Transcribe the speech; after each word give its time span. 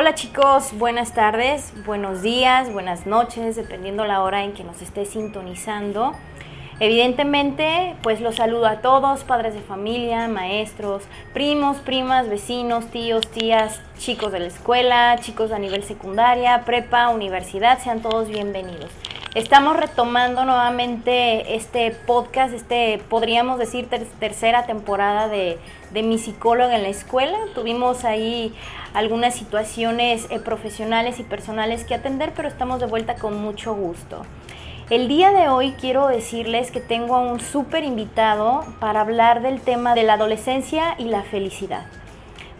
Hola 0.00 0.14
chicos, 0.14 0.78
buenas 0.78 1.12
tardes, 1.12 1.72
buenos 1.84 2.22
días, 2.22 2.72
buenas 2.72 3.04
noches, 3.04 3.56
dependiendo 3.56 4.04
la 4.04 4.22
hora 4.22 4.44
en 4.44 4.52
que 4.52 4.62
nos 4.62 4.80
esté 4.80 5.04
sintonizando. 5.04 6.12
Evidentemente, 6.78 7.96
pues 8.04 8.20
los 8.20 8.36
saludo 8.36 8.68
a 8.68 8.76
todos, 8.76 9.24
padres 9.24 9.54
de 9.54 9.60
familia, 9.60 10.28
maestros, 10.28 11.02
primos, 11.34 11.78
primas, 11.78 12.28
vecinos, 12.28 12.86
tíos, 12.92 13.26
tías, 13.26 13.80
chicos 13.98 14.30
de 14.30 14.38
la 14.38 14.46
escuela, 14.46 15.16
chicos 15.18 15.50
a 15.50 15.58
nivel 15.58 15.82
secundaria, 15.82 16.62
prepa, 16.64 17.08
universidad, 17.08 17.80
sean 17.80 18.00
todos 18.00 18.28
bienvenidos. 18.28 18.92
Estamos 19.34 19.76
retomando 19.76 20.44
nuevamente 20.44 21.56
este 21.56 21.90
podcast, 21.90 22.54
este 22.54 23.02
podríamos 23.08 23.58
decir 23.58 23.88
tercera 24.20 24.64
temporada 24.64 25.26
de, 25.26 25.58
de, 25.92 26.02
mi 26.02 26.18
psicóloga 26.18 26.76
en 26.76 26.82
la 26.82 26.88
escuela. 26.88 27.38
Tuvimos 27.54 28.04
ahí 28.04 28.54
algunas 28.94 29.34
situaciones 29.34 30.26
eh, 30.30 30.38
profesionales 30.38 31.18
y 31.18 31.22
personales 31.22 31.84
que 31.84 31.94
atender, 31.94 32.32
pero 32.34 32.48
estamos 32.48 32.80
de 32.80 32.86
vuelta 32.86 33.16
con 33.16 33.40
mucho 33.40 33.74
gusto. 33.74 34.22
El 34.90 35.06
día 35.06 35.32
de 35.32 35.48
hoy 35.48 35.72
quiero 35.72 36.08
decirles 36.08 36.70
que 36.70 36.80
tengo 36.80 37.16
a 37.16 37.20
un 37.20 37.40
súper 37.40 37.84
invitado 37.84 38.64
para 38.80 39.02
hablar 39.02 39.42
del 39.42 39.60
tema 39.60 39.94
de 39.94 40.02
la 40.02 40.14
adolescencia 40.14 40.94
y 40.98 41.04
la 41.04 41.22
felicidad. 41.22 41.86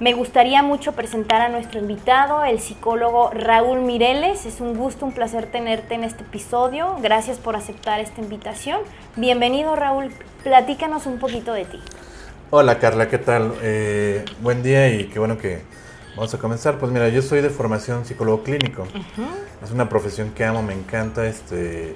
Me 0.01 0.13
gustaría 0.13 0.63
mucho 0.63 0.93
presentar 0.93 1.41
a 1.41 1.49
nuestro 1.49 1.81
invitado, 1.81 2.45
el 2.45 2.61
psicólogo 2.61 3.31
Raúl 3.31 3.81
Mireles. 3.81 4.47
Es 4.47 4.61
un 4.61 4.77
gusto, 4.77 5.05
un 5.05 5.13
placer 5.13 5.51
tenerte 5.51 5.95
en 5.95 6.05
este 6.05 6.23
episodio. 6.23 6.95
Gracias 7.03 7.39
por 7.39 7.57
aceptar 7.57 7.99
esta 7.99 8.21
invitación. 8.21 8.79
Bienvenido 9.17 9.75
Raúl, 9.75 10.13
platícanos 10.45 11.07
un 11.07 11.19
poquito 11.19 11.53
de 11.53 11.65
ti. 11.65 11.81
Hola 12.51 12.79
Carla, 12.79 13.09
¿qué 13.09 13.19
tal? 13.19 13.53
Eh, 13.61 14.25
buen 14.41 14.63
día 14.63 14.91
y 14.91 15.09
qué 15.09 15.19
bueno 15.19 15.37
que 15.37 15.61
vamos 16.17 16.33
a 16.33 16.39
comenzar. 16.39 16.79
Pues 16.79 16.91
mira, 16.91 17.11
yo 17.11 17.21
soy 17.21 17.43
de 17.43 17.51
formación 17.51 18.07
psicólogo 18.07 18.43
clínico. 18.43 18.87
Es 19.63 19.71
una 19.71 19.91
profesión 19.91 20.31
que 20.31 20.47
amo, 20.47 20.63
me 20.63 20.73
encanta. 20.73 21.27
Este, 21.27 21.95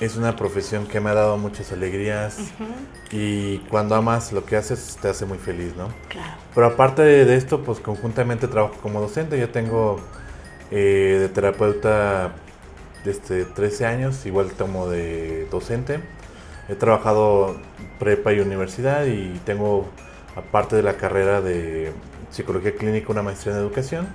es 0.00 0.16
una 0.16 0.34
profesión 0.34 0.88
que 0.88 0.98
me 0.98 1.10
ha 1.10 1.14
dado 1.14 1.38
muchas 1.38 1.70
alegrías 1.70 2.36
y 3.12 3.58
cuando 3.70 3.94
amas 3.94 4.32
lo 4.32 4.44
que 4.44 4.56
haces 4.56 4.98
te 5.00 5.06
hace 5.06 5.24
muy 5.24 5.38
feliz, 5.38 5.76
¿no? 5.76 5.86
Claro. 6.08 6.32
Pero 6.52 6.66
aparte 6.66 7.02
de, 7.02 7.36
esto, 7.36 7.62
pues 7.62 7.78
conjuntamente 7.78 8.48
trabajo 8.48 8.74
como 8.82 9.00
docente. 9.00 9.38
Yo 9.38 9.50
tengo 9.50 10.00
eh, 10.72 11.16
de 11.20 11.28
terapeuta 11.28 12.32
desde 13.04 13.44
13 13.44 13.86
años, 13.86 14.26
igual 14.26 14.50
como 14.58 14.88
de 14.88 15.46
docente. 15.48 16.00
He 16.68 16.74
trabajado 16.74 17.56
prepa 17.98 18.32
y 18.32 18.40
universidad 18.40 19.06
y 19.06 19.40
tengo, 19.44 19.86
aparte 20.34 20.76
de 20.76 20.82
la 20.82 20.94
carrera 20.94 21.40
de 21.40 21.92
psicología 22.30 22.74
clínica, 22.74 23.12
una 23.12 23.22
maestría 23.22 23.54
en 23.54 23.60
educación. 23.60 24.08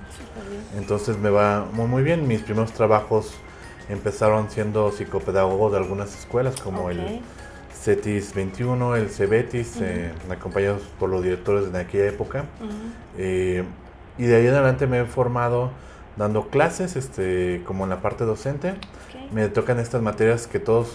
Entonces 0.77 1.17
me 1.17 1.29
va 1.29 1.65
muy, 1.71 1.87
muy 1.87 2.03
bien. 2.03 2.27
Mis 2.27 2.41
primeros 2.41 2.73
trabajos 2.73 3.33
empezaron 3.89 4.49
siendo 4.49 4.91
psicopedagogos 4.91 5.71
de 5.71 5.77
algunas 5.77 6.17
escuelas 6.17 6.59
como 6.59 6.89
el 6.89 7.21
CETIS 7.73 8.33
21, 8.35 8.95
el 8.95 9.09
CEBETIS, 9.09 9.81
eh, 9.81 10.11
acompañados 10.29 10.81
por 10.99 11.09
los 11.09 11.23
directores 11.23 11.71
de 11.71 11.79
aquella 11.79 12.07
época. 12.07 12.45
Eh, 13.17 13.63
y 14.17 14.23
de 14.25 14.35
ahí 14.35 14.45
en 14.45 14.53
adelante 14.53 14.87
me 14.87 15.01
he 15.01 15.05
formado 15.05 15.71
dando 16.17 16.49
clases, 16.49 16.95
este, 16.95 17.63
como 17.65 17.85
en 17.85 17.89
la 17.89 18.01
parte 18.01 18.25
docente. 18.25 18.75
Me 19.31 19.47
tocan 19.47 19.79
estas 19.79 20.01
materias 20.01 20.47
que 20.47 20.59
todos 20.59 20.93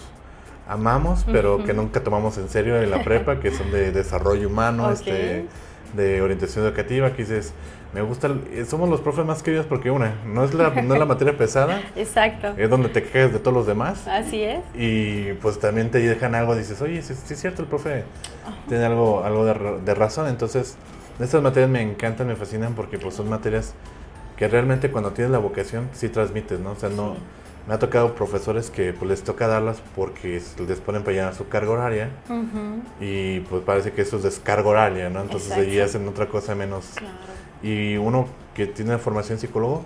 amamos, 0.69 1.25
pero 1.31 1.65
que 1.65 1.75
nunca 1.75 2.03
tomamos 2.03 2.39
en 2.39 2.49
serio 2.49 2.81
en 2.81 2.91
la 2.91 3.03
prepa, 3.03 3.41
que 3.41 3.51
son 3.51 3.71
de 3.71 3.93
desarrollo 3.93 4.49
humano, 4.49 4.91
este, 4.91 5.47
de 5.95 6.23
orientación 6.23 6.65
educativa, 6.65 7.13
que 7.13 7.23
dices, 7.23 7.53
me 7.97 8.03
gusta, 8.03 8.29
eh, 8.53 8.67
somos 8.69 8.91
los 8.91 9.01
profes 9.01 9.25
más 9.25 9.43
queridos 9.43 9.65
porque 9.65 9.91
una, 9.91 10.17
no 10.27 10.45
es 10.45 10.53
la, 10.53 10.71
no 10.71 10.95
es 10.95 10.99
la 10.99 11.07
materia 11.07 11.37
pesada. 11.39 11.81
Exacto. 11.97 12.53
Es 12.57 12.69
donde 12.69 12.89
te 12.89 13.03
quejas 13.03 13.33
de 13.33 13.39
todos 13.39 13.57
los 13.57 13.67
demás. 13.67 14.07
Así 14.07 14.43
es. 14.43 14.61
Y 14.75 15.33
pues 15.35 15.59
también 15.59 15.91
te 15.91 16.01
dejan 16.01 16.35
algo, 16.35 16.55
dices, 16.57 16.83
oye, 16.83 17.01
sí, 17.01 17.15
es 17.15 17.41
cierto, 17.41 17.63
el 17.63 17.69
profe 17.69 18.05
tiene 18.69 18.85
algo, 18.85 19.25
algo 19.25 19.45
de, 19.45 19.95
razón. 19.95 20.29
Entonces, 20.29 20.77
estas 21.21 21.43
materias 21.43 21.71
me 21.71 21.81
encantan, 21.81 22.27
me 22.27 22.37
fascinan 22.37 22.75
porque 22.75 22.99
pues 22.99 23.15
son 23.15 23.31
materias 23.31 23.73
que 24.37 24.49
realmente 24.49 24.91
cuando 24.91 25.13
tienes 25.13 25.31
la 25.31 25.39
vocación 25.39 25.89
sí 25.93 26.09
transmites, 26.09 26.61
¿no? 26.61 26.73
O 26.73 26.77
sea, 26.77 26.91
no... 26.91 27.17
Me 27.67 27.75
ha 27.75 27.79
tocado 27.79 28.15
profesores 28.15 28.71
que 28.71 28.93
pues 28.93 29.09
les 29.11 29.23
toca 29.25 29.49
darlas 29.49 29.83
porque 29.97 30.41
les 30.69 30.81
ponen 30.81 31.03
para 31.03 31.17
llenar 31.17 31.35
su 31.35 31.49
carga 31.49 31.71
horaria 31.73 32.11
y 33.01 33.41
pues 33.41 33.63
parece 33.65 33.93
que 33.93 34.03
eso 34.03 34.19
es 34.19 34.23
descarga 34.23 34.69
horaria, 34.69 35.11
¿no? 35.11 35.21
Entonces 35.21 35.53
allí 35.53 35.81
hacen 35.81 36.07
otra 36.07 36.29
cosa 36.29 36.55
menos... 36.55 36.87
Claro 36.95 37.37
y 37.63 37.97
uno 37.97 38.27
que 38.55 38.67
tiene 38.67 38.99
formación 38.99 39.39
psicólogo 39.39 39.85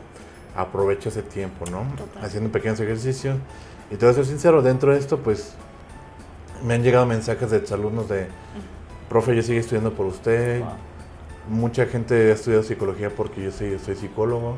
aprovecha 0.56 1.08
ese 1.08 1.22
tiempo, 1.22 1.64
¿no? 1.70 1.84
Haciendo 2.22 2.50
pequeños 2.50 2.80
ejercicios. 2.80 3.36
Y 3.91 3.97
te 3.97 4.04
voy 4.04 4.12
a 4.12 4.14
ser 4.14 4.26
sincero, 4.26 4.62
dentro 4.62 4.92
de 4.92 4.98
esto, 4.98 5.18
pues 5.18 5.54
me 6.64 6.74
han 6.74 6.82
llegado 6.82 7.06
mensajes 7.06 7.50
de 7.50 7.62
alumnos 7.72 8.08
de, 8.08 8.26
profe, 9.08 9.34
yo 9.34 9.42
sigo 9.42 9.58
estudiando 9.58 9.92
por 9.92 10.06
usted. 10.06 10.62
Mucha 11.48 11.86
gente 11.86 12.30
ha 12.30 12.34
estudiado 12.34 12.62
psicología 12.62 13.10
porque 13.10 13.42
yo 13.42 13.50
soy, 13.50 13.78
soy 13.78 13.96
psicólogo. 13.96 14.56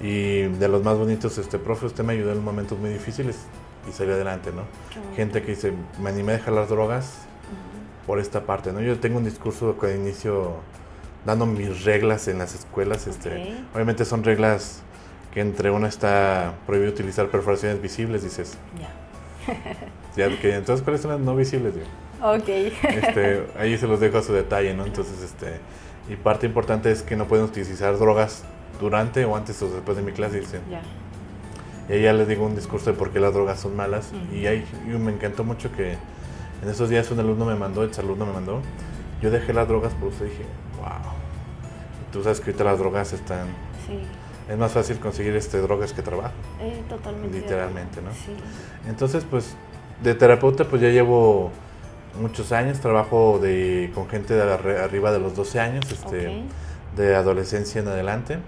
Y 0.00 0.42
de 0.42 0.68
los 0.68 0.82
más 0.82 0.96
bonitos, 0.96 1.38
este, 1.38 1.58
profe, 1.58 1.86
usted 1.86 2.04
me 2.04 2.12
ayudó 2.14 2.32
en 2.32 2.42
momentos 2.42 2.78
muy 2.78 2.90
difíciles 2.90 3.36
y 3.88 3.92
salí 3.92 4.12
adelante, 4.12 4.50
¿no? 4.52 4.62
Gente 5.16 5.42
que 5.42 5.52
dice, 5.52 5.72
me 6.00 6.10
animé 6.10 6.32
a 6.32 6.36
dejar 6.36 6.54
las 6.54 6.68
drogas 6.68 7.26
por 8.06 8.18
esta 8.18 8.44
parte, 8.44 8.72
¿no? 8.72 8.80
Yo 8.80 8.98
tengo 8.98 9.18
un 9.18 9.24
discurso 9.24 9.78
que 9.78 9.94
inicio 9.94 10.56
dando 11.24 11.46
mis 11.46 11.84
reglas 11.84 12.28
en 12.28 12.38
las 12.38 12.54
escuelas. 12.54 13.06
Este, 13.06 13.54
Obviamente 13.74 14.04
son 14.04 14.24
reglas 14.24 14.82
que 15.32 15.40
entre 15.40 15.70
una 15.70 15.88
está 15.88 16.54
prohibido 16.66 16.92
utilizar 16.92 17.28
perforaciones 17.28 17.82
visibles, 17.82 18.22
dices. 18.22 18.56
Ya. 18.78 20.26
entonces, 20.56 20.82
¿cuáles 20.82 21.02
son 21.02 21.10
las 21.10 21.20
no 21.20 21.34
visibles? 21.34 21.74
Ok. 22.22 22.48
Este, 22.82 23.46
ahí 23.58 23.76
se 23.76 23.86
los 23.86 24.00
dejo 24.00 24.18
a 24.18 24.22
su 24.22 24.32
detalle, 24.32 24.74
¿no? 24.74 24.86
Entonces, 24.86 25.20
este, 25.22 25.58
y 26.08 26.16
parte 26.16 26.46
importante 26.46 26.90
es 26.90 27.02
que 27.02 27.16
no 27.16 27.26
pueden 27.26 27.46
utilizar 27.46 27.98
drogas 27.98 28.44
durante 28.80 29.24
o 29.24 29.36
antes 29.36 29.60
o 29.62 29.68
después 29.68 29.96
de 29.96 30.02
mi 30.02 30.12
clase, 30.12 30.40
dicen. 30.40 30.60
Ya. 30.70 30.82
Y 31.88 31.92
ahí 31.92 32.02
ya 32.02 32.12
les 32.12 32.28
digo 32.28 32.44
un 32.44 32.54
discurso 32.54 32.90
de 32.90 32.96
por 32.96 33.10
qué 33.10 33.20
las 33.20 33.32
drogas 33.32 33.60
son 33.60 33.76
malas. 33.76 34.10
Y 34.32 34.46
ahí 34.46 34.64
me 34.86 35.12
encantó 35.12 35.44
mucho 35.44 35.70
que 35.72 35.96
en 36.62 36.68
esos 36.68 36.88
días 36.88 37.10
un 37.10 37.20
alumno 37.20 37.44
me 37.44 37.54
mandó, 37.54 37.82
el 37.82 37.90
alumno 37.98 38.26
me 38.26 38.32
mandó, 38.32 38.60
yo 39.20 39.30
dejé 39.30 39.52
las 39.52 39.68
drogas 39.68 39.92
por 39.94 40.08
usted 40.08 40.26
dije, 40.26 40.44
wow. 40.78 41.12
Tú 42.12 42.22
sabes 42.22 42.40
que 42.40 42.50
ahorita 42.50 42.64
las 42.64 42.78
drogas 42.78 43.12
están... 43.12 43.48
Sí. 43.86 43.98
Es 44.48 44.58
más 44.58 44.72
fácil 44.72 44.98
conseguir 44.98 45.34
este, 45.36 45.58
drogas 45.58 45.92
que 45.92 46.02
trabajo. 46.02 46.34
Eh, 46.60 46.82
totalmente. 46.88 47.40
Literalmente, 47.40 48.02
¿no? 48.02 48.12
Sí. 48.12 48.36
Entonces, 48.86 49.24
pues, 49.28 49.56
de 50.02 50.14
terapeuta, 50.14 50.64
pues 50.64 50.82
ya 50.82 50.88
llevo 50.88 51.50
muchos 52.20 52.52
años. 52.52 52.80
Trabajo 52.80 53.38
de, 53.40 53.90
con 53.94 54.08
gente 54.08 54.34
de 54.34 54.42
arriba 54.42 55.12
de 55.12 55.18
los 55.18 55.34
12 55.36 55.60
años, 55.60 55.84
este, 55.90 56.42
de 56.96 57.14
adolescencia 57.14 57.80
en 57.80 57.88
adelante. 57.88 58.38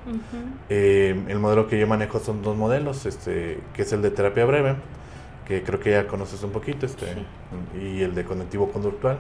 Eh, 0.69 1.25
el 1.29 1.39
modelo 1.39 1.69
que 1.69 1.79
yo 1.79 1.87
manejo 1.87 2.21
son 2.21 2.43
dos 2.43 2.57
modelos, 2.57 3.07
este, 3.07 3.61
que 3.75 3.83
es 3.83 3.93
el 3.93 4.03
de 4.03 4.11
terapia 4.11 4.45
breve, 4.45 4.77
que 5.47 5.63
creo 5.63 5.81
que 5.81 5.91
ya 5.91 6.07
conoces 6.07 6.43
un 6.43 6.51
poquito, 6.51 6.87
este, 6.87 7.07
y 7.81 8.03
el 8.03 8.15
de 8.15 8.25
cognitivo 8.25 8.71
conductual 8.71 9.19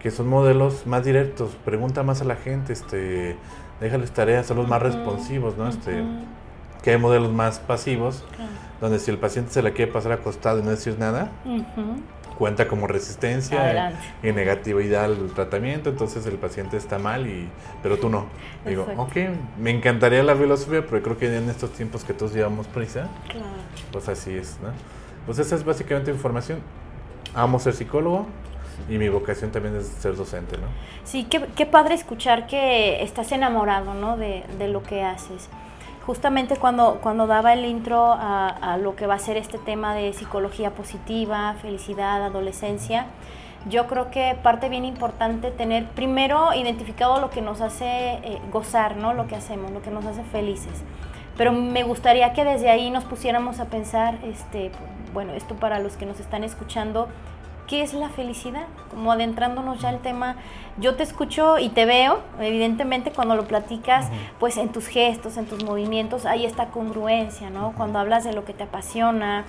que 0.00 0.10
son 0.10 0.28
modelos 0.28 0.86
más 0.86 1.04
directos, 1.04 1.56
pregunta 1.64 2.02
más 2.02 2.20
a 2.22 2.24
la 2.24 2.36
gente, 2.36 2.72
este, 2.72 3.36
déjales 3.80 4.10
tareas, 4.12 4.46
son 4.46 4.58
los 4.58 4.68
más 4.68 4.80
responsivos, 4.80 5.56
¿no? 5.56 5.68
Este, 5.68 6.04
que 6.82 6.92
hay 6.92 6.98
modelos 6.98 7.32
más 7.32 7.58
pasivos, 7.58 8.24
donde 8.80 9.00
si 9.00 9.10
el 9.10 9.18
paciente 9.18 9.52
se 9.52 9.62
la 9.62 9.72
quiere 9.72 9.90
pasar 9.90 10.12
acostado 10.12 10.60
y 10.60 10.62
no 10.62 10.70
decir 10.70 10.96
nada, 10.98 11.32
cuenta 12.38 12.68
como 12.68 12.86
resistencia 12.86 13.92
y 14.22 14.32
negatividad 14.32 15.04
al 15.04 15.32
tratamiento, 15.34 15.90
entonces 15.90 16.24
el 16.26 16.36
paciente 16.36 16.76
está 16.76 16.98
mal, 16.98 17.26
y 17.26 17.48
pero 17.82 17.98
tú 17.98 18.08
no. 18.08 18.26
Digo, 18.64 18.86
ok, 18.96 19.16
me 19.58 19.70
encantaría 19.70 20.22
la 20.22 20.36
filosofía, 20.36 20.86
pero 20.88 21.02
creo 21.02 21.18
que 21.18 21.36
en 21.36 21.50
estos 21.50 21.72
tiempos 21.72 22.04
que 22.04 22.14
todos 22.14 22.32
llevamos 22.32 22.68
prisa, 22.68 23.08
pues 23.90 24.08
así 24.08 24.34
es, 24.34 24.56
¿no? 24.62 24.68
Pues 25.26 25.40
esa 25.40 25.56
es 25.56 25.64
básicamente 25.64 26.10
información. 26.10 26.60
Amo 27.34 27.58
ser 27.58 27.74
psicólogo, 27.74 28.26
y 28.88 28.98
mi 28.98 29.08
vocación 29.08 29.50
también 29.50 29.76
es 29.76 29.86
ser 29.86 30.16
docente, 30.16 30.56
¿no? 30.56 30.66
Sí, 31.04 31.24
qué, 31.24 31.44
qué 31.56 31.66
padre 31.66 31.94
escuchar 31.94 32.46
que 32.46 33.02
estás 33.02 33.32
enamorado, 33.32 33.94
¿no? 33.94 34.16
De, 34.16 34.44
de, 34.58 34.68
lo 34.68 34.82
que 34.82 35.02
haces. 35.02 35.48
Justamente 36.08 36.56
cuando, 36.56 37.00
cuando 37.02 37.26
daba 37.26 37.52
el 37.52 37.66
intro 37.66 38.14
a, 38.18 38.78
lo 38.80 38.96
que 38.96 39.06
va 39.06 39.16
a 39.16 39.18
ser 39.18 39.36
este 39.36 39.58
tema 39.58 39.94
de 39.94 40.14
psicología 40.14 40.70
positiva, 40.70 41.54
felicidad, 41.60 42.24
adolescencia, 42.24 43.08
yo 43.68 43.86
creo 43.88 44.10
que 44.10 44.34
parte 44.42 44.70
bien 44.70 44.86
importante 44.86 45.50
tener 45.50 45.86
primero 45.88 46.54
identificado 46.54 47.20
lo 47.20 47.28
que 47.28 47.42
nos 47.42 47.60
hace 47.60 48.12
eh, 48.22 48.40
gozar, 48.50 48.96
¿no? 48.96 49.12
Lo 49.12 49.26
que 49.26 49.36
hacemos, 49.36 49.70
lo 49.70 49.82
que 49.82 49.90
nos 49.90 50.06
hace 50.06 50.22
felices. 50.22 50.82
Pero 51.36 51.52
me 51.52 51.82
gustaría 51.82 52.32
que 52.32 52.42
desde 52.42 52.70
ahí 52.70 52.88
nos 52.88 53.04
pusiéramos 53.04 53.60
a 53.60 53.66
pensar, 53.66 54.18
este, 54.24 54.70
bueno, 55.12 55.34
esto 55.34 55.56
para 55.56 55.78
los 55.78 55.98
que 55.98 56.06
nos 56.06 56.20
están 56.20 56.42
escuchando, 56.42 57.08
¿qué 57.68 57.82
es 57.82 57.92
la 57.92 58.08
felicidad? 58.08 58.66
Como 58.90 59.12
adentrándonos 59.12 59.80
ya 59.80 59.90
al 59.90 60.00
tema, 60.00 60.36
yo 60.78 60.96
te 60.96 61.02
escucho 61.02 61.58
y 61.58 61.68
te 61.68 61.84
veo, 61.84 62.20
evidentemente 62.40 63.12
cuando 63.12 63.36
lo 63.36 63.46
platicas, 63.46 64.06
pues 64.40 64.56
en 64.56 64.70
tus 64.70 64.86
gestos, 64.86 65.36
en 65.36 65.46
tus 65.46 65.62
movimientos, 65.62 66.26
hay 66.26 66.46
esta 66.46 66.68
congruencia, 66.70 67.50
¿no? 67.50 67.74
Cuando 67.76 67.98
hablas 67.98 68.24
de 68.24 68.32
lo 68.32 68.44
que 68.44 68.54
te 68.54 68.64
apasiona, 68.64 69.44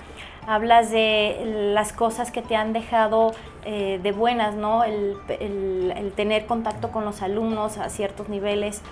hablas 0.46 0.90
de 0.90 1.72
las 1.74 1.92
cosas 1.92 2.30
que 2.30 2.42
te 2.42 2.56
han 2.56 2.72
dejado 2.72 3.32
eh, 3.64 3.98
de 4.02 4.12
buenas, 4.12 4.54
¿no? 4.54 4.84
El, 4.84 5.16
el 5.28 6.12
tener 6.12 6.46
contacto 6.46 6.92
con 6.92 7.04
los 7.04 7.22
alumnos 7.22 7.78
a 7.78 7.88
ciertos 7.88 8.28
niveles. 8.28 8.82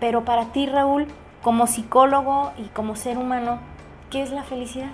Pero 0.00 0.24
para 0.24 0.46
ti, 0.46 0.66
Raúl, 0.66 1.06
como 1.42 1.68
psicólogo 1.68 2.52
y 2.58 2.64
como 2.68 2.96
ser 2.96 3.18
humano, 3.18 3.60
¿qué 4.10 4.22
es 4.22 4.32
la 4.32 4.42
felicidad? 4.42 4.90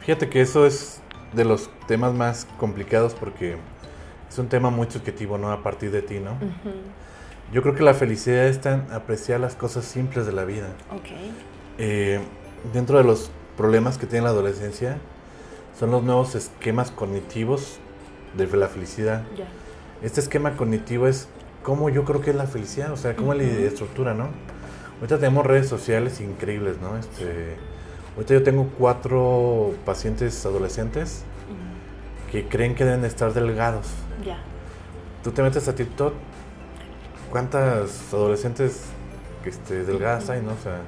Fíjate 0.00 0.28
que 0.28 0.40
eso 0.40 0.66
es 0.66 1.03
de 1.34 1.44
los 1.44 1.70
temas 1.86 2.14
más 2.14 2.46
complicados 2.58 3.14
porque 3.14 3.56
es 4.28 4.38
un 4.38 4.48
tema 4.48 4.70
muy 4.70 4.90
subjetivo, 4.90 5.38
¿no? 5.38 5.50
A 5.50 5.62
partir 5.62 5.90
de 5.90 6.02
ti, 6.02 6.18
¿no? 6.18 6.36
Yo 7.52 7.62
creo 7.62 7.74
que 7.74 7.82
la 7.82 7.94
felicidad 7.94 8.46
es 8.46 8.60
tan 8.60 8.90
apreciar 8.92 9.40
las 9.40 9.54
cosas 9.54 9.84
simples 9.84 10.26
de 10.26 10.32
la 10.32 10.44
vida. 10.44 10.68
Okay. 10.98 11.32
Eh, 11.78 12.20
dentro 12.72 12.98
de 12.98 13.04
los 13.04 13.30
problemas 13.56 13.98
que 13.98 14.06
tiene 14.06 14.24
la 14.24 14.30
adolescencia 14.30 14.98
son 15.78 15.90
los 15.90 16.02
nuevos 16.02 16.34
esquemas 16.34 16.90
cognitivos 16.90 17.78
de 18.36 18.46
la 18.56 18.68
felicidad. 18.68 19.22
Este 20.02 20.20
esquema 20.20 20.56
cognitivo 20.56 21.06
es 21.06 21.28
cómo 21.62 21.88
yo 21.88 22.04
creo 22.04 22.20
que 22.20 22.30
es 22.30 22.36
la 22.36 22.46
felicidad, 22.46 22.92
o 22.92 22.96
sea, 22.96 23.16
cómo 23.16 23.32
es 23.32 23.38
la 23.38 23.66
estructura, 23.66 24.14
¿no? 24.14 24.28
Ahorita 24.96 25.18
tenemos 25.18 25.46
redes 25.46 25.68
sociales 25.68 26.20
increíbles, 26.20 26.76
¿no? 26.80 26.96
Este, 26.96 27.56
Ahorita 28.14 28.34
yo 28.34 28.42
tengo 28.42 28.68
cuatro 28.78 29.74
pacientes 29.84 30.44
adolescentes 30.46 31.24
que 32.30 32.48
creen 32.48 32.74
que 32.74 32.84
deben 32.84 33.04
estar 33.04 33.32
delgados. 33.32 33.86
Ya. 34.24 34.38
Tú 35.22 35.32
te 35.32 35.42
metes 35.42 35.66
a 35.68 35.74
TikTok, 35.74 36.14
¿cuántas 37.30 38.12
adolescentes 38.12 38.86
este, 39.44 39.84
delgadas 39.84 40.30
hay, 40.30 40.42
no? 40.42 40.52
O 40.52 40.58
sea, 40.62 40.80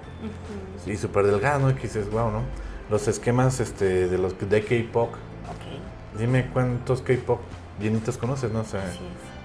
y 0.86 0.96
súper 0.96 1.26
delgadas, 1.26 1.60
¿no? 1.60 1.70
Y 1.70 1.74
que 1.74 1.82
dices, 1.82 2.10
wow, 2.10 2.30
¿no? 2.30 2.42
Los 2.90 3.08
esquemas 3.08 3.58
este, 3.60 4.08
de 4.08 4.18
los 4.18 4.34
de 4.38 4.62
K-pop. 4.62 5.10
Dime 6.18 6.48
cuántos 6.52 7.02
K-pop 7.02 7.40
llenitos 7.80 8.16
conoces, 8.18 8.52
¿no? 8.52 8.60
O 8.60 8.64
sea, 8.64 8.84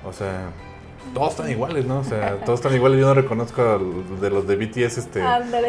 o 0.05 0.13
sea 0.13 0.51
todos 1.13 1.31
están 1.31 1.49
iguales, 1.49 1.85
¿no? 1.85 1.99
O 1.99 2.03
sea, 2.03 2.37
todos 2.45 2.59
están 2.59 2.73
iguales. 2.73 2.99
Yo 2.99 3.07
no 3.07 3.13
reconozco 3.13 3.79
de 4.21 4.29
los 4.29 4.47
de 4.47 4.55
BTS, 4.55 4.97
este. 4.97 5.21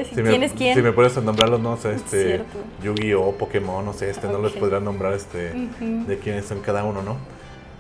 si 0.09 0.15
¿quién 0.15 0.41
me, 0.41 0.47
es 0.47 0.53
quién? 0.53 0.75
Si 0.77 0.83
me 0.83 0.93
puedes 0.93 1.17
nombrarlos, 1.23 1.61
no 1.61 1.73
o 1.73 1.77
sé, 1.77 1.83
sea, 1.83 1.93
este. 1.93 2.45
Yu-Gi-Oh, 2.83 3.33
Pokémon, 3.33 3.85
no 3.85 3.93
sé, 3.93 4.11
este, 4.11 4.29
no 4.29 4.41
les 4.41 4.53
podrán 4.53 4.85
nombrar, 4.85 5.15
este, 5.15 5.53
de 5.81 6.19
quiénes 6.19 6.47
son 6.47 6.61
cada 6.61 6.85
uno, 6.85 7.03
¿no? 7.03 7.17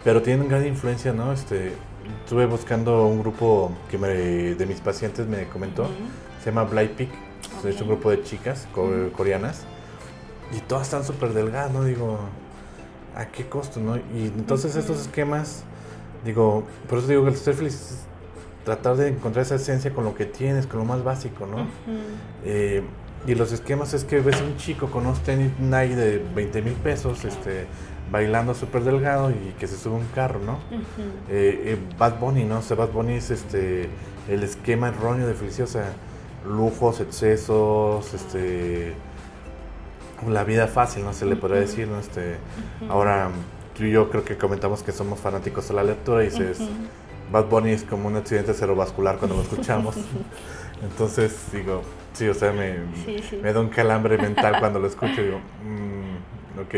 Pero 0.04 0.22
tienen 0.22 0.49
gran 0.49 0.66
influencia, 0.66 1.12
¿no? 1.12 1.32
Este, 1.32 1.72
estuve 2.25 2.46
buscando 2.46 3.06
un 3.06 3.20
grupo 3.20 3.72
que 3.90 3.98
me, 3.98 4.08
de 4.08 4.66
mis 4.66 4.81
pacientes 4.81 5.26
me 5.26 5.46
comentó, 5.48 5.87
se 6.43 6.50
llama 6.50 6.64
Blight 6.64 6.93
Peak, 6.93 7.10
es 7.64 7.81
un 7.81 7.88
grupo 7.88 8.10
de 8.10 8.22
chicas 8.22 8.66
coreanas, 9.16 9.64
y 10.56 10.60
todas 10.60 10.84
están 10.84 11.05
súper 11.05 11.32
delgadas, 11.32 11.70
¿no? 11.70 11.84
Digo, 11.84 12.19
¿a 13.14 13.26
qué 13.26 13.46
costo, 13.46 13.78
no? 13.81 13.96
Y 13.96 14.26
entonces 14.37 14.75
estos 14.75 15.00
esquemas 15.00 15.64
Digo, 16.24 16.64
por 16.88 16.98
eso 16.98 17.08
digo 17.08 17.24
que 17.24 17.30
el 17.30 17.36
ser 17.36 17.54
feliz 17.54 17.74
es 17.74 17.98
tratar 18.64 18.96
de 18.96 19.08
encontrar 19.08 19.44
esa 19.44 19.56
esencia 19.56 19.92
con 19.92 20.04
lo 20.04 20.14
que 20.14 20.24
tienes, 20.24 20.66
con 20.66 20.78
lo 20.78 20.84
más 20.84 21.02
básico, 21.02 21.46
¿no? 21.46 21.66
Eh, 22.44 22.82
y 23.26 23.34
los 23.34 23.52
esquemas 23.52 23.94
es 23.94 24.04
que 24.04 24.20
ves 24.20 24.40
a 24.40 24.44
un 24.44 24.56
chico 24.56 24.88
con 24.88 25.06
unos 25.06 25.20
tenis 25.22 25.52
Nike 25.58 25.94
de 25.94 26.24
20 26.34 26.62
mil 26.62 26.74
pesos, 26.74 27.24
este, 27.24 27.66
bailando 28.10 28.54
súper 28.54 28.82
delgado 28.84 29.30
y 29.30 29.54
que 29.58 29.66
se 29.66 29.76
sube 29.76 29.94
un 29.94 30.06
carro, 30.14 30.40
¿no? 30.40 30.58
Eh, 31.28 31.62
eh, 31.74 31.78
Bad 31.98 32.19
Bunny, 32.19 32.44
¿no? 32.44 32.58
O 32.58 32.62
sea, 32.62 32.76
Bad 32.76 32.90
Bunny 32.90 33.14
es 33.14 33.30
este, 33.30 33.88
el 34.28 34.42
esquema 34.42 34.88
erróneo 34.88 35.26
de 35.26 35.34
felicidad, 35.34 35.69
o 35.69 35.72
sea, 35.72 35.92
lujos, 36.46 37.00
excesos, 37.00 38.12
este, 38.14 38.94
la 40.28 40.44
vida 40.44 40.66
fácil, 40.66 41.04
¿no? 41.04 41.12
Se 41.12 41.26
le 41.26 41.36
podría 41.36 41.60
decir, 41.60 41.88
¿no? 41.88 41.98
Este, 41.98 42.36
ahora 42.88 43.30
tú 43.76 43.84
y 43.84 43.92
yo 43.92 44.10
creo 44.10 44.24
que 44.24 44.36
comentamos 44.36 44.82
que 44.82 44.92
somos 44.92 45.20
fanáticos 45.20 45.69
de 45.69 45.74
la 45.74 45.82
lectura 45.82 46.22
y 46.22 46.26
dices, 46.28 46.58
Bad 47.30 47.46
Bunny 47.46 47.70
es 47.70 47.84
como 47.84 48.08
un 48.08 48.16
accidente 48.16 48.54
cerebrovascular 48.54 49.16
cuando 49.16 49.36
lo 49.36 49.42
escuchamos. 49.42 49.96
Entonces 50.82 51.36
digo, 51.52 51.82
sí, 52.12 52.28
o 52.28 52.34
sea, 52.34 52.52
me, 52.52 52.74
me 53.40 53.52
da 53.52 53.60
un 53.60 53.69
calambre 53.69 54.19
mental 54.19 54.56
cuando 54.58 54.80
lo 54.80 54.88
escucho 54.88 55.22
digo, 55.22 55.40
ok. 56.60 56.69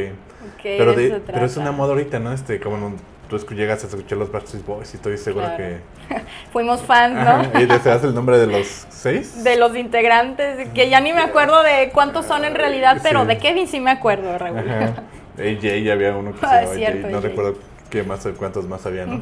okay 0.56 0.78
pero, 0.78 0.94
pero 1.26 1.46
es 1.46 1.56
una 1.56 1.72
moda 1.72 1.92
ahorita, 1.92 2.18
¿no? 2.18 2.32
Este, 2.32 2.60
como 2.60 2.94
tú 3.28 3.38
llegas 3.54 3.82
a 3.82 3.86
escuchar 3.86 4.18
los 4.18 4.30
Backstreet 4.30 4.64
Boys 4.64 4.92
y 4.92 4.96
estoy 4.96 5.16
seguro 5.18 5.46
que... 5.56 5.78
Fuimos 6.52 6.82
fans, 6.82 7.14
¿no? 7.14 7.60
¿Y 7.60 7.66
deseas 7.66 8.04
el 8.04 8.14
nombre 8.14 8.38
de 8.38 8.46
los 8.46 8.86
seis? 8.90 9.42
De 9.42 9.56
los 9.56 9.74
integrantes, 9.76 10.68
que 10.70 10.88
ya 10.88 11.00
ni 11.00 11.12
me 11.12 11.20
acuerdo 11.20 11.62
de 11.62 11.90
cuántos 11.92 12.26
son 12.26 12.44
en 12.44 12.54
realidad, 12.54 13.00
pero 13.02 13.24
de 13.24 13.38
Kevin 13.38 13.66
sí 13.66 13.80
me 13.80 13.90
acuerdo, 13.90 14.36
Raúl. 14.38 14.64
AJ 15.38 15.90
había 15.90 16.16
uno 16.16 16.32
que 16.32 16.40
se 16.40 16.46
ah, 16.46 16.74
llamaba 16.74 17.10
no 17.10 17.20
recuerdo 17.20 17.54
qué 17.90 18.02
más, 18.02 18.26
cuántos 18.38 18.68
más 18.68 18.86
había, 18.86 19.06
¿no? 19.06 19.20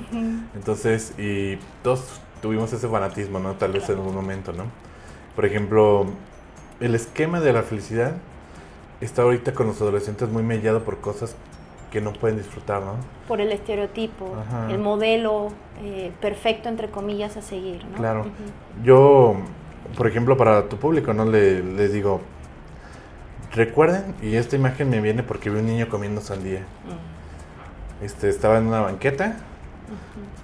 Entonces, 0.54 1.14
y 1.18 1.56
todos 1.82 2.20
tuvimos 2.40 2.72
ese 2.72 2.88
fanatismo, 2.88 3.38
¿no? 3.38 3.54
Tal 3.54 3.72
vez 3.72 3.88
en 3.88 3.96
algún 3.96 4.14
momento, 4.14 4.52
¿no? 4.52 4.64
Por 5.34 5.46
ejemplo, 5.46 6.06
el 6.80 6.94
esquema 6.94 7.40
de 7.40 7.52
la 7.52 7.62
felicidad 7.62 8.14
está 9.00 9.22
ahorita 9.22 9.52
con 9.54 9.66
los 9.66 9.80
adolescentes 9.80 10.28
muy 10.28 10.42
mellado 10.42 10.84
por 10.84 10.98
cosas 11.00 11.36
que 11.90 12.00
no 12.00 12.12
pueden 12.12 12.38
disfrutar, 12.38 12.82
¿no? 12.82 12.94
Por 13.28 13.40
el 13.40 13.52
estereotipo, 13.52 14.34
el 14.70 14.78
modelo 14.78 15.48
eh, 15.82 16.10
perfecto, 16.20 16.68
entre 16.68 16.88
comillas, 16.88 17.36
a 17.36 17.42
seguir, 17.42 17.84
¿no? 17.84 17.98
Claro. 17.98 18.26
Yo, 18.82 19.36
por 19.96 20.06
ejemplo, 20.06 20.36
para 20.36 20.68
tu 20.68 20.78
público, 20.78 21.12
¿no? 21.12 21.26
Le, 21.26 21.62
les 21.62 21.92
digo, 21.92 22.22
Recuerden, 23.54 24.14
y 24.22 24.36
esta 24.36 24.56
imagen 24.56 24.88
me 24.88 25.00
viene 25.00 25.22
porque 25.22 25.50
vi 25.50 25.58
un 25.58 25.66
niño 25.66 25.88
comiendo 25.88 26.20
sandía. 26.20 26.60
Mm. 26.60 28.04
Este, 28.04 28.28
estaba 28.28 28.58
en 28.58 28.66
una 28.66 28.80
banqueta 28.80 29.36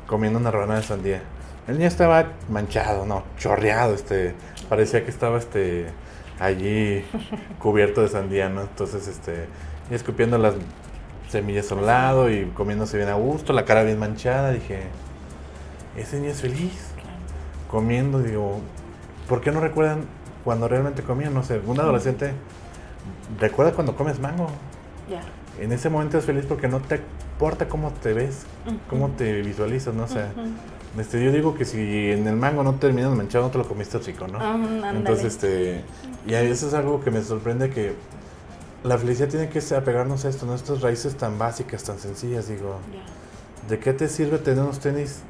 comiendo 0.06 0.38
una 0.38 0.50
rebanada 0.50 0.80
de 0.80 0.86
sandía. 0.86 1.22
El 1.66 1.78
niño 1.78 1.88
estaba 1.88 2.32
manchado, 2.48 3.06
no, 3.06 3.24
chorreado, 3.38 3.94
este, 3.94 4.34
parecía 4.68 5.04
que 5.04 5.10
estaba 5.10 5.38
este 5.38 5.86
allí 6.40 7.04
cubierto 7.58 8.02
de 8.02 8.08
sandía, 8.08 8.48
¿no? 8.48 8.62
Entonces, 8.62 9.06
este, 9.06 9.46
y 9.90 9.94
escupiendo 9.94 10.38
las 10.38 10.54
semillas 11.28 11.70
a 11.70 11.74
un 11.74 11.86
lado 11.86 12.30
y 12.30 12.46
comiéndose 12.54 12.96
bien 12.96 13.08
a 13.08 13.14
gusto, 13.14 13.52
la 13.52 13.64
cara 13.64 13.82
bien 13.82 13.98
manchada, 13.98 14.50
dije, 14.50 14.82
ese 15.96 16.18
niño 16.20 16.30
es 16.30 16.40
feliz. 16.40 16.88
Comiendo, 17.70 18.20
digo, 18.20 18.60
¿por 19.28 19.42
qué 19.42 19.50
no 19.50 19.60
recuerdan 19.60 20.04
cuando 20.44 20.68
realmente 20.68 21.02
comían? 21.02 21.34
No 21.34 21.42
sé, 21.42 21.60
un 21.66 21.78
adolescente 21.78 22.32
recuerda 23.38 23.72
cuando 23.72 23.96
comes 23.96 24.18
mango. 24.18 24.48
Ya. 25.10 25.22
En 25.62 25.72
ese 25.72 25.90
momento 25.90 26.18
es 26.18 26.24
feliz 26.24 26.44
porque 26.46 26.68
no 26.68 26.80
te 26.80 27.00
importa 27.32 27.68
cómo 27.68 27.92
te 27.92 28.12
ves, 28.12 28.44
cómo 28.88 29.10
te 29.10 29.42
visualizas, 29.42 29.94
¿no? 29.94 30.04
O 30.04 30.08
sea, 30.08 30.32
este, 30.98 31.24
yo 31.24 31.32
digo 31.32 31.54
que 31.54 31.64
si 31.64 32.10
en 32.10 32.26
el 32.26 32.36
mango 32.36 32.62
no 32.62 32.74
terminas 32.74 33.14
manchado, 33.14 33.44
no 33.44 33.50
te 33.50 33.58
lo 33.58 33.66
comiste 33.66 34.00
chico, 34.00 34.26
¿no? 34.28 34.38
Entonces, 34.90 35.24
este, 35.26 35.84
y 36.26 36.34
eso 36.34 36.68
es 36.68 36.74
algo 36.74 37.00
que 37.00 37.10
me 37.10 37.22
sorprende 37.22 37.70
que 37.70 37.94
la 38.84 38.98
felicidad 38.98 39.28
tiene 39.28 39.48
que 39.48 39.60
apegarnos 39.74 40.24
a 40.24 40.28
esto, 40.28 40.46
¿no? 40.46 40.54
Estas 40.54 40.80
raíces 40.80 41.16
tan 41.16 41.38
básicas, 41.38 41.82
tan 41.82 41.98
sencillas, 41.98 42.48
digo. 42.48 42.76
¿De 43.68 43.78
qué 43.78 43.92
te 43.92 44.08
sirve 44.08 44.38
tener 44.38 44.62
unos 44.62 44.78
tenis 44.78 45.20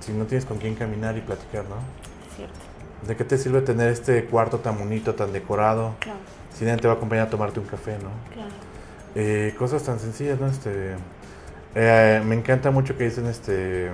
si 0.00 0.12
no 0.12 0.24
tienes 0.24 0.44
con 0.46 0.58
quién 0.58 0.74
caminar 0.74 1.16
y 1.16 1.20
platicar, 1.20 1.64
no? 1.64 1.76
Cierto. 2.34 2.54
¿De 3.06 3.16
qué 3.16 3.24
te 3.24 3.38
sirve 3.38 3.62
tener 3.62 3.90
este 3.90 4.24
cuarto 4.24 4.58
tan 4.58 4.78
bonito, 4.78 5.14
tan 5.14 5.32
decorado? 5.32 5.94
Claro 6.00 6.18
si 6.60 6.66
nadie 6.66 6.76
te 6.76 6.88
va 6.88 6.92
a 6.92 6.96
acompañar 6.98 7.28
a 7.28 7.30
tomarte 7.30 7.58
un 7.58 7.64
café, 7.64 7.92
¿no? 7.92 8.10
Claro. 8.34 8.50
Eh, 9.14 9.54
cosas 9.58 9.82
tan 9.82 9.98
sencillas, 9.98 10.38
¿no? 10.38 10.46
Este, 10.46 10.94
eh, 11.74 12.22
me 12.26 12.34
encanta 12.34 12.70
mucho 12.70 12.98
que 12.98 13.04
dicen 13.04 13.24
este, 13.24 13.88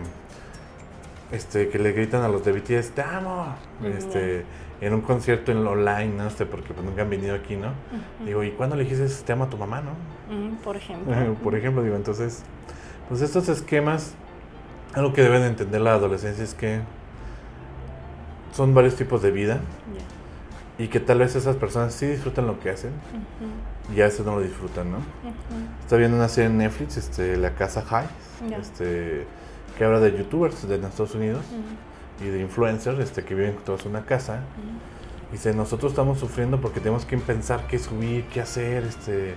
este, 1.30 1.68
que 1.68 1.78
le 1.78 1.92
gritan 1.92 2.24
a 2.24 2.28
los 2.28 2.44
de 2.44 2.50
BTS, 2.50 2.90
te 2.90 3.02
amo, 3.02 3.54
este, 3.84 4.44
en 4.80 4.94
un 4.94 5.00
concierto 5.02 5.52
en 5.52 5.64
online, 5.64 6.08
¿no? 6.08 6.26
Este, 6.26 6.44
porque 6.44 6.74
pues, 6.74 6.84
nunca 6.84 7.02
han 7.02 7.10
venido 7.10 7.36
aquí, 7.36 7.54
¿no? 7.54 7.68
Digo, 8.24 8.42
¿y 8.42 8.50
cuándo 8.50 8.74
le 8.74 8.82
dijiste 8.82 9.06
te 9.24 9.32
amo 9.32 9.44
a 9.44 9.48
tu 9.48 9.56
mamá, 9.56 9.80
no? 9.80 9.92
por 10.64 10.74
ejemplo. 10.74 11.34
por 11.44 11.54
ejemplo, 11.54 11.84
digo, 11.84 11.94
entonces, 11.94 12.42
pues 13.08 13.20
estos 13.20 13.48
esquemas, 13.48 14.14
algo 14.92 15.12
que 15.12 15.22
deben 15.22 15.44
entender 15.44 15.82
la 15.82 15.92
adolescencia 15.92 16.42
es 16.42 16.54
que 16.54 16.80
son 18.52 18.74
varios 18.74 18.96
tipos 18.96 19.22
de 19.22 19.30
vida 19.30 19.60
y 20.78 20.88
que 20.88 21.00
tal 21.00 21.18
vez 21.18 21.34
esas 21.36 21.56
personas 21.56 21.94
sí 21.94 22.06
disfrutan 22.06 22.46
lo 22.46 22.60
que 22.60 22.70
hacen 22.70 22.92
y 23.94 24.00
a 24.00 24.04
veces 24.04 24.26
no 24.26 24.36
lo 24.36 24.42
disfrutan, 24.42 24.90
¿no? 24.90 24.98
Está 25.80 25.96
viendo 25.96 26.16
una 26.16 26.28
serie 26.28 26.50
en 26.50 26.58
Netflix, 26.58 26.96
este, 26.96 27.36
La 27.36 27.54
Casa 27.54 27.82
High, 27.82 28.08
este, 28.60 29.26
que 29.78 29.84
habla 29.84 30.00
de 30.00 30.16
youtubers 30.16 30.68
de 30.68 30.74
Estados 30.76 31.14
Unidos 31.14 31.44
y 32.20 32.28
de 32.28 32.40
influencers 32.40 32.98
este, 32.98 33.24
que 33.24 33.34
viven 33.34 33.56
todos 33.64 33.84
en 33.84 33.92
una 33.92 34.04
casa. 34.04 34.40
Y 35.30 35.32
dice, 35.32 35.54
nosotros 35.54 35.92
estamos 35.92 36.18
sufriendo 36.18 36.60
porque 36.60 36.80
tenemos 36.80 37.04
que 37.04 37.16
pensar 37.18 37.66
qué 37.66 37.78
subir, 37.78 38.24
qué 38.24 38.40
hacer, 38.40 38.84
este, 38.84 39.34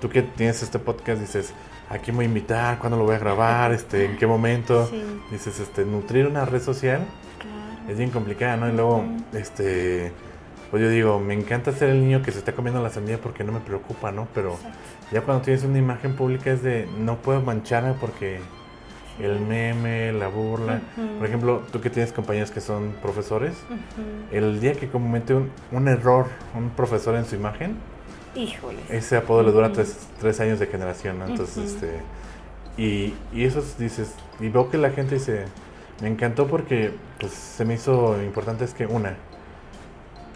tú 0.00 0.08
que 0.08 0.22
tienes 0.22 0.62
este 0.62 0.78
podcast 0.78 1.20
dices, 1.20 1.54
¿a 1.88 1.98
quién 1.98 2.16
voy 2.16 2.24
a 2.24 2.28
invitar? 2.28 2.78
¿Cuándo 2.78 2.96
lo 2.96 3.04
voy 3.04 3.14
a 3.14 3.18
grabar? 3.18 3.72
Este, 3.72 4.06
¿En 4.06 4.16
qué 4.16 4.26
momento? 4.26 4.90
Dices, 5.30 5.60
este, 5.60 5.84
nutrir 5.84 6.26
una 6.26 6.44
red 6.44 6.60
social 6.60 7.06
es 7.88 7.98
bien 7.98 8.10
complicada, 8.10 8.56
¿no? 8.56 8.68
Y 8.68 8.72
luego, 8.72 9.04
este, 9.32 10.12
pues 10.72 10.82
yo 10.82 10.88
digo, 10.88 11.20
me 11.20 11.34
encanta 11.34 11.70
ser 11.70 11.90
el 11.90 12.00
niño 12.00 12.22
que 12.22 12.32
se 12.32 12.38
está 12.38 12.54
comiendo 12.54 12.82
la 12.82 12.88
sandía 12.88 13.18
porque 13.18 13.44
no 13.44 13.52
me 13.52 13.60
preocupa, 13.60 14.10
¿no? 14.10 14.26
Pero 14.34 14.58
ya 15.12 15.20
cuando 15.20 15.44
tienes 15.44 15.64
una 15.64 15.76
imagen 15.78 16.16
pública 16.16 16.50
es 16.50 16.62
de, 16.62 16.88
no 16.98 17.18
puedo 17.18 17.42
mancharme 17.42 17.92
porque 17.92 18.40
el 19.20 19.38
meme, 19.38 20.14
la 20.14 20.28
burla. 20.28 20.80
Por 21.18 21.26
ejemplo, 21.26 21.62
tú 21.70 21.82
que 21.82 21.90
tienes 21.90 22.10
compañeros 22.14 22.50
que 22.50 22.62
son 22.62 22.94
profesores, 23.02 23.52
el 24.30 24.62
día 24.62 24.72
que 24.72 24.88
comete 24.88 25.34
un, 25.34 25.50
un, 25.72 25.88
error 25.88 26.28
un 26.56 26.70
profesor 26.70 27.16
en 27.16 27.26
su 27.26 27.34
imagen, 27.34 27.76
Híjole. 28.34 28.78
ese 28.88 29.18
apodo 29.18 29.42
le 29.42 29.52
dura 29.52 29.72
tres, 29.72 30.40
años 30.40 30.58
de 30.58 30.68
generación, 30.68 31.18
¿no? 31.18 31.26
Entonces, 31.26 31.74
este, 31.74 32.00
y, 32.78 33.12
y 33.30 33.44
eso 33.44 33.62
dices, 33.78 34.14
y 34.40 34.48
veo 34.48 34.70
que 34.70 34.78
la 34.78 34.88
gente 34.88 35.16
dice, 35.16 35.44
me 36.00 36.08
encantó 36.08 36.46
porque 36.46 36.92
pues, 37.20 37.34
se 37.34 37.66
me 37.66 37.74
hizo 37.74 38.22
importante 38.22 38.64
es 38.64 38.72
que 38.72 38.86
una, 38.86 39.18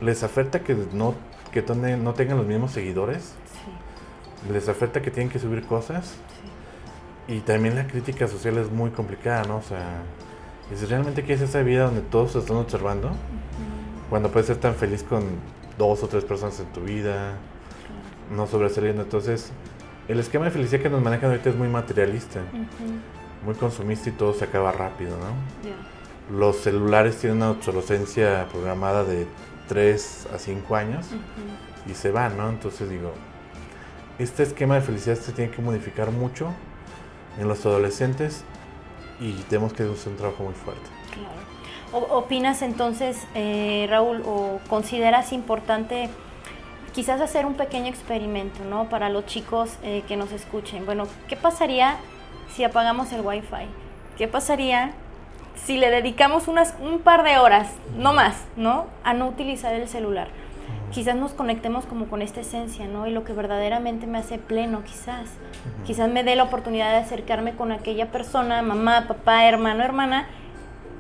les 0.00 0.22
afecta 0.22 0.60
que 0.60 0.76
no, 0.92 1.14
que 1.52 1.62
no 1.62 2.14
tengan 2.14 2.36
los 2.36 2.46
mismos 2.46 2.72
seguidores, 2.72 3.34
les 4.52 4.68
afecta 4.68 5.02
que 5.02 5.10
tienen 5.10 5.30
que 5.30 5.38
subir 5.38 5.64
cosas. 5.64 6.14
Y 7.28 7.40
también 7.40 7.74
la 7.74 7.86
crítica 7.88 8.28
social 8.28 8.56
es 8.58 8.70
muy 8.70 8.90
complicada, 8.90 9.44
¿no? 9.44 9.56
O 9.56 9.62
sea, 9.62 10.02
si 10.74 10.86
realmente 10.86 11.22
quieres 11.22 11.42
esa 11.42 11.62
vida 11.62 11.84
donde 11.84 12.02
todos 12.02 12.32
se 12.32 12.38
están 12.38 12.56
observando, 12.56 13.10
cuando 14.08 14.30
puedes 14.30 14.46
ser 14.46 14.58
tan 14.58 14.74
feliz 14.74 15.02
con 15.02 15.24
dos 15.76 16.02
o 16.02 16.08
tres 16.08 16.24
personas 16.24 16.60
en 16.60 16.66
tu 16.66 16.82
vida, 16.82 17.34
no 18.34 18.46
sobresaliendo. 18.46 19.02
Entonces, 19.02 19.50
el 20.08 20.20
esquema 20.20 20.44
de 20.44 20.50
felicidad 20.52 20.82
que 20.82 20.90
nos 20.90 21.02
manejan 21.02 21.30
ahorita 21.30 21.50
es 21.50 21.56
muy 21.56 21.68
materialista, 21.68 22.40
muy 23.44 23.54
consumista 23.54 24.08
y 24.08 24.12
todo 24.12 24.32
se 24.34 24.44
acaba 24.44 24.70
rápido, 24.70 25.16
¿no? 25.18 26.38
Los 26.38 26.58
celulares 26.58 27.16
tienen 27.16 27.38
una 27.38 27.50
obsolescencia 27.50 28.46
programada 28.50 29.04
de 29.04 29.26
3 29.68 30.28
a 30.35 30.38
5 30.38 30.76
años 30.76 31.06
y 31.87 31.94
se 31.94 32.11
van, 32.11 32.37
¿no? 32.37 32.49
Entonces 32.49 32.88
digo, 32.88 33.12
este 34.18 34.42
esquema 34.42 34.76
de 34.76 34.80
felicidad 34.80 35.16
se 35.16 35.32
tiene 35.32 35.50
que 35.50 35.62
modificar 35.62 36.11
mucho 36.11 36.52
en 37.38 37.49
los 37.49 37.64
adolescentes 37.66 38.44
y 39.20 39.32
tenemos 39.49 39.73
que 39.73 39.82
hacer 39.82 40.12
un 40.12 40.16
trabajo 40.16 40.44
muy 40.44 40.54
fuerte. 40.54 40.88
Claro. 41.12 42.06
¿Opinas 42.11 42.62
entonces, 42.62 43.26
eh, 43.35 43.87
Raúl, 43.88 44.23
o 44.26 44.61
consideras 44.68 45.32
importante 45.32 46.11
quizás 46.92 47.20
hacer 47.20 47.46
un 47.46 47.54
pequeño 47.54 47.88
experimento, 47.88 48.64
¿no? 48.64 48.88
Para 48.88 49.08
los 49.08 49.26
chicos 49.26 49.76
eh, 49.82 50.02
que 50.08 50.16
nos 50.16 50.32
escuchen. 50.32 50.87
Bueno, 50.87 51.06
¿qué 51.28 51.37
pasaría 51.37 51.96
si 52.54 52.64
apagamos 52.64 53.12
el 53.12 53.20
Wi-Fi? 53.20 53.66
¿Qué 54.16 54.28
pasaría 54.28 54.92
si 55.56 55.78
le 55.78 55.90
dedicamos 55.90 56.48
unas, 56.48 56.75
un 56.80 57.00
par 57.00 57.25
de 57.25 57.38
horas, 57.38 57.72
no 57.96 58.12
más, 58.12 58.36
¿no? 58.56 58.86
A 59.02 59.14
no 59.14 59.26
utilizar 59.28 59.75
el 59.75 59.88
celular? 59.88 60.28
quizás 60.92 61.16
nos 61.16 61.32
conectemos 61.32 61.84
como 61.84 62.06
con 62.06 62.22
esta 62.22 62.40
esencia, 62.40 62.86
¿no? 62.86 63.06
Y 63.06 63.10
lo 63.10 63.22
que 63.22 63.34
verdaderamente 63.34 64.06
me 64.06 64.16
hace 64.16 64.38
pleno, 64.38 64.82
quizás. 64.82 65.28
Quizás 65.84 66.10
me 66.10 66.25
dé 66.25 66.36
la 66.36 66.44
oportunidad 66.44 66.90
de 66.90 66.96
acercarme 66.96 67.54
con 67.54 67.70
aquella 67.70 68.10
persona, 68.10 68.62
mamá, 68.62 69.06
papá, 69.06 69.46
hermano, 69.46 69.84
hermana, 69.84 70.26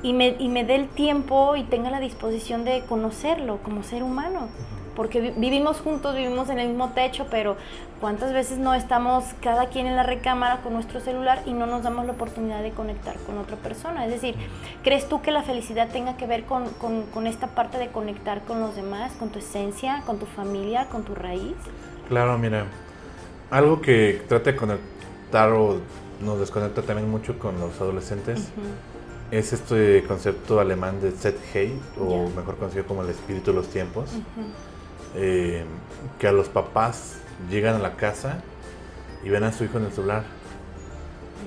y 0.02 0.12
me, 0.12 0.36
y 0.38 0.48
me 0.48 0.64
dé 0.64 0.74
el 0.74 0.88
tiempo 0.88 1.56
y 1.56 1.62
tenga 1.62 1.90
la 1.90 2.00
disposición 2.00 2.64
de 2.64 2.82
conocerlo 2.82 3.58
como 3.62 3.82
ser 3.82 4.02
humano 4.02 4.48
porque 4.96 5.32
vivimos 5.36 5.78
juntos, 5.78 6.16
vivimos 6.16 6.48
en 6.48 6.58
el 6.58 6.68
mismo 6.68 6.90
techo, 6.90 7.26
pero 7.30 7.56
¿cuántas 8.00 8.32
veces 8.32 8.58
no 8.58 8.74
estamos 8.74 9.24
cada 9.42 9.68
quien 9.68 9.86
en 9.86 9.94
la 9.94 10.02
recámara 10.02 10.62
con 10.62 10.72
nuestro 10.72 11.00
celular 11.00 11.42
y 11.46 11.52
no 11.52 11.66
nos 11.66 11.82
damos 11.82 12.06
la 12.06 12.12
oportunidad 12.12 12.62
de 12.62 12.70
conectar 12.70 13.14
con 13.26 13.38
otra 13.38 13.56
persona? 13.56 14.06
Es 14.06 14.10
decir, 14.10 14.34
¿crees 14.82 15.08
tú 15.08 15.20
que 15.20 15.30
la 15.30 15.42
felicidad 15.42 15.90
tenga 15.90 16.16
que 16.16 16.26
ver 16.26 16.44
con, 16.44 16.70
con, 16.80 17.26
esta 17.26 17.48
parte 17.48 17.78
de 17.78 17.88
conectar 17.88 18.42
con 18.42 18.60
los 18.60 18.74
demás, 18.74 19.12
con 19.12 19.28
tu 19.28 19.38
esencia, 19.38 20.02
con 20.06 20.18
tu 20.18 20.26
familia, 20.26 20.86
con 20.86 21.04
tu 21.04 21.14
raíz? 21.14 21.54
Claro, 22.08 22.38
mira, 22.38 22.64
algo 23.50 23.80
que 23.80 24.22
trata 24.28 24.52
de 24.52 24.56
conectar 24.56 25.52
o 25.52 25.80
nos 26.20 26.38
desconecta 26.38 26.82
también 26.82 27.10
mucho 27.10 27.38
con 27.38 27.60
los 27.60 27.80
adolescentes. 27.80 28.48
Es 29.30 29.52
este 29.52 30.04
concepto 30.06 30.60
alemán 30.60 31.00
de 31.00 31.10
Set 31.10 31.36
o 31.98 32.28
mejor 32.28 32.56
conocido 32.56 32.86
como 32.86 33.02
el 33.02 33.10
espíritu 33.10 33.50
de 33.50 33.56
los 33.56 33.68
tiempos, 33.68 34.10
eh, 35.16 35.64
que 36.18 36.28
a 36.28 36.32
los 36.32 36.48
papás 36.48 37.16
llegan 37.50 37.74
a 37.74 37.78
la 37.78 37.96
casa 37.96 38.42
y 39.24 39.30
ven 39.30 39.44
a 39.44 39.52
su 39.52 39.64
hijo 39.64 39.78
en 39.78 39.86
el 39.86 39.92
celular. 39.92 40.24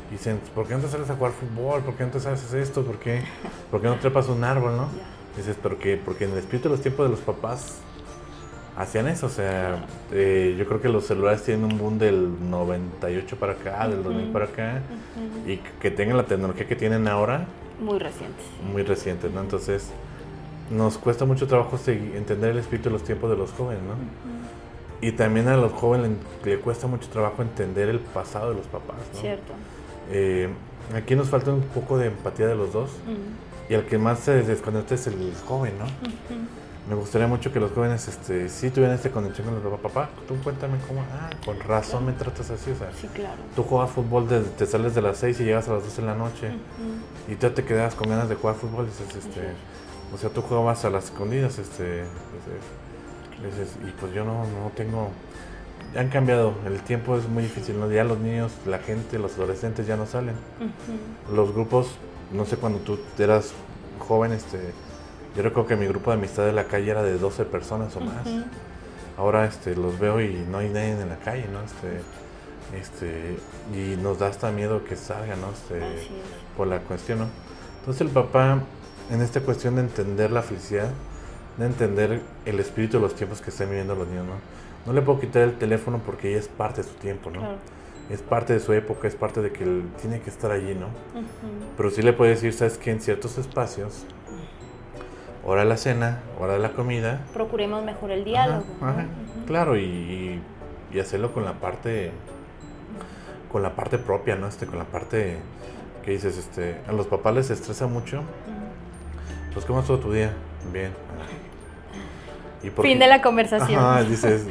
Y 0.09 0.13
dicen, 0.13 0.39
¿por 0.55 0.67
qué 0.67 0.73
no 0.73 0.81
te 0.81 0.87
sales 0.87 1.09
a 1.09 1.15
jugar 1.15 1.33
fútbol? 1.33 1.81
¿Por 1.81 1.93
qué 1.93 2.03
no 2.03 2.09
te 2.09 2.17
haces 2.17 2.53
esto? 2.53 2.83
¿Por 2.83 2.97
qué, 2.97 3.21
¿Por 3.69 3.81
qué 3.81 3.87
no 3.87 3.95
trepas 3.97 4.27
un 4.27 4.43
árbol? 4.43 4.75
¿no? 4.75 4.87
Dices, 5.37 5.55
¿pero 5.61 5.77
qué? 5.77 6.01
Porque 6.03 6.25
en 6.25 6.31
el 6.31 6.39
espíritu 6.39 6.67
de 6.67 6.75
los 6.75 6.81
tiempos 6.81 7.05
de 7.05 7.11
los 7.11 7.21
papás 7.21 7.77
hacían 8.75 9.07
eso. 9.07 9.27
O 9.27 9.29
sea, 9.29 9.85
eh, 10.11 10.55
yo 10.57 10.65
creo 10.65 10.81
que 10.81 10.89
los 10.89 11.05
celulares 11.05 11.43
tienen 11.43 11.65
un 11.65 11.77
boom 11.77 11.99
del 11.99 12.49
98 12.49 13.35
para 13.37 13.53
acá, 13.53 13.87
del 13.87 14.03
2000 14.03 14.31
para 14.31 14.45
acá. 14.45 14.81
Y 15.45 15.57
que 15.57 15.91
tengan 15.91 16.17
la 16.17 16.25
tecnología 16.25 16.67
que 16.67 16.75
tienen 16.75 17.07
ahora. 17.07 17.45
Muy 17.79 17.99
reciente. 17.99 18.41
Muy 18.71 18.83
reciente, 18.83 19.29
¿no? 19.29 19.41
Entonces 19.41 19.91
nos 20.71 20.97
cuesta 20.97 21.25
mucho 21.25 21.47
trabajo 21.47 21.79
entender 21.87 22.51
el 22.51 22.59
espíritu 22.59 22.89
de 22.89 22.93
los 22.93 23.03
tiempos 23.03 23.29
de 23.29 23.37
los 23.37 23.51
jóvenes, 23.51 23.83
¿no? 23.83 23.95
Y 25.01 25.13
también 25.13 25.47
a 25.47 25.55
los 25.55 25.71
jóvenes 25.71 26.11
le 26.43 26.59
cuesta 26.59 26.87
mucho 26.87 27.09
trabajo 27.09 27.41
entender 27.41 27.89
el 27.89 27.99
pasado 27.99 28.49
de 28.49 28.55
los 28.55 28.67
papás, 28.67 28.97
¿no? 29.13 29.19
Cierto. 29.19 29.53
Eh, 30.11 30.49
aquí 30.95 31.15
nos 31.15 31.29
falta 31.29 31.51
un 31.51 31.61
poco 31.61 31.97
de 31.97 32.07
empatía 32.07 32.47
de 32.47 32.55
los 32.55 32.73
dos. 32.73 32.91
Y 33.69 33.75
el 33.75 33.85
que 33.85 33.97
más 33.97 34.19
se 34.19 34.43
desconecta 34.43 34.95
es 34.95 35.07
el 35.07 35.33
joven, 35.45 35.73
¿no? 35.79 35.85
Me 36.89 36.95
gustaría 36.95 37.27
mucho 37.27 37.53
que 37.53 37.59
los 37.59 37.71
jóvenes 37.71 38.07
este, 38.07 38.49
sí 38.49 38.71
tuvieran 38.71 38.95
esta 38.95 39.11
conexión 39.11 39.45
con 39.45 39.55
el 39.55 39.61
papá. 39.61 39.77
Papá, 39.89 40.09
tú 40.27 40.35
cuéntame 40.43 40.79
cómo. 40.87 41.01
Ah, 41.13 41.29
con 41.45 41.59
razón 41.59 42.07
me 42.07 42.13
tratas 42.13 42.49
así, 42.49 42.71
o 42.71 42.75
sea. 42.75 42.91
Sí, 42.99 43.07
claro. 43.13 43.37
Tú 43.55 43.61
juegas 43.61 43.91
fútbol, 43.91 44.27
te 44.27 44.65
sales 44.65 44.95
de 44.95 45.03
las 45.03 45.17
6 45.17 45.39
y 45.39 45.43
llegas 45.43 45.69
a 45.69 45.73
las 45.73 45.83
12 45.83 46.01
de 46.01 46.07
la 46.07 46.15
noche. 46.15 46.51
Y 47.27 47.35
tú 47.35 47.47
te 47.51 47.63
quedas 47.63 47.93
con 47.93 48.09
ganas 48.09 48.27
de 48.27 48.35
jugar 48.35 48.55
fútbol 48.55 48.85
y 48.85 48.87
dices, 48.87 49.23
este. 49.23 49.53
O 50.13 50.17
sea, 50.17 50.29
tú 50.29 50.41
jugabas 50.41 50.85
a 50.85 50.89
las 50.89 51.05
escondidas, 51.05 51.59
este, 51.59 52.03
y 53.87 53.91
pues 53.99 54.13
yo 54.13 54.25
no, 54.25 54.43
no 54.43 54.71
tengo, 54.75 55.09
han 55.95 56.09
cambiado, 56.09 56.53
el 56.65 56.81
tiempo 56.81 57.17
es 57.17 57.27
muy 57.27 57.43
difícil, 57.43 57.79
¿no? 57.79 57.89
ya 57.91 58.03
los 58.03 58.19
niños, 58.19 58.51
la 58.65 58.79
gente, 58.79 59.19
los 59.19 59.35
adolescentes 59.35 59.87
ya 59.87 59.95
no 59.95 60.05
salen. 60.05 60.35
Los 61.33 61.53
grupos, 61.53 61.91
no 62.31 62.45
sé, 62.45 62.57
cuando 62.57 62.79
tú 62.79 62.99
eras 63.17 63.51
joven, 63.99 64.31
este, 64.31 64.59
yo 65.35 65.43
recuerdo 65.43 65.67
que 65.67 65.75
mi 65.75 65.87
grupo 65.87 66.11
de 66.11 66.17
amistad 66.17 66.45
de 66.45 66.53
la 66.53 66.65
calle 66.65 66.91
era 66.91 67.03
de 67.03 67.17
12 67.17 67.45
personas 67.45 67.95
o 67.95 68.01
más. 68.01 68.27
Ahora 69.17 69.45
este, 69.45 69.75
los 69.75 69.99
veo 69.99 70.21
y 70.21 70.45
no 70.49 70.59
hay 70.59 70.69
nadie 70.69 70.91
en 70.91 71.09
la 71.09 71.17
calle, 71.17 71.45
¿no? 71.51 71.59
Este, 71.61 72.01
este, 72.77 73.37
y 73.73 73.95
nos 74.01 74.19
da 74.19 74.27
hasta 74.27 74.51
miedo 74.51 74.83
que 74.83 74.95
salga, 74.95 75.35
¿no? 75.35 75.51
Este, 75.51 76.09
por 76.55 76.67
la 76.67 76.79
cuestión, 76.79 77.19
¿no? 77.19 77.27
Entonces 77.79 78.01
el 78.01 78.09
papá 78.09 78.59
en 79.09 79.21
esta 79.21 79.41
cuestión 79.41 79.75
de 79.75 79.81
entender 79.81 80.31
la 80.31 80.41
felicidad, 80.41 80.89
de 81.57 81.65
entender 81.65 82.21
el 82.45 82.59
espíritu 82.59 82.97
de 82.97 83.01
los 83.03 83.15
tiempos 83.15 83.41
que 83.41 83.49
están 83.49 83.69
viviendo 83.69 83.95
los 83.95 84.07
niños, 84.07 84.25
¿no? 84.25 84.33
No 84.85 84.93
le 84.93 85.01
puedo 85.01 85.19
quitar 85.19 85.41
el 85.41 85.57
teléfono 85.57 85.99
porque 86.05 86.29
ella 86.29 86.39
es 86.39 86.47
parte 86.47 86.81
de 86.81 86.87
su 86.87 86.95
tiempo, 86.95 87.29
¿no? 87.29 87.41
Es 88.09 88.21
parte 88.21 88.53
de 88.53 88.59
su 88.59 88.73
época, 88.73 89.07
es 89.07 89.15
parte 89.15 89.41
de 89.41 89.51
que 89.51 89.63
él 89.63 89.83
tiene 90.01 90.21
que 90.21 90.29
estar 90.29 90.51
allí, 90.51 90.73
¿no? 90.73 90.87
Pero 91.77 91.89
sí 91.89 92.01
le 92.01 92.13
puedo 92.13 92.31
decir, 92.31 92.53
¿sabes 92.53 92.77
que 92.77 92.91
En 92.91 93.01
ciertos 93.01 93.37
espacios, 93.37 94.05
hora 95.45 95.61
de 95.61 95.69
la 95.69 95.77
cena, 95.77 96.21
hora 96.39 96.53
de 96.53 96.59
la 96.59 96.71
comida... 96.71 97.21
Procuremos 97.33 97.83
mejor 97.83 98.11
el 98.11 98.23
diálogo. 98.23 98.63
Claro, 99.45 99.77
y, 99.77 100.41
y, 100.91 100.99
hacerlo 100.99 101.33
con 101.33 101.45
la 101.45 101.53
parte 101.53 102.11
con 103.51 103.63
la 103.63 103.75
parte 103.75 103.97
propia, 103.97 104.35
¿no? 104.35 104.47
Este, 104.47 104.67
con 104.67 104.77
la 104.77 104.85
parte 104.85 105.37
que 106.03 106.11
dices, 106.11 106.37
este, 106.37 106.77
a 106.87 106.91
los 106.91 107.07
papás 107.07 107.33
les 107.33 107.49
estresa 107.49 107.87
mucho 107.87 108.23
pues, 109.53 109.65
¿cómo 109.65 109.79
estuvo 109.79 109.97
tu 109.97 110.11
día? 110.11 110.33
Bien. 110.71 110.91
fin 112.81 112.99
de 112.99 113.07
la 113.07 113.21
conversación. 113.21 114.09
Dices. 114.09 114.45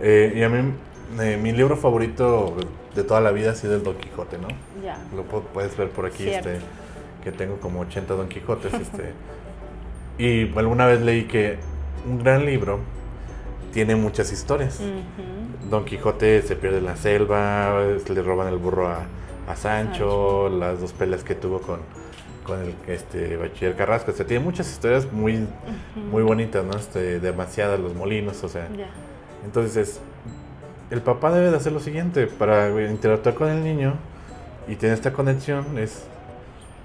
Eh, 0.00 0.32
y 0.36 0.42
a 0.42 0.48
mí, 0.48 0.72
eh, 1.20 1.38
mi 1.40 1.52
libro 1.52 1.76
favorito 1.76 2.56
de 2.94 3.04
toda 3.04 3.20
la 3.20 3.32
vida 3.32 3.50
ha 3.52 3.54
sido 3.54 3.74
el 3.74 3.82
Don 3.82 3.96
Quijote, 3.96 4.38
¿no? 4.38 4.48
Ya. 4.82 4.98
Lo 5.14 5.24
puedes 5.24 5.76
ver 5.76 5.90
por 5.90 6.06
aquí, 6.06 6.28
este, 6.28 6.58
que 7.22 7.32
tengo 7.32 7.58
como 7.58 7.80
80 7.80 8.14
Don 8.14 8.28
Quijotes. 8.28 8.72
este, 8.72 9.12
y 10.18 10.56
alguna 10.58 10.86
vez 10.86 11.00
leí 11.00 11.24
que 11.24 11.58
un 12.06 12.18
gran 12.18 12.46
libro 12.46 12.80
tiene 13.72 13.96
muchas 13.96 14.32
historias. 14.32 14.80
Don 15.68 15.84
Quijote 15.84 16.42
se 16.42 16.56
pierde 16.56 16.78
en 16.78 16.86
la 16.86 16.96
selva, 16.96 17.84
le 18.08 18.22
roban 18.22 18.48
el 18.48 18.58
burro 18.58 18.88
a, 18.88 19.06
Sancho, 19.56 20.48
las 20.48 20.80
dos 20.80 20.92
peleas 20.92 21.24
que 21.24 21.34
tuvo 21.34 21.60
con, 21.60 21.80
con 22.44 22.60
el 22.60 22.74
este, 22.86 23.36
bachiller 23.36 23.76
Carrasco. 23.76 24.10
O 24.10 24.14
sea, 24.14 24.26
tiene 24.26 24.44
muchas 24.44 24.70
historias 24.70 25.10
muy, 25.12 25.46
muy 26.10 26.22
bonitas, 26.22 26.64
¿no? 26.64 26.76
Este, 26.76 27.20
demasiadas, 27.20 27.78
los 27.80 27.94
molinos, 27.94 28.42
o 28.44 28.48
sea. 28.48 28.68
Entonces, 29.44 30.00
el 30.90 31.02
papá 31.02 31.32
debe 31.32 31.50
de 31.50 31.56
hacer 31.56 31.72
lo 31.72 31.80
siguiente 31.80 32.26
para 32.26 32.68
interactuar 32.90 33.34
con 33.34 33.48
el 33.48 33.62
niño 33.62 33.94
y 34.68 34.76
tener 34.76 34.94
esta 34.94 35.12
conexión 35.12 35.78
es 35.78 36.04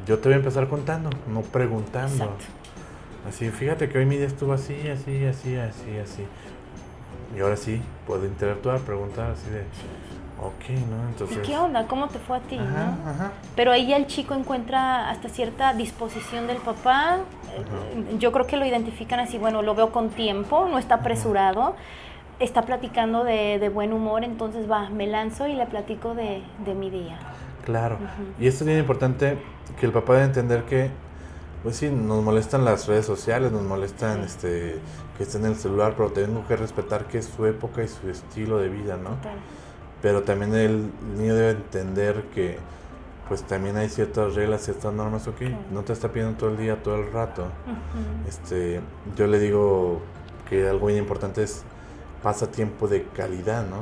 yo 0.06 0.20
te 0.20 0.30
voy 0.30 0.34
a 0.34 0.38
empezar 0.38 0.68
contando, 0.68 1.10
no 1.28 1.42
preguntando. 1.42 2.36
Así, 3.28 3.50
fíjate 3.50 3.90
que 3.90 3.98
hoy 3.98 4.06
mi 4.06 4.18
día 4.18 4.28
estuvo 4.28 4.54
así, 4.54 4.76
así, 4.88 5.26
así, 5.26 5.56
así, 5.56 5.98
así. 5.98 6.26
Y 7.36 7.40
ahora 7.40 7.58
sí, 7.58 7.82
puedo 8.06 8.26
interactuar, 8.26 8.82
preguntar 8.82 9.32
así 9.32 9.50
de, 9.50 9.64
ok, 10.42 10.70
¿no? 10.90 11.10
Entonces... 11.10 11.38
¿Y 11.38 11.42
qué 11.42 11.58
onda? 11.58 11.88
¿Cómo 11.88 12.08
te 12.08 12.20
fue 12.20 12.38
a 12.38 12.40
ti? 12.42 12.60
Pero 13.56 13.72
ahí 13.72 13.88
ya 13.88 13.98
el 13.98 14.08
chico 14.08 14.34
encuentra 14.34 15.10
hasta 15.10 15.30
cierta 15.30 15.74
disposición 15.74 16.48
del 16.48 16.58
papá. 16.58 17.20
Yo 18.20 18.32
creo 18.32 18.48
que 18.48 18.58
lo 18.58 18.66
identifican 18.66 19.20
así, 19.20 19.38
bueno, 19.38 19.62
lo 19.62 19.76
veo 19.76 19.92
con 19.92 20.10
tiempo, 20.10 20.68
no 20.70 20.78
está 20.78 20.96
apresurado 20.96 21.76
está 22.40 22.64
platicando 22.64 23.24
de, 23.24 23.70
buen 23.74 23.94
humor, 23.94 24.24
entonces 24.24 24.70
va, 24.70 24.90
me 24.90 25.08
lanzo 25.08 25.48
y 25.48 25.54
le 25.54 25.66
platico 25.66 26.16
de, 26.16 26.44
mi 26.78 26.90
día. 26.90 27.18
Claro, 27.64 27.98
y 28.40 28.48
esto 28.48 28.64
es 28.64 28.68
bien 28.68 28.80
importante 28.80 29.38
que 29.80 29.86
el 29.86 29.92
papá 29.92 30.14
debe 30.14 30.26
entender 30.26 30.64
que, 30.64 30.92
pues 31.64 31.78
sí, 31.78 31.90
nos 31.90 32.24
molestan 32.24 32.64
las 32.64 32.88
redes 32.88 33.06
sociales, 33.06 33.52
nos 33.52 33.64
molestan 33.64 34.22
este 34.22 34.80
que 35.18 35.24
esté 35.24 35.38
en 35.38 35.46
el 35.46 35.56
celular, 35.56 35.94
pero 35.96 36.12
tengo 36.12 36.46
que 36.46 36.58
respetar 36.58 37.06
que 37.06 37.20
es 37.20 37.26
su 37.26 37.46
época 37.46 37.82
y 37.82 37.88
su 37.88 38.10
estilo 38.10 38.58
de 38.58 38.68
vida, 38.68 38.98
¿no? 38.98 39.12
Pero 40.06 40.22
también 40.22 40.54
el 40.54 40.92
niño 41.18 41.34
debe 41.34 41.50
entender 41.50 42.26
que 42.26 42.60
pues 43.28 43.42
también 43.42 43.76
hay 43.76 43.90
ciertas 43.90 44.36
reglas, 44.36 44.62
ciertas 44.62 44.94
normas, 44.94 45.28
ok, 45.28 45.42
no 45.72 45.82
te 45.82 45.94
está 45.94 46.10
pidiendo 46.10 46.38
todo 46.38 46.52
el 46.52 46.58
día, 46.58 46.84
todo 46.84 46.98
el 46.98 47.12
rato. 47.12 47.48
este, 48.30 48.82
yo 49.18 49.26
le 49.26 49.40
digo 49.40 50.04
que 50.48 50.70
algo 50.70 50.86
bien 50.86 51.00
importante 51.00 51.42
es 51.42 51.64
pasa 52.22 52.52
tiempo 52.52 52.88
de 52.88 53.02
calidad, 53.16 53.66
¿no? 53.68 53.78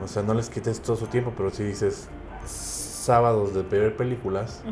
O 0.00 0.06
sea, 0.06 0.22
no 0.22 0.32
les 0.32 0.48
quites 0.48 0.80
todo 0.80 0.94
su 0.94 1.08
tiempo, 1.08 1.32
pero 1.36 1.50
si 1.50 1.64
dices 1.64 2.06
sábados 2.46 3.52
de 3.52 3.62
ver 3.62 3.96
películas, 3.96 4.62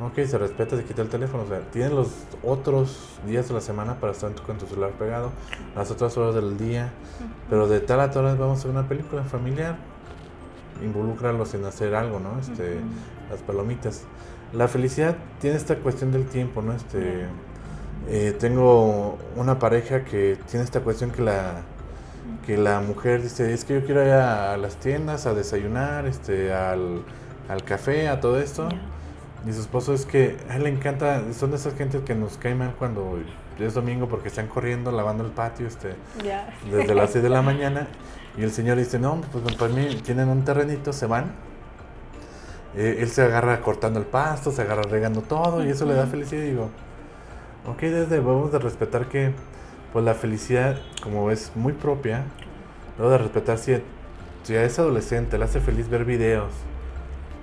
ok, 0.00 0.24
se 0.26 0.38
respeta, 0.38 0.76
se 0.76 0.84
quita 0.84 1.02
el 1.02 1.08
teléfono. 1.08 1.44
O 1.44 1.46
sea, 1.46 1.60
tienen 1.70 1.94
los 1.94 2.08
otros 2.42 3.18
días 3.26 3.48
de 3.48 3.54
la 3.54 3.60
semana 3.60 3.94
para 4.00 4.12
estar 4.12 4.32
con 4.42 4.58
tu 4.58 4.66
celular 4.66 4.92
pegado, 4.92 5.30
las 5.74 5.90
otras 5.90 6.16
horas 6.16 6.34
del 6.34 6.58
día, 6.58 6.90
pero 7.48 7.68
de 7.68 7.80
tal 7.80 8.00
a 8.00 8.10
tal 8.10 8.36
vamos 8.36 8.60
a 8.60 8.68
ver 8.68 8.76
una 8.76 8.88
película 8.88 9.22
familiar. 9.24 9.76
Involúcralos 10.84 11.54
en 11.54 11.64
hacer 11.64 11.94
algo, 11.94 12.20
¿no? 12.20 12.38
Este, 12.38 12.78
Las 13.30 13.40
palomitas. 13.40 14.02
La 14.52 14.68
felicidad 14.68 15.16
tiene 15.40 15.56
esta 15.56 15.76
cuestión 15.76 16.12
del 16.12 16.26
tiempo, 16.26 16.60
¿no? 16.60 16.72
Este, 16.72 17.26
eh, 18.08 18.36
tengo 18.38 19.18
una 19.36 19.58
pareja 19.58 20.04
que 20.04 20.38
tiene 20.48 20.64
esta 20.64 20.80
cuestión 20.80 21.10
que 21.10 21.22
la 21.22 21.62
que 22.44 22.56
la 22.56 22.80
mujer 22.80 23.22
dice, 23.22 23.52
es 23.52 23.64
que 23.64 23.74
yo 23.74 23.84
quiero 23.84 24.04
ir 24.04 24.12
a 24.12 24.56
las 24.56 24.76
tiendas 24.76 25.26
a 25.26 25.34
desayunar, 25.34 26.06
este, 26.06 26.52
al, 26.52 27.02
café, 27.64 28.08
a 28.08 28.20
todo 28.20 28.40
esto. 28.40 28.68
Y 29.46 29.52
su 29.52 29.60
esposo 29.60 29.92
es 29.92 30.06
que 30.06 30.36
a 30.48 30.56
él 30.56 30.64
le 30.64 30.70
encanta, 30.70 31.22
son 31.32 31.50
de 31.50 31.56
esas 31.56 31.74
gentes 31.74 32.02
que 32.02 32.14
nos 32.14 32.36
caen 32.36 32.58
mal 32.58 32.74
cuando 32.78 33.18
es 33.58 33.74
domingo 33.74 34.08
porque 34.08 34.28
están 34.28 34.48
corriendo, 34.48 34.90
lavando 34.90 35.24
el 35.24 35.30
patio, 35.30 35.66
este, 35.66 35.94
desde 36.70 36.94
las 36.94 37.10
6 37.10 37.22
de 37.22 37.30
la 37.30 37.42
mañana. 37.42 37.88
Y 38.36 38.42
el 38.42 38.50
señor 38.50 38.76
dice, 38.76 38.98
no, 38.98 39.20
pues 39.32 39.54
para 39.56 39.72
mí 39.72 40.00
tienen 40.04 40.28
un 40.28 40.44
terrenito, 40.44 40.92
se 40.92 41.06
van. 41.06 41.32
Eh, 42.76 42.98
él 43.00 43.08
se 43.08 43.22
agarra 43.22 43.60
cortando 43.60 43.98
el 43.98 44.04
pasto, 44.04 44.52
se 44.52 44.62
agarra 44.62 44.82
regando 44.82 45.22
todo 45.22 45.64
y 45.64 45.70
eso 45.70 45.86
le 45.86 45.94
da 45.94 46.06
felicidad. 46.06 46.42
Y 46.42 46.50
digo, 46.50 46.68
ok, 47.66 47.80
desde 47.80 48.06
debemos 48.06 48.52
de 48.52 48.58
respetar 48.58 49.06
que 49.06 49.32
pues 49.92 50.04
la 50.04 50.14
felicidad, 50.14 50.76
como 51.02 51.30
es 51.30 51.52
muy 51.54 51.72
propia, 51.72 52.24
debo 52.98 53.08
de 53.08 53.18
respetar 53.18 53.56
si, 53.56 53.76
si 54.42 54.54
a 54.54 54.64
ese 54.64 54.82
adolescente 54.82 55.38
le 55.38 55.44
hace 55.44 55.60
feliz 55.60 55.88
ver 55.88 56.04
videos, 56.04 56.52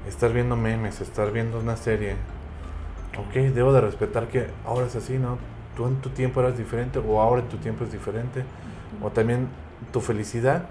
estar 0.08 0.34
viendo 0.34 0.56
memes, 0.56 1.02
estar 1.02 1.32
viendo 1.32 1.60
una 1.60 1.78
serie. 1.78 2.16
Ok, 3.18 3.34
debo 3.54 3.74
de 3.74 3.82
respetar 3.82 4.28
que 4.28 4.48
ahora 4.66 4.88
es 4.88 4.96
así, 4.96 5.18
¿no? 5.18 5.38
Tú 5.76 5.88
en 5.88 5.96
tu 5.98 6.10
tiempo 6.10 6.40
eras 6.40 6.58
diferente 6.58 7.00
o 7.00 7.22
ahora 7.22 7.42
en 7.42 7.50
tu 7.50 7.58
tiempo 7.58 7.84
es 7.84 7.92
diferente. 7.92 8.44
O 9.02 9.10
también 9.10 9.48
tu 9.92 10.02
felicidad 10.02 10.66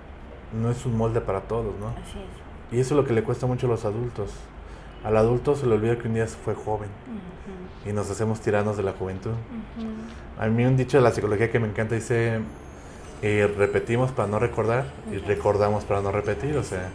no 0.52 0.70
es 0.70 0.86
un 0.86 0.96
molde 0.96 1.20
para 1.20 1.40
todos, 1.40 1.74
¿no? 1.80 1.88
Así 1.88 2.18
es. 2.18 2.76
Y 2.76 2.80
eso 2.80 2.94
es 2.94 3.00
lo 3.00 3.06
que 3.06 3.12
le 3.12 3.22
cuesta 3.22 3.46
mucho 3.46 3.66
a 3.66 3.70
los 3.70 3.84
adultos. 3.84 4.30
Al 5.04 5.16
adulto 5.16 5.56
se 5.56 5.66
le 5.66 5.74
olvida 5.74 5.98
que 5.98 6.08
un 6.08 6.14
día 6.14 6.26
fue 6.26 6.54
joven 6.54 6.88
y 7.84 7.92
nos 7.92 8.08
hacemos 8.10 8.40
tiranos 8.40 8.76
de 8.76 8.82
la 8.82 8.92
juventud. 8.92 9.32
A 10.38 10.46
mí 10.46 10.64
un 10.64 10.76
dicho 10.76 10.96
de 10.96 11.02
la 11.02 11.10
psicología 11.10 11.50
que 11.50 11.58
me 11.58 11.68
encanta 11.68 11.96
dice, 11.96 12.40
eh, 13.20 13.52
repetimos 13.58 14.12
para 14.12 14.28
no 14.28 14.38
recordar 14.38 14.86
y 15.10 15.18
recordamos 15.18 15.84
para 15.84 16.00
no 16.00 16.12
repetir. 16.12 16.56
O 16.56 16.62
sea, 16.62 16.88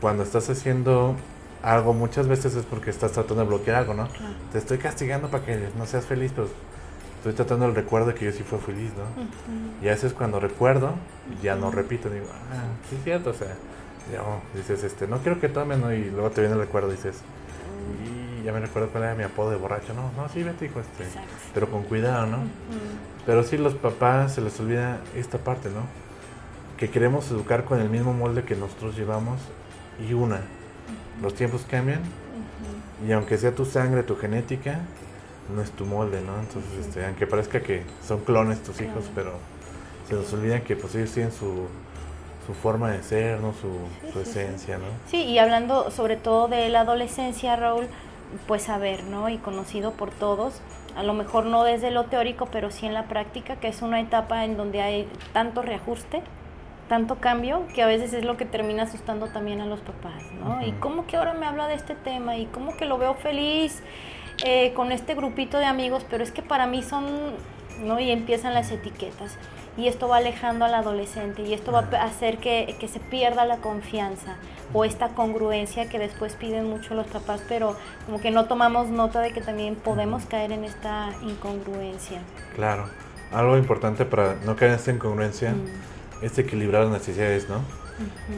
cuando 0.00 0.22
estás 0.22 0.48
haciendo 0.48 1.16
algo 1.64 1.94
muchas 1.94 2.28
veces 2.28 2.54
es 2.54 2.64
porque 2.66 2.90
estás 2.90 3.12
tratando 3.12 3.42
de 3.42 3.48
bloquear 3.48 3.76
algo, 3.76 3.94
¿no? 3.94 4.08
Te 4.52 4.58
estoy 4.58 4.78
castigando 4.78 5.28
para 5.28 5.44
que 5.44 5.68
no 5.76 5.86
seas 5.86 6.04
feliz, 6.04 6.32
pero 6.34 6.48
estoy 7.16 7.32
tratando 7.32 7.64
el 7.66 7.74
recuerdo 7.74 8.08
de 8.08 8.14
que 8.14 8.26
yo 8.26 8.32
sí 8.32 8.42
fui 8.42 8.58
feliz, 8.58 8.92
¿no? 8.92 9.82
Y 9.82 9.88
a 9.88 9.92
veces 9.92 10.12
cuando 10.12 10.40
recuerdo, 10.40 10.94
ya 11.42 11.56
no 11.56 11.70
repito, 11.70 12.10
digo, 12.10 12.26
ah, 12.52 12.64
sí 12.90 12.96
es 12.96 13.04
cierto, 13.04 13.30
o 13.30 13.34
sea, 13.34 13.56
ya, 14.12 14.20
dices, 14.54 14.84
este, 14.84 15.06
no 15.06 15.18
quiero 15.18 15.40
que 15.40 15.48
tomen, 15.48 15.80
¿no? 15.80 15.92
Y 15.92 16.10
luego 16.10 16.30
te 16.30 16.42
viene 16.42 16.54
el 16.54 16.60
recuerdo 16.60 16.88
y 16.88 16.96
dices, 16.96 17.22
ya 18.44 18.52
me 18.52 18.60
recuerdo 18.60 18.90
cuál 18.90 19.04
era 19.04 19.14
mi 19.14 19.24
apodo 19.24 19.50
de 19.50 19.56
borracho, 19.56 19.94
no, 19.94 20.10
no, 20.20 20.28
sí, 20.28 20.42
vete, 20.42 20.66
hijo, 20.66 20.80
este, 20.80 21.04
pero 21.54 21.70
con 21.70 21.84
cuidado, 21.84 22.26
¿no? 22.26 22.38
Pero 23.24 23.42
sí, 23.42 23.56
los 23.56 23.74
papás 23.74 24.34
se 24.34 24.42
les 24.42 24.60
olvida 24.60 24.98
esta 25.16 25.38
parte, 25.38 25.70
¿no? 25.70 25.86
Que 26.76 26.90
queremos 26.90 27.30
educar 27.30 27.64
con 27.64 27.80
el 27.80 27.88
mismo 27.88 28.12
molde 28.12 28.44
que 28.44 28.54
nosotros 28.54 28.96
llevamos 28.96 29.40
y 30.06 30.12
una, 30.12 30.42
los 31.22 31.34
tiempos 31.34 31.62
cambian 31.68 32.00
y 33.06 33.12
aunque 33.12 33.38
sea 33.38 33.54
tu 33.54 33.64
sangre, 33.64 34.02
tu 34.02 34.16
genética, 34.16 34.80
no 35.54 35.60
es 35.60 35.70
tu 35.72 35.84
molde, 35.84 36.20
¿no? 36.20 36.38
Entonces, 36.38 36.86
este, 36.86 37.04
aunque 37.04 37.26
parezca 37.26 37.60
que 37.60 37.82
son 38.06 38.20
clones 38.20 38.62
tus 38.62 38.80
hijos, 38.80 39.04
pero 39.14 39.32
se 40.08 40.14
nos 40.14 40.32
olvida 40.32 40.60
que 40.60 40.76
pues 40.76 40.94
ellos 40.94 41.12
tienen 41.12 41.32
su, 41.32 41.66
su 42.46 42.54
forma 42.54 42.90
de 42.90 43.02
ser, 43.02 43.40
¿no? 43.40 43.52
Su, 43.52 44.12
su 44.12 44.20
esencia, 44.20 44.78
¿no? 44.78 44.84
Sí, 45.06 45.22
y 45.22 45.38
hablando 45.38 45.90
sobre 45.90 46.16
todo 46.16 46.48
de 46.48 46.68
la 46.68 46.80
adolescencia, 46.80 47.56
Raúl, 47.56 47.86
pues 48.46 48.62
saber, 48.62 49.04
¿no? 49.04 49.28
Y 49.28 49.38
conocido 49.38 49.92
por 49.92 50.10
todos, 50.10 50.60
a 50.96 51.02
lo 51.02 51.12
mejor 51.12 51.46
no 51.46 51.64
desde 51.64 51.90
lo 51.90 52.04
teórico, 52.04 52.46
pero 52.50 52.70
sí 52.70 52.86
en 52.86 52.94
la 52.94 53.04
práctica, 53.04 53.56
que 53.56 53.68
es 53.68 53.82
una 53.82 54.00
etapa 54.00 54.44
en 54.44 54.56
donde 54.56 54.80
hay 54.80 55.08
tanto 55.32 55.62
reajuste, 55.62 56.22
tanto 56.88 57.16
cambio, 57.16 57.66
que 57.74 57.82
a 57.82 57.86
veces 57.86 58.12
es 58.12 58.24
lo 58.24 58.36
que 58.36 58.44
termina 58.44 58.84
asustando 58.84 59.28
también 59.28 59.60
a 59.60 59.66
los 59.66 59.80
papás, 59.80 60.22
¿no? 60.42 60.64
Y 60.64 60.72
cómo 60.72 61.06
que 61.06 61.16
ahora 61.16 61.34
me 61.34 61.46
habla 61.46 61.68
de 61.68 61.74
este 61.74 61.94
tema, 61.94 62.36
y 62.36 62.46
cómo 62.46 62.76
que 62.76 62.84
lo 62.84 62.98
veo 62.98 63.14
feliz 63.14 63.82
eh, 64.44 64.72
con 64.74 64.92
este 64.92 65.14
grupito 65.14 65.58
de 65.58 65.64
amigos, 65.64 66.04
pero 66.10 66.22
es 66.22 66.30
que 66.30 66.42
para 66.42 66.66
mí 66.66 66.82
son, 66.82 67.04
¿no? 67.82 68.00
Y 68.00 68.10
empiezan 68.10 68.54
las 68.54 68.70
etiquetas 68.70 69.38
y 69.76 69.88
esto 69.88 70.08
va 70.08 70.18
alejando 70.18 70.64
al 70.64 70.74
adolescente 70.74 71.42
y 71.42 71.52
esto 71.52 71.72
va 71.72 71.88
a 71.92 72.04
hacer 72.04 72.38
que, 72.38 72.76
se 72.86 73.00
pierda 73.00 73.44
la 73.44 73.56
confianza 73.58 74.36
o 74.72 74.84
esta 74.84 75.08
congruencia 75.08 75.88
que 75.88 75.98
después 75.98 76.34
piden 76.34 76.68
mucho 76.68 76.94
los 76.94 77.06
papás, 77.06 77.42
pero 77.48 77.76
como 78.06 78.20
que 78.20 78.30
no 78.30 78.46
tomamos 78.46 78.88
nota 78.88 79.20
de 79.20 79.32
que 79.32 79.40
también 79.40 79.74
podemos 79.74 80.26
caer 80.26 80.52
en 80.52 80.64
esta 80.64 81.10
incongruencia. 81.22 82.20
Claro, 82.54 82.88
algo 83.32 83.56
importante 83.56 84.04
para 84.04 84.34
no 84.44 84.54
caer 84.54 84.72
en 84.72 84.76
esta 84.76 84.92
incongruencia 84.92 85.52
mm. 85.52 85.93
Es 86.24 86.38
equilibrar 86.38 86.84
las 86.84 86.92
necesidades, 86.92 87.48
¿no? 87.48 87.60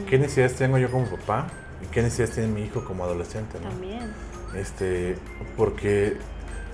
¿Qué 0.07 0.19
necesidades 0.19 0.55
tengo 0.55 0.77
yo 0.77 0.91
como 0.91 1.05
papá? 1.07 1.47
¿Y 1.83 1.87
qué 1.87 2.01
necesidades 2.01 2.35
tiene 2.35 2.49
mi 2.49 2.63
hijo 2.63 2.83
como 2.83 3.03
adolescente? 3.03 3.59
¿no? 3.59 3.69
También. 3.69 4.13
Este, 4.55 5.17
porque 5.55 6.17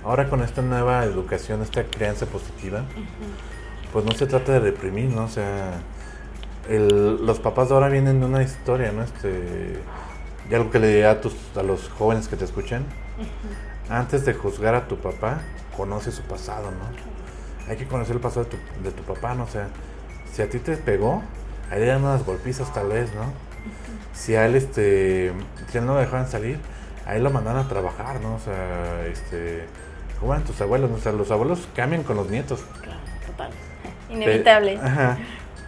ahora 0.04 0.28
con 0.28 0.42
esta 0.42 0.62
nueva 0.62 1.04
educación, 1.04 1.62
esta 1.62 1.84
crianza 1.84 2.26
positiva, 2.26 2.84
pues 3.92 4.04
no 4.04 4.12
se 4.12 4.26
trata 4.26 4.52
de 4.52 4.60
reprimir, 4.60 5.10
¿no? 5.10 5.24
O 5.24 5.28
sea, 5.28 5.80
los 6.68 7.38
papás 7.40 7.68
de 7.68 7.74
ahora 7.74 7.88
vienen 7.88 8.20
de 8.20 8.26
una 8.26 8.42
historia, 8.42 8.92
¿no? 8.92 9.02
Este, 9.02 9.78
y 10.50 10.54
algo 10.54 10.70
que 10.70 10.78
le 10.78 10.88
diría 10.88 11.12
a, 11.12 11.20
tus, 11.20 11.34
a 11.56 11.62
los 11.62 11.88
jóvenes 11.88 12.28
que 12.28 12.36
te 12.36 12.44
escuchen, 12.44 12.84
antes 13.88 14.24
de 14.24 14.34
juzgar 14.34 14.74
a 14.74 14.88
tu 14.88 14.96
papá, 14.96 15.40
conoce 15.76 16.10
su 16.12 16.22
pasado, 16.22 16.70
¿no? 16.70 17.70
Hay 17.70 17.76
que 17.76 17.86
conocer 17.86 18.16
el 18.16 18.20
pasado 18.20 18.46
de 18.82 18.90
tu, 18.90 19.02
papá, 19.04 19.34
¿no? 19.34 19.44
O 19.44 19.48
sea, 19.48 19.68
si 20.34 20.42
a 20.42 20.48
ti 20.48 20.58
te 20.58 20.76
pegó, 20.76 21.22
a 21.70 21.76
él 21.76 21.82
le 21.82 21.86
dan 21.86 22.02
unas 22.02 22.26
golpizas 22.26 22.72
tal 22.74 22.88
vez, 22.88 23.14
¿no? 23.14 23.32
Si 24.12 24.34
a 24.34 24.46
él, 24.46 24.56
este, 24.56 25.32
si 25.70 25.78
a 25.78 25.80
él 25.80 25.86
no 25.86 25.94
lo 25.94 26.00
dejaban 26.00 26.26
salir, 26.26 26.58
a 27.06 27.14
él 27.14 27.22
lo 27.22 27.30
mandan 27.30 27.56
a 27.56 27.68
trabajar, 27.68 28.20
¿no? 28.20 28.34
O 28.34 28.38
sea, 28.40 29.06
este, 29.06 29.64
¿cómo 30.18 30.34
eran 30.34 30.44
tus 30.44 30.60
abuelos? 30.60 30.90
O 30.90 30.98
sea, 30.98 31.12
los 31.12 31.30
abuelos 31.30 31.68
cambian 31.76 32.02
con 32.02 32.16
los 32.16 32.30
nietos. 32.30 32.64
Claro, 32.82 32.98
total. 33.26 33.50
Inevitable. 34.10 34.80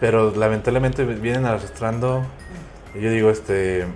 Pero 0.01 0.31
lamentablemente 0.35 1.05
vienen 1.05 1.45
arrastrando. 1.45 2.25
Y 2.93 3.01
yo 3.01 3.09
digo, 3.09 3.29
este. 3.29 3.87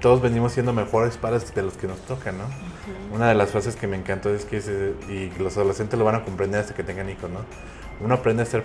Todos 0.00 0.20
venimos 0.20 0.50
siendo 0.50 0.72
mejores 0.72 1.16
padres 1.16 1.54
de 1.54 1.62
los 1.62 1.74
que 1.74 1.86
nos 1.86 2.00
tocan, 2.00 2.36
¿no? 2.38 2.44
Una 3.14 3.28
de 3.28 3.36
las 3.36 3.50
frases 3.50 3.76
que 3.76 3.86
me 3.86 3.96
encantó 3.96 4.34
es 4.34 4.44
que, 4.44 4.58
y 5.08 5.30
los 5.40 5.56
adolescentes 5.56 5.96
lo 5.96 6.04
van 6.04 6.16
a 6.16 6.24
comprender 6.24 6.60
hasta 6.60 6.74
que 6.74 6.82
tengan 6.82 7.08
hijos, 7.08 7.30
¿no? 7.30 7.38
Uno 8.04 8.14
aprende 8.16 8.42
a 8.42 8.46
ser 8.46 8.64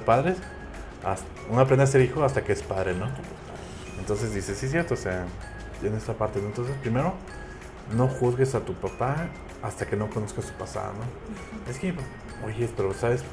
padre, 1.04 1.22
uno 1.50 1.62
aprende 1.62 1.84
a 1.84 1.88
ser 1.88 2.02
hijo 2.02 2.24
hasta 2.24 2.44
que 2.44 2.54
es 2.54 2.64
padre, 2.64 2.94
¿no? 2.94 3.08
Entonces 4.00 4.34
dices, 4.34 4.58
sí, 4.58 4.68
cierto, 4.68 4.96
o 4.96 4.98
sea, 4.98 5.26
en 5.84 5.96
esta 5.96 6.14
parte. 6.14 6.40
¿no? 6.42 6.48
Entonces, 6.48 6.76
primero, 6.82 7.14
no 7.96 8.08
juzgues 8.08 8.56
a 8.56 8.62
tu 8.62 8.74
papá 8.74 9.28
hasta 9.62 9.86
que 9.86 9.96
no 9.96 10.10
conozcas 10.10 10.46
su 10.46 10.54
pasado, 10.54 10.94
¿no? 10.94 11.72
Es 11.72 11.78
que, 11.78 11.94
oye, 12.46 12.70
pero 12.76 12.94
¿sabes 12.94 13.24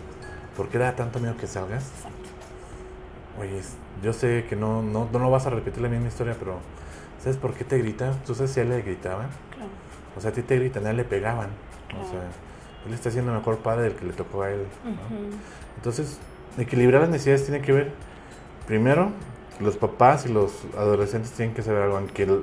por 0.57 0.69
qué 0.69 0.79
da 0.79 0.95
tanto 0.95 1.21
miedo 1.21 1.37
que 1.37 1.47
salgas? 1.47 1.91
Oye, 3.41 3.61
yo 4.03 4.13
sé 4.13 4.47
que 4.49 4.57
no, 4.57 4.83
no, 4.83 5.09
no 5.11 5.31
vas 5.31 5.47
a 5.47 5.51
repetir 5.51 5.81
la 5.83 5.89
misma 5.89 6.09
historia, 6.09 6.37
pero 6.39 6.59
¿sabes 7.23 7.37
por 7.39 7.55
qué 7.55 7.65
te 7.65 7.79
gritan? 7.79 8.15
¿Tú 8.25 8.35
sabes 8.35 8.51
si 8.53 8.61
a 8.61 8.63
él 8.65 8.71
le 8.71 8.83
gritaban? 8.83 9.29
Claro. 9.55 9.71
O 10.17 10.21
sea, 10.21 10.31
a 10.31 10.35
ti 10.35 10.43
te 10.43 10.57
gritan, 10.57 10.87
a 10.87 10.91
él 10.91 10.97
le 10.97 11.05
pegaban. 11.05 11.51
O 11.91 12.11
sea, 12.11 12.21
él 12.87 12.93
está 12.93 13.11
siendo 13.11 13.33
mejor 13.33 13.59
padre 13.59 13.85
del 13.85 13.95
que 13.95 14.05
le 14.05 14.13
tocó 14.13 14.43
a 14.43 14.51
él. 14.51 14.67
Entonces, 15.77 16.19
equilibrar 16.63 17.03
las 17.03 17.11
necesidades 17.11 17.45
tiene 17.45 17.61
que 17.61 17.73
ver, 17.73 17.93
primero, 18.67 19.11
los 19.61 19.77
papás 19.77 20.27
y 20.27 20.33
los 20.33 20.53
adolescentes 20.77 21.33
tienen 21.33 21.55
que 21.55 21.63
saber 21.63 21.83
algo, 21.83 21.97
aunque 21.97 22.41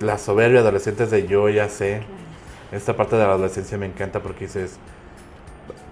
la 0.00 0.18
soberbia 0.18 0.60
adolescente 0.60 1.04
es 1.04 1.10
de 1.10 1.26
yo 1.26 1.48
ya 1.48 1.68
sé. 1.68 2.02
Esta 2.72 2.96
parte 2.96 3.16
de 3.16 3.22
la 3.22 3.30
adolescencia 3.32 3.78
me 3.78 3.86
encanta 3.86 4.20
porque 4.20 4.46
dices, 4.46 4.78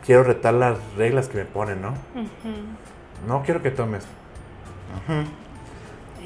quiero 0.05 0.25
retar 0.25 0.55
las 0.55 0.79
reglas 0.97 1.29
que 1.29 1.38
me 1.38 1.45
ponen, 1.45 1.81
¿no? 1.83 1.95
No 3.29 3.42
quiero 3.42 3.62
que 3.62 3.71
tomes. 3.71 4.05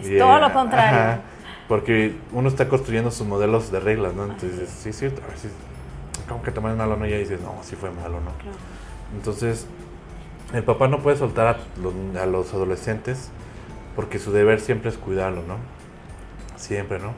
Es 0.00 0.18
todo 0.18 0.38
lo 0.38 0.52
contrario. 0.52 1.22
porque 1.68 2.16
uno 2.32 2.48
está 2.48 2.68
construyendo 2.68 3.10
sus 3.10 3.26
modelos 3.26 3.70
de 3.72 3.80
reglas, 3.80 4.14
¿no? 4.14 4.24
Entonces, 4.24 4.68
sí, 4.70 4.92
sí, 4.92 5.06
a 5.06 5.08
ver 5.08 5.38
si, 5.38 5.48
como 6.28 6.42
que 6.42 6.52
tomas 6.52 6.76
malo, 6.76 6.96
¿no? 6.96 7.06
Y 7.06 7.10
ya 7.10 7.18
dices, 7.18 7.40
no, 7.40 7.54
sí 7.62 7.76
fue 7.76 7.90
malo, 7.90 8.20
¿no? 8.20 8.30
Entonces, 9.16 9.66
el 10.52 10.62
papá 10.62 10.88
no 10.88 11.00
puede 11.00 11.16
soltar 11.16 11.46
a 11.46 11.80
los, 11.80 11.94
a 12.16 12.26
los 12.26 12.54
adolescentes 12.54 13.30
porque 13.94 14.18
su 14.18 14.32
deber 14.32 14.60
siempre 14.60 14.90
es 14.90 14.98
cuidarlo, 14.98 15.42
¿no? 15.42 15.56
Siempre, 16.56 16.98
¿no? 16.98 17.12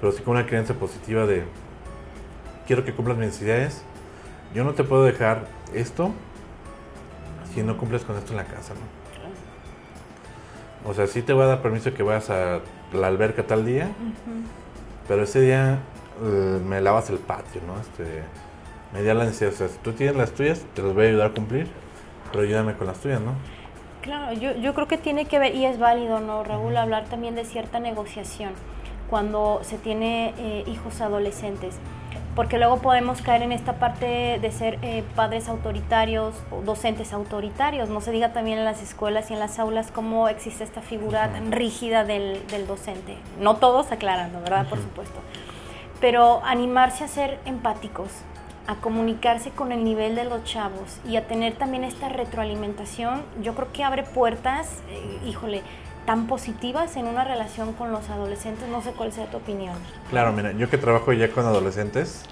Pero 0.00 0.12
sí 0.12 0.22
con 0.22 0.36
una 0.36 0.46
creencia 0.46 0.74
positiva 0.74 1.26
de, 1.26 1.44
quiero 2.66 2.84
que 2.84 2.92
cumplas 2.92 3.16
mis 3.16 3.28
necesidades, 3.28 3.82
yo 4.54 4.64
no 4.64 4.74
te 4.74 4.84
puedo 4.84 5.04
dejar 5.04 5.46
esto 5.74 6.12
si 7.54 7.62
no 7.62 7.76
cumples 7.78 8.02
con 8.04 8.16
esto 8.16 8.32
en 8.32 8.38
la 8.38 8.44
casa, 8.44 8.74
¿no? 8.74 9.02
O 10.90 10.94
sea, 10.94 11.06
sí 11.06 11.22
te 11.22 11.32
voy 11.32 11.44
a 11.44 11.46
dar 11.46 11.62
permiso 11.62 11.94
que 11.94 12.02
vayas 12.02 12.30
a 12.30 12.60
la 12.92 13.06
alberca 13.06 13.46
tal 13.46 13.64
día, 13.64 13.90
pero 15.06 15.22
ese 15.22 15.40
día 15.40 15.78
eh, 16.22 16.60
me 16.66 16.80
lavas 16.80 17.08
el 17.10 17.18
patio, 17.18 17.60
¿no? 17.66 17.80
Este, 17.80 18.22
me 18.92 19.02
da 19.02 19.14
la 19.14 19.24
necesidad. 19.24 19.52
O 19.52 19.56
sea, 19.56 19.68
si 19.68 19.78
tú 19.78 19.92
tienes 19.92 20.16
las 20.16 20.32
tuyas, 20.32 20.64
te 20.74 20.82
las 20.82 20.92
voy 20.92 21.06
a 21.06 21.08
ayudar 21.08 21.30
a 21.30 21.34
cumplir, 21.34 21.68
pero 22.32 22.44
ayúdame 22.44 22.74
con 22.74 22.86
las 22.86 22.98
tuyas, 22.98 23.20
¿no? 23.20 23.34
Claro, 24.00 24.32
yo, 24.32 24.56
yo 24.56 24.74
creo 24.74 24.88
que 24.88 24.98
tiene 24.98 25.26
que 25.26 25.38
ver, 25.38 25.54
y 25.54 25.64
es 25.64 25.78
válido, 25.78 26.18
¿no, 26.18 26.42
Raúl? 26.42 26.76
Hablar 26.76 27.04
también 27.04 27.36
de 27.36 27.44
cierta 27.44 27.78
negociación 27.78 28.52
cuando 29.08 29.60
se 29.62 29.78
tiene 29.78 30.34
eh, 30.38 30.64
hijos 30.66 31.00
adolescentes 31.00 31.78
porque 32.34 32.58
luego 32.58 32.78
podemos 32.78 33.20
caer 33.20 33.42
en 33.42 33.52
esta 33.52 33.74
parte 33.74 34.38
de 34.40 34.52
ser 34.52 34.78
eh, 34.82 35.04
padres 35.14 35.48
autoritarios 35.48 36.34
o 36.50 36.62
docentes 36.62 37.12
autoritarios. 37.12 37.90
No 37.90 38.00
se 38.00 38.10
diga 38.10 38.32
también 38.32 38.58
en 38.58 38.64
las 38.64 38.82
escuelas 38.82 39.30
y 39.30 39.34
en 39.34 39.40
las 39.40 39.58
aulas 39.58 39.90
cómo 39.90 40.28
existe 40.28 40.64
esta 40.64 40.80
figura 40.80 41.30
tan 41.30 41.52
rígida 41.52 42.04
del, 42.04 42.40
docente. 42.66 43.18
No 43.38 43.56
todos 43.56 43.92
aclarando, 43.92 44.40
¿verdad? 44.40 44.66
Por 44.68 44.78
supuesto. 44.78 45.20
Pero 46.00 46.40
animarse 46.44 47.04
a 47.04 47.08
ser 47.08 47.38
empáticos, 47.44 48.10
a 48.66 48.76
comunicarse 48.76 49.50
con 49.50 49.72
el 49.72 49.84
nivel 49.84 50.14
de 50.14 50.24
los 50.24 50.44
chavos 50.44 50.98
y 51.08 51.16
a 51.16 51.26
tener 51.26 51.54
también 51.54 51.84
esta 51.84 52.08
retroalimentación, 52.08 53.22
yo 53.42 53.54
creo 53.54 53.72
que 53.72 53.84
abre 53.84 54.02
puertas, 54.04 54.82
eh, 54.88 55.20
híjole, 55.26 55.62
tan 56.06 56.26
positivas 56.26 56.96
en 56.96 57.06
una 57.06 57.24
relación 57.24 57.72
con 57.72 57.92
los 57.92 58.08
adolescentes. 58.10 58.68
No 58.68 58.82
sé 58.82 58.92
cuál 58.92 59.12
sea 59.12 59.30
tu 59.30 59.38
opinión. 59.38 59.74
Claro, 60.10 60.32
mira, 60.32 60.52
yo 60.52 60.68
que 60.68 60.78
trabajo 60.78 61.12
ya 61.12 61.30
con 61.30 61.44
adolescentes, 61.44 62.24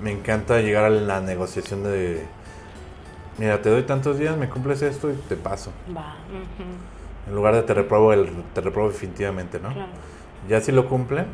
me 0.00 0.10
encanta 0.10 0.60
llegar 0.60 0.84
a 0.84 0.90
la 0.90 1.20
negociación 1.20 1.84
de, 1.84 2.24
mira, 3.38 3.62
te 3.62 3.70
doy 3.70 3.82
tantos 3.82 4.18
días, 4.18 4.36
me 4.36 4.48
cumples 4.48 4.82
esto 4.82 5.10
y 5.10 5.14
te 5.14 5.36
paso. 5.36 5.72
Va. 5.96 6.16
En 7.26 7.34
lugar 7.34 7.54
de 7.54 7.62
te 7.62 7.74
repruebo, 7.74 8.12
el, 8.12 8.30
te 8.52 8.60
repruebo 8.60 8.90
definitivamente, 8.90 9.60
¿no? 9.60 9.72
Claro. 9.72 9.90
Ya 10.48 10.60
si 10.60 10.72
lo 10.72 10.88
cumple, 10.88 11.26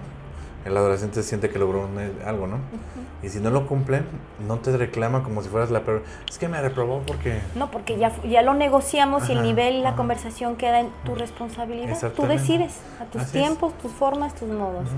el 0.69 0.77
adolescente 0.77 1.23
siente 1.23 1.51
que 1.51 1.59
logró 1.59 1.89
algo, 2.25 2.47
¿no? 2.47 2.59
Y 3.23 3.31
si 3.31 3.41
no 3.41 3.51
lo 3.51 3.67
cumplen, 3.67 4.07
no 4.47 4.59
te 4.59 4.77
reclama 4.77 5.25
como 5.25 5.43
si 5.43 5.49
fueras 5.49 5.71
la 5.71 5.81
peor. 5.81 6.05
Es 6.29 6.39
que 6.39 6.49
me 6.49 6.61
reprobó 6.61 7.03
porque... 7.05 7.41
No, 7.57 7.71
porque 7.71 7.99
ya, 7.99 8.13
ya 8.23 8.43
lo 8.43 8.55
negociamos 8.55 9.29
y 9.29 9.33
el 9.33 9.43
nivel 9.43 9.75
y 9.75 9.83
la 9.83 9.97
conversación 9.97 10.57
queda 10.57 10.81
en 10.81 10.91
tu 11.05 11.15
responsabilidad. 11.15 12.13
Tú 12.13 12.27
decides 12.27 12.81
a 13.01 13.05
tus 13.07 13.27
tiempos, 13.27 13.77
tus 13.79 13.91
formas, 13.91 14.35
tus 14.35 14.49
modos. 14.49 14.89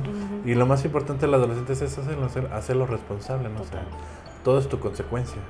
Y 0.44 0.54
lo 0.54 0.66
más 0.66 0.85
importante 0.85 1.26
del 1.26 1.35
adolescente 1.35 1.72
es 1.72 1.83
hacerlo, 1.83 2.28
hacerlo 2.52 2.87
responsable, 2.87 3.48
¿no? 3.48 3.62
O 3.62 3.64
sea, 3.64 3.83
todo 4.44 4.59
es 4.59 4.68
tu 4.68 4.78
consecuencia. 4.78 5.40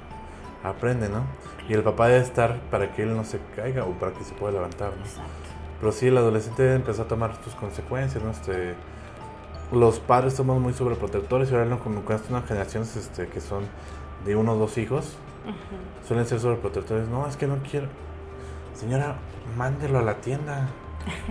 Aprende, 0.62 1.08
¿no? 1.08 1.24
Y 1.68 1.72
el 1.72 1.82
papá 1.82 2.08
debe 2.08 2.20
estar 2.20 2.60
para 2.70 2.92
que 2.92 3.02
él 3.02 3.16
no 3.16 3.24
se 3.24 3.40
caiga 3.56 3.84
o 3.84 3.92
para 3.92 4.12
que 4.12 4.24
se 4.24 4.34
pueda 4.34 4.52
levantar, 4.52 4.92
¿no? 4.96 5.04
Exacto. 5.04 5.30
Pero 5.80 5.92
sí, 5.92 6.08
el 6.08 6.18
adolescente 6.18 6.62
debe 6.62 6.74
empezar 6.76 7.06
a 7.06 7.08
tomar 7.08 7.36
tus 7.38 7.54
consecuencias, 7.54 8.22
¿no? 8.22 8.30
Este, 8.30 8.74
los 9.72 10.00
padres 10.00 10.34
somos 10.34 10.60
muy 10.60 10.72
sobreprotectores 10.72 11.50
y 11.50 11.54
ahora 11.54 11.76
como 11.78 12.02
con 12.02 12.16
estas 12.16 12.44
generaciones 12.46 12.96
este, 12.96 13.28
que 13.28 13.40
son 13.40 13.64
de 14.24 14.36
uno 14.36 14.52
o 14.52 14.56
dos 14.56 14.78
hijos, 14.78 15.16
suelen 16.06 16.26
ser 16.26 16.40
sobreprotectores. 16.40 17.08
No, 17.08 17.26
es 17.26 17.36
que 17.36 17.46
no 17.46 17.58
quiero. 17.68 17.86
Señora, 18.74 19.16
mándelo 19.56 19.98
a 19.98 20.02
la 20.02 20.16
tienda, 20.16 20.68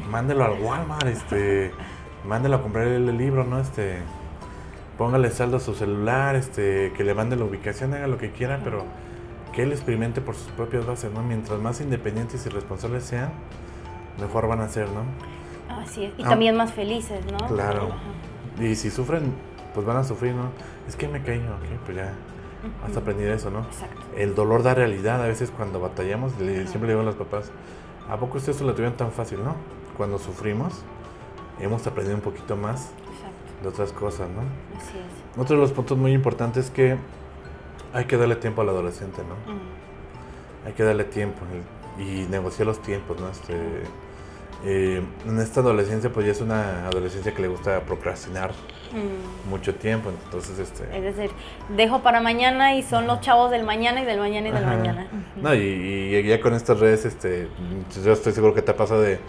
mándelo 0.10 0.46
al 0.46 0.62
Walmart, 0.62 1.08
este, 1.08 1.72
mándelo 2.26 2.58
a 2.58 2.62
comprar 2.62 2.88
el 2.88 3.18
libro, 3.18 3.44
¿no? 3.44 3.60
Este, 3.60 4.00
póngale 4.98 5.32
saldo 5.32 5.58
a 5.58 5.60
su 5.60 5.74
celular, 5.74 6.36
este, 6.36 6.94
que 6.96 7.04
le 7.04 7.14
mande 7.14 7.36
la 7.36 7.46
ubicación, 7.46 7.94
haga 7.94 8.08
lo 8.08 8.18
que 8.18 8.32
quiera, 8.32 8.60
pero 8.64 8.84
que 9.54 9.64
él 9.64 9.72
experimente 9.72 10.22
por 10.22 10.36
sus 10.36 10.52
propias 10.52 10.86
bases, 10.86 11.12
¿no? 11.12 11.24
Mientras 11.24 11.60
más 11.60 11.82
independientes 11.82 12.46
y 12.46 12.50
responsables 12.50 13.04
sean, 13.04 13.32
mejor 14.20 14.48
van 14.48 14.62
a 14.62 14.70
ser, 14.70 14.88
¿no? 14.90 15.04
Así 15.76 16.06
es. 16.06 16.14
Y 16.18 16.24
ah. 16.24 16.30
también 16.30 16.56
más 16.56 16.74
felices, 16.74 17.20
¿no? 17.32 17.38
Claro. 17.48 17.90
Y 18.60 18.76
si 18.76 18.90
sufren, 18.92 19.34
pues 19.74 19.86
van 19.86 19.98
a 19.98 20.04
sufrir, 20.04 20.34
¿no? 20.34 20.50
Es 20.88 20.96
que 20.96 21.08
me 21.08 21.22
caí, 21.24 21.40
ok, 21.40 21.80
pues 21.86 21.98
ya 21.98 22.14
has 22.86 22.98
aprendido 22.98 23.34
eso, 23.34 23.50
¿no? 23.50 23.60
Exacto. 23.62 24.02
El 24.18 24.36
dolor 24.36 24.64
da 24.64 24.74
realidad. 24.74 25.24
A 25.24 25.28
veces 25.28 25.52
cuando 25.56 25.80
batallamos, 25.80 26.34
siempre 26.34 26.82
le 26.82 26.88
digo 26.90 27.02
a 27.02 27.04
los 27.04 27.16
papás, 27.16 27.52
¿a 28.10 28.18
poco 28.18 28.38
ustedes 28.38 28.60
lo 28.62 28.74
tuvieron 28.74 28.98
tan 28.98 29.12
fácil, 29.12 29.44
no? 29.44 29.56
Cuando 29.98 30.18
sufrimos, 30.20 30.84
hemos 31.60 31.86
aprendido 31.88 32.16
un 32.16 32.22
poquito 32.22 32.56
más 32.56 32.90
de 33.62 33.70
otras 33.70 33.92
cosas, 33.92 34.30
¿no? 34.30 34.42
Así 34.78 34.98
es. 34.98 35.40
Otro 35.40 35.56
de 35.56 35.62
los 35.62 35.72
puntos 35.72 35.98
muy 35.98 36.14
importantes 36.14 36.66
es 36.66 36.72
que 36.72 36.98
hay 37.94 38.06
que 38.06 38.18
darle 38.18 38.36
tiempo 38.36 38.62
al 38.62 38.70
adolescente, 38.70 39.22
¿no? 39.22 39.54
Hay 40.66 40.74
que 40.74 40.84
darle 40.84 41.06
tiempo 41.06 41.40
y 41.98 42.28
negociar 42.30 42.68
los 42.68 42.82
tiempos, 42.82 43.20
¿no? 43.20 43.30
Este, 43.30 43.56
eh, 44.66 45.02
en 45.26 45.40
esta 45.40 45.62
adolescencia 45.62 46.12
pues 46.12 46.26
ya 46.26 46.34
es 46.34 46.42
una 46.42 46.88
adolescencia 46.88 47.34
que 47.34 47.42
le 47.42 47.48
gusta 47.48 47.80
procrastinar 47.82 48.52
mm. 48.92 49.50
mucho 49.50 49.74
tiempo, 49.76 50.10
entonces 50.10 50.60
este... 50.60 50.84
Es 50.96 51.16
decir, 51.16 51.32
dejo 51.70 52.02
para 52.02 52.20
mañana 52.20 52.76
y 52.76 52.84
son 52.84 53.08
los 53.08 53.22
chavos 53.22 53.52
del 53.52 53.64
mañana 53.64 54.02
y 54.02 54.06
del 54.06 54.20
mañana 54.20 54.50
y 54.50 54.52
del 54.52 54.66
mañana. 54.66 55.08
No, 55.38 55.54
y, 55.56 56.24
ya 56.28 56.42
con 56.42 56.54
estas 56.54 56.80
redes, 56.80 57.06
este, 57.06 57.48
yo 58.04 58.12
estoy 58.12 58.34
seguro 58.34 58.54
que 58.54 58.62
te 58.62 58.72
ha 58.72 58.78
pasado 58.78 59.02
de... 59.02 59.20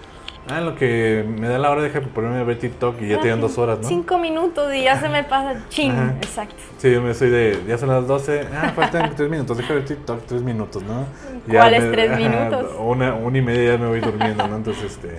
Ah, 0.48 0.60
lo 0.60 0.74
que 0.74 1.24
me 1.28 1.48
da 1.48 1.58
la 1.58 1.70
hora, 1.70 1.82
deja 1.82 2.00
ponerme 2.00 2.38
a 2.38 2.44
ver 2.44 2.58
TikTok 2.58 3.00
y 3.02 3.08
ya 3.08 3.20
te 3.20 3.28
dan 3.28 3.40
dos 3.40 3.58
horas, 3.58 3.78
¿no? 3.80 3.86
Cinco 3.86 4.18
minutos 4.18 4.72
y 4.74 4.84
ya 4.84 4.98
se 4.98 5.08
me 5.08 5.22
pasa 5.22 5.64
ching, 5.68 5.92
exacto. 6.20 6.56
Sí, 6.78 6.90
yo 6.90 7.02
me 7.02 7.14
soy 7.14 7.30
de, 7.30 7.62
ya 7.68 7.78
son 7.78 7.90
las 7.90 8.06
doce, 8.06 8.48
ah, 8.52 8.72
faltan 8.74 9.14
tres 9.14 9.28
minutos, 9.28 9.56
deja 9.58 9.74
ver 9.74 9.84
TikTok 9.84 10.24
tres 10.26 10.42
minutos, 10.42 10.82
¿no? 10.82 11.04
¿Cuáles 11.48 11.92
tres 11.92 12.16
minutos? 12.16 12.74
Una, 12.78 13.14
una 13.14 13.38
y 13.38 13.42
media 13.42 13.72
ya 13.72 13.78
me 13.78 13.88
voy 13.88 14.00
durmiendo, 14.00 14.48
¿no? 14.48 14.56
Entonces, 14.56 14.84
este, 14.84 15.18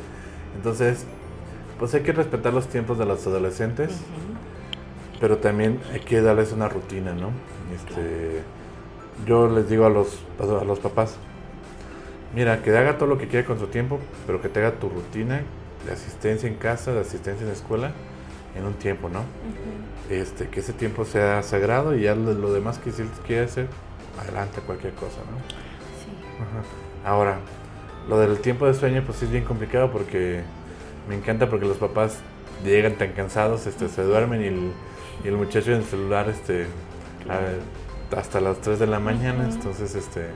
entonces, 0.56 1.06
pues 1.80 1.94
hay 1.94 2.02
que 2.02 2.12
respetar 2.12 2.54
los 2.54 2.68
tiempos 2.68 2.98
de 2.98 3.06
los 3.06 3.26
adolescentes, 3.26 4.02
pero 5.20 5.38
también 5.38 5.80
hay 5.94 6.00
que 6.00 6.22
darles 6.22 6.52
una 6.52 6.68
rutina, 6.68 7.14
¿no? 7.14 7.30
Este, 7.74 8.42
yo 9.26 9.48
les 9.48 9.70
digo 9.70 9.86
a 9.86 9.90
los, 9.90 10.20
a 10.40 10.64
los 10.66 10.80
papás, 10.80 11.18
Mira, 12.34 12.62
que 12.62 12.76
haga 12.76 12.98
todo 12.98 13.10
lo 13.10 13.18
que 13.18 13.28
quiera 13.28 13.46
con 13.46 13.60
su 13.60 13.68
tiempo, 13.68 14.00
pero 14.26 14.42
que 14.42 14.50
te 14.50 14.60
haga 14.60 14.80
tu 14.80 14.90
rutina 14.90 15.42
de 15.86 15.92
asistencia 15.92 16.48
en 16.48 16.56
casa, 16.56 16.94
de 16.94 17.02
asistencia 17.02 17.42
en 17.42 17.48
la 17.48 17.54
escuela, 17.54 17.92
en 18.56 18.66
un 18.66 18.74
tiempo, 18.74 19.10
¿no? 19.10 19.24
este, 20.12 20.48
que 20.48 20.60
ese 20.60 20.74
tiempo 20.74 21.06
sea 21.06 21.42
sagrado 21.42 21.96
y 21.96 22.02
ya 22.02 22.16
lo, 22.16 22.54
demás 22.54 22.78
que 22.80 22.92
si 22.92 23.04
quiere 23.26 23.46
hacer, 23.46 23.68
adelante 24.20 24.62
cualquier 24.62 24.94
cosa, 24.94 25.18
¿no? 25.32 25.38
Sí. 26.00 26.12
Ahora, 27.06 27.40
lo 28.10 28.20
del 28.20 28.40
tiempo 28.40 28.68
de 28.68 28.74
sueño, 28.74 29.04
pues 29.06 29.20
sí 29.20 29.26
es 29.26 29.32
bien 29.32 29.46
complicado 29.46 29.92
porque 29.92 30.42
me 31.08 31.16
encanta 31.16 31.50
porque 31.50 31.66
los 31.66 31.78
papás 31.78 32.20
llegan 32.64 32.96
tan 32.96 33.14
cansados, 33.14 33.68
este, 33.68 33.88
se 33.88 34.04
duermen 34.04 34.42
y 34.42 34.48
el, 34.48 34.72
y 35.24 35.28
el 35.30 35.38
muchacho 35.38 35.72
en 35.72 35.78
el 35.78 35.86
celular, 35.86 36.30
este, 36.30 36.68
hasta 38.16 38.42
las 38.42 38.60
3 38.60 38.80
de 38.80 38.88
la 38.88 39.00
mañana, 39.00 39.48
entonces, 39.50 39.96
este 39.96 40.28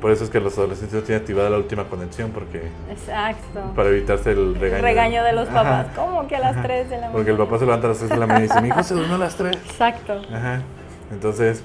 Por 0.00 0.12
eso 0.12 0.24
es 0.24 0.30
que 0.30 0.38
los 0.40 0.56
adolescentes 0.56 0.94
no 0.94 1.02
tienen 1.02 1.22
activada 1.22 1.50
la 1.50 1.56
última 1.56 1.84
conexión, 1.84 2.30
porque... 2.30 2.62
Exacto. 2.88 3.72
Para 3.74 3.88
evitarse 3.88 4.30
el 4.30 4.54
regaño. 4.54 4.76
El 4.76 4.82
regaño 4.82 5.24
de 5.24 5.32
los 5.32 5.48
papás. 5.48 5.88
¿Cómo 5.96 6.28
que 6.28 6.36
a 6.36 6.40
las 6.40 6.62
3 6.62 6.88
de 6.88 6.96
la 6.96 7.00
mañana? 7.00 7.12
Porque 7.12 7.30
el 7.32 7.36
papá 7.36 7.58
se 7.58 7.64
levanta 7.64 7.86
a 7.86 7.90
las 7.90 7.98
3 7.98 8.10
de 8.10 8.16
la 8.16 8.26
mañana 8.26 8.44
y 8.44 8.48
dice, 8.48 8.60
mi 8.62 8.68
hijo 8.68 8.82
se 8.82 8.94
durmió 8.94 9.16
a 9.16 9.18
las 9.18 9.36
3. 9.36 9.56
Exacto. 9.56 10.22
Ajá. 10.32 10.62
Entonces, 11.10 11.64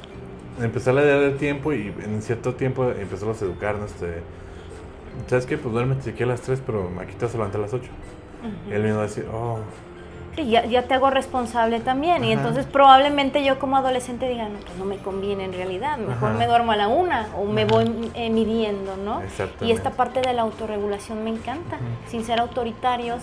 empezar 0.61 0.97
a 0.97 1.05
dar 1.05 1.21
el 1.21 1.37
tiempo 1.37 1.73
y 1.73 1.93
en 2.03 2.21
cierto 2.21 2.55
tiempo 2.55 2.89
empezarlos 2.89 3.41
a 3.41 3.45
educar, 3.45 3.75
¿no? 3.75 3.85
Este, 3.85 4.21
¿Sabes 5.27 5.45
qué? 5.45 5.57
Pues 5.57 5.71
duérmete 5.71 6.09
aquí 6.09 6.23
a 6.23 6.27
las 6.27 6.41
3, 6.41 6.63
pero 6.65 6.89
aquí 6.99 7.13
te 7.13 7.25
vas 7.25 7.35
a 7.35 7.37
levantar 7.37 7.59
a 7.59 7.63
las 7.63 7.73
8. 7.73 7.85
Él 8.71 8.81
mismo 8.81 8.97
va 8.97 9.03
a 9.03 9.07
decir, 9.07 9.25
oh, 9.31 9.59
Ya, 10.37 10.65
ya, 10.65 10.83
te 10.83 10.93
hago 10.95 11.09
responsable 11.09 11.79
también. 11.79 12.23
Y 12.23 12.31
entonces 12.31 12.65
probablemente 12.65 13.43
yo 13.43 13.59
como 13.59 13.77
adolescente 13.77 14.27
diga, 14.27 14.49
no, 14.49 14.59
pues 14.59 14.77
no 14.77 14.85
me 14.85 14.97
conviene 14.97 15.45
en 15.45 15.53
realidad. 15.53 15.97
Mejor 15.97 16.33
me 16.33 16.47
duermo 16.47 16.71
a 16.71 16.75
la 16.75 16.87
una 16.87 17.27
o 17.37 17.45
me 17.45 17.65
voy 17.65 18.11
eh, 18.15 18.29
midiendo, 18.29 18.97
¿no? 18.97 19.21
Y 19.61 19.71
esta 19.71 19.91
parte 19.91 20.21
de 20.21 20.33
la 20.33 20.41
autorregulación 20.41 21.23
me 21.23 21.29
encanta. 21.29 21.77
Sin 22.07 22.23
ser 22.25 22.39
autoritarios, 22.39 23.21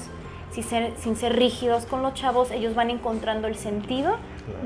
sin 0.52 0.64
ser, 0.64 0.92
sin 0.98 1.16
ser 1.16 1.36
rígidos 1.36 1.86
con 1.86 2.02
los 2.02 2.14
chavos, 2.14 2.50
ellos 2.50 2.74
van 2.74 2.90
encontrando 2.90 3.48
el 3.48 3.56
sentido 3.56 4.16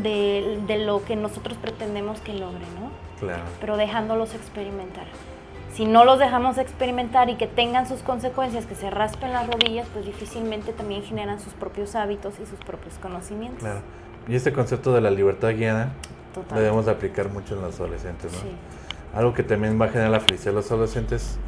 de, 0.02 0.60
de, 0.66 0.78
lo 0.78 1.04
que 1.04 1.16
nosotros 1.16 1.58
pretendemos 1.58 2.20
que 2.20 2.32
logren, 2.32 2.68
¿no? 2.80 2.90
Claro. 3.20 3.42
Pero 3.60 3.76
dejándolos 3.76 4.34
experimentar 4.34 5.04
si 5.74 5.86
no 5.86 6.04
los 6.04 6.20
dejamos 6.20 6.56
experimentar 6.58 7.28
y 7.30 7.34
que 7.34 7.48
tengan 7.48 7.88
sus 7.88 8.00
consecuencias, 8.00 8.64
que 8.64 8.76
se 8.76 8.90
raspen 8.90 9.32
las 9.32 9.46
rodillas, 9.48 9.88
pues 9.92 10.06
difícilmente 10.06 10.72
también 10.72 11.02
generan 11.02 11.40
sus 11.40 11.52
propios 11.52 11.96
hábitos 11.96 12.34
y 12.40 12.46
sus 12.46 12.60
propios 12.60 12.94
conocimientos. 12.98 13.60
Claro. 13.60 13.80
Y 14.28 14.36
este 14.36 14.52
concepto 14.52 14.94
de 14.94 15.00
la 15.00 15.10
libertad 15.10 15.50
guiada 15.50 15.92
lo 16.50 16.56
debemos 16.56 16.86
de 16.86 16.92
aplicar 16.92 17.28
mucho 17.28 17.56
en 17.56 17.62
los 17.62 17.78
adolescentes, 17.80 18.32
¿no? 18.32 18.38
Sí. 18.38 18.52
Algo 19.14 19.34
que 19.34 19.42
también 19.42 19.80
va 19.80 19.86
a 19.86 19.88
generar 19.88 20.10
la 20.10 20.20
felicidad 20.20 20.52
de 20.52 20.56
los 20.56 20.70
adolescentes 20.70 21.38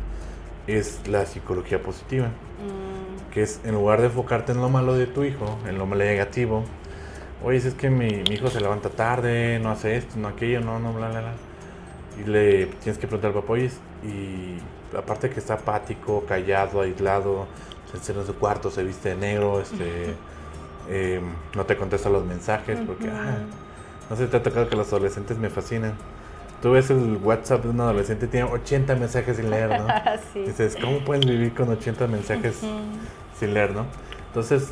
es 0.66 1.06
la 1.08 1.24
psicología 1.26 1.80
positiva, 1.80 2.26
mm. 2.26 3.32
que 3.32 3.42
es 3.42 3.60
en 3.64 3.74
lugar 3.74 4.00
de 4.00 4.06
enfocarte 4.06 4.52
en 4.52 4.60
lo 4.60 4.68
malo 4.68 4.94
de 4.94 5.06
tu 5.06 5.22
hijo, 5.22 5.58
en 5.68 5.78
lo 5.78 5.86
negativo, 5.86 6.64
oye, 7.44 7.58
es 7.58 7.74
que 7.74 7.90
mi, 7.90 8.08
mi 8.28 8.34
hijo 8.34 8.48
se 8.48 8.60
levanta 8.60 8.88
tarde, 8.88 9.60
no 9.60 9.70
hace 9.70 9.96
esto, 9.96 10.18
no 10.18 10.28
aquello, 10.28 10.60
no, 10.60 10.78
no, 10.78 10.92
bla, 10.92 11.08
bla, 11.08 11.20
bla 11.20 11.32
y 12.18 12.24
le 12.24 12.66
tienes 12.66 12.98
que 12.98 13.06
preguntar 13.06 13.28
al 13.28 13.42
papá, 13.42 13.54
y 14.02 14.58
aparte 14.96 15.30
que 15.30 15.40
está 15.40 15.54
apático, 15.54 16.24
callado, 16.26 16.80
aislado, 16.80 17.46
se 18.00 18.12
en 18.12 18.26
su 18.26 18.34
cuarto, 18.34 18.70
se 18.70 18.82
viste 18.84 19.10
de 19.10 19.16
negro, 19.16 19.60
este, 19.60 20.14
eh, 20.88 21.20
no 21.54 21.64
te 21.64 21.76
contesta 21.76 22.10
los 22.10 22.24
mensajes, 22.24 22.78
porque, 22.86 23.08
ah, 23.08 23.38
no 24.10 24.16
sé 24.16 24.26
te 24.26 24.36
ha 24.36 24.42
tocado 24.42 24.68
que 24.68 24.76
los 24.76 24.88
adolescentes 24.88 25.38
me 25.38 25.50
fascinan. 25.50 25.94
Tú 26.62 26.72
ves 26.72 26.90
el 26.90 27.18
WhatsApp 27.22 27.64
de 27.64 27.70
un 27.70 27.80
adolescente 27.80 28.26
y 28.26 28.28
tiene 28.28 28.50
80 28.50 28.94
mensajes 28.96 29.36
sin 29.36 29.50
leer, 29.50 29.78
¿no? 29.80 29.86
Dices, 30.34 30.76
¿cómo 30.80 31.04
puedes 31.04 31.26
vivir 31.26 31.54
con 31.54 31.68
80 31.68 32.06
mensajes 32.06 32.60
sin 33.38 33.54
leer, 33.54 33.72
no? 33.72 33.86
Entonces, 34.28 34.70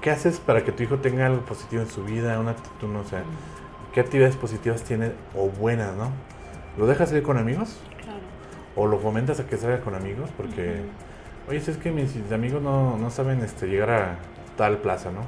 ¿qué 0.00 0.10
haces 0.10 0.40
para 0.40 0.64
que 0.64 0.72
tu 0.72 0.82
hijo 0.82 0.98
tenga 0.98 1.26
algo 1.26 1.42
positivo 1.42 1.82
en 1.82 1.88
su 1.88 2.04
vida, 2.04 2.38
una 2.40 2.52
actitud, 2.52 2.88
no 2.88 3.04
sé? 3.04 3.18
qué 3.94 4.00
actividades 4.00 4.34
positivas 4.36 4.82
tiene 4.82 5.12
o 5.36 5.48
buenas, 5.48 5.94
¿no? 5.94 6.10
¿Lo 6.76 6.86
dejas 6.86 7.12
ir 7.12 7.22
con 7.22 7.38
amigos? 7.38 7.78
¿O 8.76 8.86
lo 8.86 8.98
fomentas 8.98 9.40
a 9.40 9.46
que 9.46 9.56
salga 9.56 9.80
con 9.80 9.94
amigos? 9.94 10.30
Porque, 10.36 10.82
oye, 11.48 11.60
si 11.60 11.70
es 11.70 11.76
que 11.76 11.92
mis 11.92 12.14
amigos 12.32 12.62
no, 12.62 12.96
no, 12.96 13.10
saben 13.10 13.40
este, 13.40 13.66
llegar 13.66 13.90
a 13.90 14.18
tal 14.56 14.78
plaza, 14.78 15.10
¿no? 15.10 15.20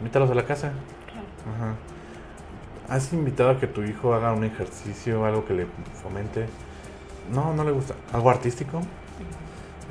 Invítalos 0.00 0.30
a 0.30 0.34
la 0.34 0.44
casa. 0.44 0.72
Claro. 1.06 1.26
Ajá. 1.56 1.74
¿Has 2.88 3.12
invitado 3.12 3.50
a 3.50 3.60
que 3.60 3.66
tu 3.66 3.82
hijo 3.82 4.14
haga 4.14 4.32
un 4.32 4.44
ejercicio, 4.44 5.24
algo 5.24 5.44
que 5.44 5.54
le 5.54 5.66
fomente? 6.02 6.46
No, 7.32 7.52
no 7.54 7.64
le 7.64 7.70
gusta. 7.70 7.94
¿Algo 8.12 8.30
artístico? 8.30 8.80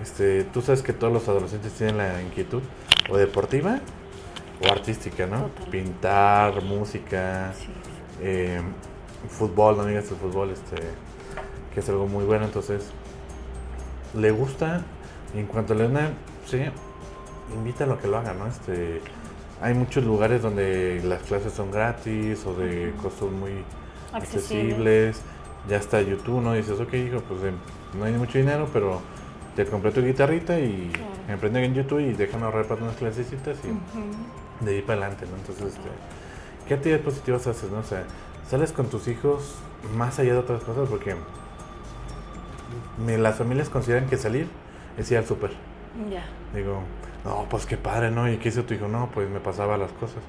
Este, 0.01 0.43
tú 0.45 0.61
sabes 0.61 0.81
que 0.81 0.93
todos 0.93 1.11
los 1.11 1.27
adolescentes 1.27 1.73
tienen 1.73 1.97
la 1.97 2.21
inquietud 2.21 2.61
o 3.09 3.17
deportiva 3.17 3.79
o 4.63 4.71
artística, 4.71 5.25
¿no? 5.25 5.49
Pintar, 5.71 6.63
música, 6.63 7.53
eh, 8.21 8.61
fútbol, 9.29 9.77
no 9.77 9.85
digas 9.85 10.09
el 10.11 10.17
fútbol, 10.17 10.51
este, 10.51 10.75
que 11.77 11.81
es 11.81 11.89
algo 11.89 12.07
muy 12.07 12.25
bueno, 12.25 12.45
entonces 12.45 12.89
le 14.15 14.31
gusta 14.31 14.81
y 15.35 15.37
en 15.41 15.45
cuanto 15.45 15.75
le 15.75 15.85
una, 15.85 16.09
sí, 16.47 16.59
invítalo 17.53 17.93
a 17.93 17.99
que 17.99 18.07
lo 18.07 18.17
haga, 18.17 18.33
¿no? 18.33 18.47
Este, 18.47 18.99
hay 19.61 19.75
muchos 19.75 20.03
lugares 20.03 20.41
donde 20.41 21.03
las 21.03 21.21
clases 21.21 21.53
son 21.53 21.69
gratis 21.69 22.43
o 22.47 22.55
de 22.55 22.93
costos 22.99 23.31
muy 23.31 23.63
accesibles. 24.11 25.21
Ya 25.69 25.77
está 25.77 26.01
YouTube, 26.01 26.41
¿no? 26.41 26.53
dices, 26.53 26.79
ok, 26.79 26.91
hijo, 26.95 27.19
pues 27.19 27.43
em, 27.43 27.53
no 27.99 28.05
hay 28.05 28.13
mucho 28.13 28.39
dinero, 28.39 28.67
pero 28.73 28.99
te 29.55 29.63
compré 29.67 29.91
tu 29.91 30.01
guitarrita 30.01 30.59
y 30.59 30.91
emprende 31.27 31.63
en 31.63 31.75
YouTube 31.75 31.99
y 31.99 32.13
déjame 32.13 32.45
ahorrar 32.45 32.65
para 32.65 32.81
unas 32.81 32.95
clasecitas 32.95 33.55
y 33.63 34.65
de 34.65 34.71
ahí 34.71 34.81
para 34.81 35.01
adelante, 35.01 35.27
¿no? 35.29 35.37
Entonces, 35.37 35.75
este, 35.75 35.89
¿qué 36.67 36.73
actividades 36.73 37.05
positivas 37.05 37.45
haces, 37.45 37.69
no? 37.69 37.81
O 37.81 37.83
sea, 37.83 38.03
sales 38.49 38.71
con 38.71 38.87
tus 38.87 39.07
hijos 39.07 39.57
más 39.95 40.17
allá 40.17 40.33
de 40.33 40.39
otras 40.39 40.63
cosas 40.63 40.89
porque 40.89 41.15
las 43.05 43.35
familias 43.35 43.69
consideran 43.69 44.07
que 44.07 44.17
salir 44.17 44.47
es 44.97 45.11
ir 45.11 45.17
al 45.17 45.25
súper. 45.25 45.51
Ya. 46.11 46.23
Digo, 46.53 46.81
no, 47.25 47.45
pues 47.49 47.65
qué 47.65 47.77
padre, 47.77 48.11
¿no? 48.11 48.31
¿Y 48.31 48.37
qué 48.37 48.49
hizo 48.49 48.63
tu 48.63 48.73
hijo? 48.73 48.87
No, 48.87 49.09
pues 49.13 49.29
me 49.29 49.39
pasaba 49.39 49.77
las 49.77 49.91
cosas. 49.93 50.19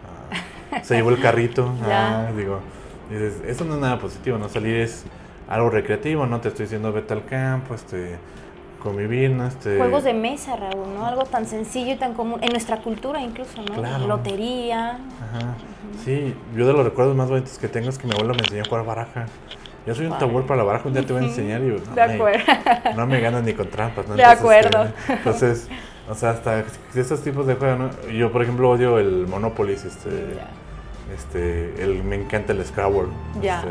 Ah, 0.73 0.83
se 0.83 0.97
llevó 0.97 1.11
el 1.11 1.21
carrito. 1.21 1.73
ah, 1.85 2.31
digo, 2.37 2.61
dices, 3.11 3.43
eso 3.47 3.65
no 3.65 3.75
es 3.75 3.81
nada 3.81 3.99
positivo, 3.99 4.39
¿no? 4.39 4.49
Salir 4.49 4.77
es 4.77 5.05
algo 5.49 5.71
recreativo, 5.71 6.27
¿no? 6.27 6.41
Te 6.41 6.49
estoy 6.49 6.65
diciendo 6.65 6.93
vete 6.93 7.15
al 7.15 7.25
campo, 7.25 7.75
este 7.75 8.19
convivir, 8.83 9.31
¿no? 9.31 9.47
Este... 9.47 9.77
Juegos 9.77 10.05
de 10.05 10.15
mesa, 10.15 10.57
Raúl, 10.57 10.95
¿no? 10.95 11.07
Algo 11.07 11.25
tan 11.25 11.47
sencillo 11.47 11.95
y 11.95 11.97
tan 11.97 12.15
común, 12.15 12.39
en 12.43 12.51
nuestra 12.51 12.79
cultura 12.79 13.21
incluso, 13.21 13.61
¿no? 13.63 13.75
Claro. 13.75 14.07
Lotería. 14.07 14.91
Ajá. 14.91 15.55
Sí, 16.05 16.35
yo 16.57 16.67
de 16.67 16.73
los 16.73 16.85
recuerdos 16.85 17.17
más 17.17 17.29
bonitos 17.29 17.59
que 17.59 17.69
tengo 17.69 17.89
es 17.89 17.99
que 17.99 18.07
mi 18.07 18.15
abuelo 18.15 18.35
me 18.35 18.41
enseñó 18.41 18.63
a 18.63 18.69
jugar 18.69 18.85
baraja. 18.85 19.27
Yo 19.89 19.95
soy 19.95 20.05
un 20.05 20.19
tabú 20.19 20.43
para 20.43 20.59
la 20.59 20.65
baraja, 20.65 20.87
un 20.87 20.93
día 20.93 21.03
te 21.03 21.15
voy 21.15 21.23
a 21.23 21.27
enseñar 21.29 21.63
y 21.63 21.69
no, 21.69 21.95
de 21.95 22.03
acuerdo. 22.03 22.45
Me, 22.85 22.95
no 22.95 23.07
me 23.07 23.21
ganas 23.21 23.43
ni 23.43 23.55
con 23.55 23.69
trampas, 23.69 24.07
¿no? 24.07 24.17
De 24.17 24.23
acuerdo. 24.23 24.85
Este, 24.85 25.13
entonces, 25.15 25.67
o 26.11 26.15
sea, 26.15 26.31
hasta 26.33 26.63
esos 26.95 27.23
tipos 27.23 27.47
de 27.47 27.55
juegos, 27.55 27.79
¿no? 27.79 28.11
Yo, 28.11 28.31
por 28.31 28.43
ejemplo, 28.43 28.69
odio 28.69 28.99
el 28.99 29.27
Monopoly, 29.27 29.73
este, 29.73 30.41
este, 31.17 31.83
el, 31.83 32.05
me 32.05 32.17
encanta 32.17 32.53
el 32.53 32.63
Scrabble. 32.67 33.09
Ya. 33.41 33.61
Este, 33.61 33.71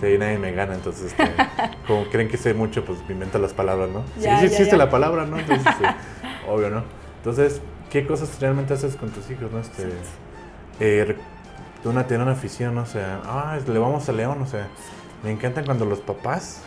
Sí, 0.00 0.18
nadie 0.18 0.38
me 0.38 0.52
gana, 0.52 0.74
entonces, 0.74 1.12
este, 1.12 1.30
como 1.86 2.06
creen 2.06 2.28
que 2.28 2.38
sé 2.38 2.54
mucho, 2.54 2.82
pues 2.82 2.98
me 3.06 3.12
invento 3.12 3.38
las 3.38 3.52
palabras, 3.52 3.90
¿no? 3.90 4.02
sí, 4.18 4.28
sí 4.40 4.46
existe 4.46 4.76
la 4.76 4.88
palabra, 4.88 5.26
¿no? 5.26 5.38
Entonces, 5.38 5.64
este, 5.66 5.84
obvio, 6.48 6.70
¿no? 6.70 6.82
Entonces, 7.18 7.60
¿qué 7.90 8.06
cosas 8.06 8.40
realmente 8.40 8.72
haces 8.72 8.96
con 8.96 9.10
tus 9.10 9.30
hijos, 9.30 9.52
no? 9.52 9.60
Este, 9.60 9.92
eh, 10.80 11.14
una 11.84 12.06
tiene 12.06 12.22
una 12.22 12.32
afición, 12.32 12.74
¿no? 12.74 12.82
o 12.82 12.86
sea, 12.86 13.20
ah, 13.26 13.58
le 13.64 13.78
vamos 13.78 14.08
a 14.08 14.12
León, 14.12 14.40
o 14.40 14.46
sea, 14.46 14.66
me 15.22 15.30
encantan 15.30 15.64
cuando 15.64 15.84
los 15.84 16.00
papás 16.00 16.62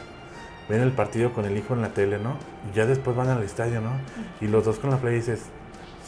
ven 0.69 0.81
el 0.81 0.91
partido 0.91 1.33
con 1.33 1.45
el 1.45 1.57
hijo 1.57 1.73
en 1.73 1.81
la 1.81 1.89
tele, 1.89 2.19
¿no? 2.19 2.35
Y 2.71 2.75
ya 2.75 2.85
después 2.85 3.15
van 3.15 3.29
al 3.29 3.43
estadio, 3.43 3.81
¿no? 3.81 3.91
Y 4.41 4.47
los 4.47 4.65
dos 4.65 4.79
con 4.79 4.89
la 4.89 4.97
play 4.97 5.15
dices, 5.15 5.43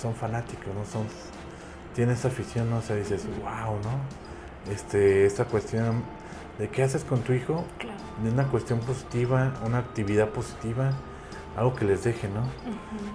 son 0.02 0.16
fanáticos, 0.16 0.74
¿no? 0.74 0.86
Son, 0.86 1.06
tienen 1.94 2.16
esa 2.16 2.30
afición, 2.30 2.70
¿no? 2.70 2.78
O 2.78 2.82
sea, 2.82 2.96
dices, 2.96 3.26
wow, 3.42 3.76
¿no? 3.84 4.72
Este, 4.72 5.26
esta 5.26 5.46
cuestión 5.46 6.04
de 6.58 6.70
qué 6.70 6.84
haces 6.84 7.04
con 7.04 7.22
tu 7.22 7.34
hijo, 7.34 7.64
de 8.24 8.32
una 8.32 8.46
cuestión 8.46 8.80
positiva, 8.80 9.54
una 9.64 9.80
actividad 9.80 10.30
positiva, 10.30 10.92
algo 11.56 11.76
que 11.76 11.86
les 11.86 12.04
deje, 12.04 12.28
¿no? 12.28 12.42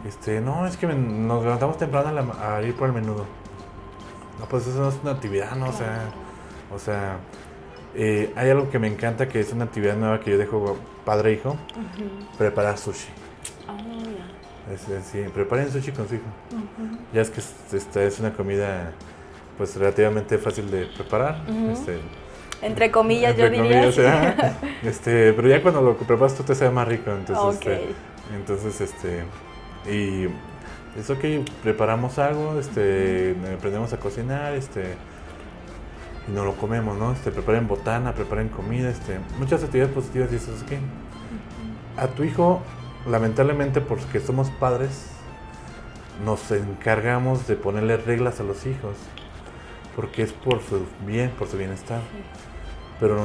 Este, 0.08 0.40
no, 0.40 0.66
es 0.66 0.76
que 0.76 0.86
nos 0.86 1.42
levantamos 1.42 1.78
temprano 1.78 2.32
a, 2.40 2.62
ir 2.62 2.74
por 2.74 2.88
el 2.88 2.94
menudo. 2.94 3.26
No, 4.38 4.46
pues 4.46 4.66
eso 4.66 4.80
no 4.80 4.88
es 4.88 4.98
una 5.02 5.12
actividad, 5.12 5.54
¿no? 5.56 5.68
O 5.68 5.72
sea, 5.72 6.10
o 6.74 6.78
sea, 6.78 7.18
eh, 7.94 8.33
hay 8.37 8.50
algo 8.50 8.70
que 8.70 8.78
me 8.78 8.88
encanta 8.88 9.28
que 9.28 9.40
es 9.40 9.52
una 9.52 9.64
actividad 9.64 9.96
nueva 9.96 10.20
que 10.20 10.31
yo 10.31 10.38
dejo 10.38 10.76
padre 11.05 11.31
e 11.31 11.33
hijo, 11.35 11.57
preparar 12.38 12.78
sushi. 12.78 13.09
Oh, 13.68 14.72
es, 14.72 15.05
sí, 15.05 15.24
preparen 15.35 15.70
sushi 15.70 15.92
con 15.92 16.09
su 16.09 16.16
hijo. 16.16 16.24
Ya 17.12 17.20
es 17.20 17.31
que 17.31 17.40
esta 17.76 18.02
es 18.02 18.20
una 18.20 18.33
comida 18.33 18.92
pues 19.59 19.76
relativamente 19.76 20.38
fácil 20.38 20.70
de 20.70 20.87
preparar. 20.87 21.42
este, 21.70 21.98
entre 22.62 22.90
comillas, 22.90 23.37
yo 23.37 23.50
diría. 23.50 23.88
este, 24.83 25.33
pero 25.33 25.48
ya 25.48 25.61
cuando 25.61 25.83
lo 25.83 25.96
preparas 25.96 26.35
tú 26.35 26.44
te 26.44 26.55
sabe 26.55 26.70
más 26.70 26.87
rico. 26.87 27.11
Entonces, 27.11 27.55
este, 27.55 27.88
entonces, 28.35 28.81
este, 28.81 29.24
y 29.90 30.28
es 30.98 31.11
ok, 31.11 31.48
preparamos 31.62 32.18
algo, 32.18 32.59
este, 32.59 33.35
aprendemos 33.55 33.92
a 33.92 33.98
cocinar, 33.98 34.55
este, 34.55 34.94
y 36.28 36.32
nos 36.32 36.44
lo 36.44 36.56
comemos, 36.56 36.96
¿no? 36.98 37.12
Este, 37.12 37.30
preparen 37.30 37.66
botana, 37.66 38.14
preparen 38.14 38.48
comida, 38.48 38.90
este, 38.90 39.18
muchas 39.38 39.62
actividades 39.62 39.94
positivas 39.94 40.32
y 40.32 40.37
eso 40.37 40.54
es 40.54 40.62
que 40.62 40.78
a 41.96 42.06
tu 42.08 42.24
hijo, 42.24 42.62
lamentablemente, 43.06 43.80
porque 43.80 44.20
somos 44.20 44.50
padres, 44.50 45.08
nos 46.24 46.50
encargamos 46.50 47.46
de 47.46 47.56
ponerle 47.56 47.96
reglas 47.96 48.40
a 48.40 48.44
los 48.44 48.66
hijos, 48.66 48.96
porque 49.96 50.22
es 50.22 50.32
por 50.32 50.62
su 50.62 50.87
bien, 51.06 51.30
por 51.38 51.48
su 51.48 51.56
bienestar 51.58 52.00
pero 53.02 53.16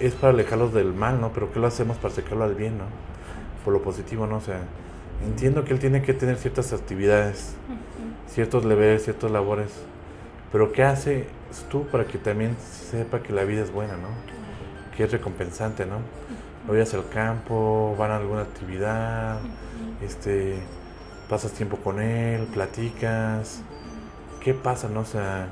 es 0.00 0.14
para 0.14 0.32
alejarlos 0.32 0.72
del 0.72 0.94
mal, 0.94 1.20
¿no? 1.20 1.34
Pero 1.34 1.52
¿qué 1.52 1.60
lo 1.60 1.66
hacemos 1.66 1.98
para 1.98 2.12
acercarlo 2.12 2.44
al 2.44 2.54
bien, 2.54 2.78
¿no? 2.78 2.84
Por 3.62 3.74
lo 3.74 3.82
positivo, 3.82 4.26
¿no? 4.26 4.36
O 4.36 4.40
sea, 4.40 4.60
entiendo 5.22 5.64
que 5.64 5.74
él 5.74 5.78
tiene 5.78 6.00
que 6.00 6.14
tener 6.14 6.38
ciertas 6.38 6.72
actividades, 6.72 7.54
ciertos 8.26 8.64
deberes, 8.64 9.04
ciertas 9.04 9.30
labores, 9.30 9.68
pero 10.52 10.70
¿qué 10.72 10.84
haces 10.84 11.26
tú 11.70 11.86
para 11.86 12.06
que 12.06 12.18
también 12.18 12.56
sepa 12.90 13.22
que 13.22 13.32
la 13.32 13.44
vida 13.44 13.62
es 13.62 13.72
buena, 13.72 13.94
¿no? 13.94 14.08
Que 14.96 15.04
es 15.04 15.10
recompensante, 15.10 15.86
¿no? 15.86 15.96
Vayas 16.68 16.94
al 16.94 17.08
campo, 17.08 17.96
van 17.98 18.10
a 18.10 18.18
alguna 18.18 18.42
actividad, 18.42 19.40
este, 20.02 20.62
pasas 21.28 21.52
tiempo 21.52 21.78
con 21.78 22.00
él, 22.00 22.46
platicas. 22.52 23.62
¿Qué 24.40 24.54
pasa, 24.54 24.88
no? 24.88 25.00
O 25.00 25.04
sea, 25.04 25.48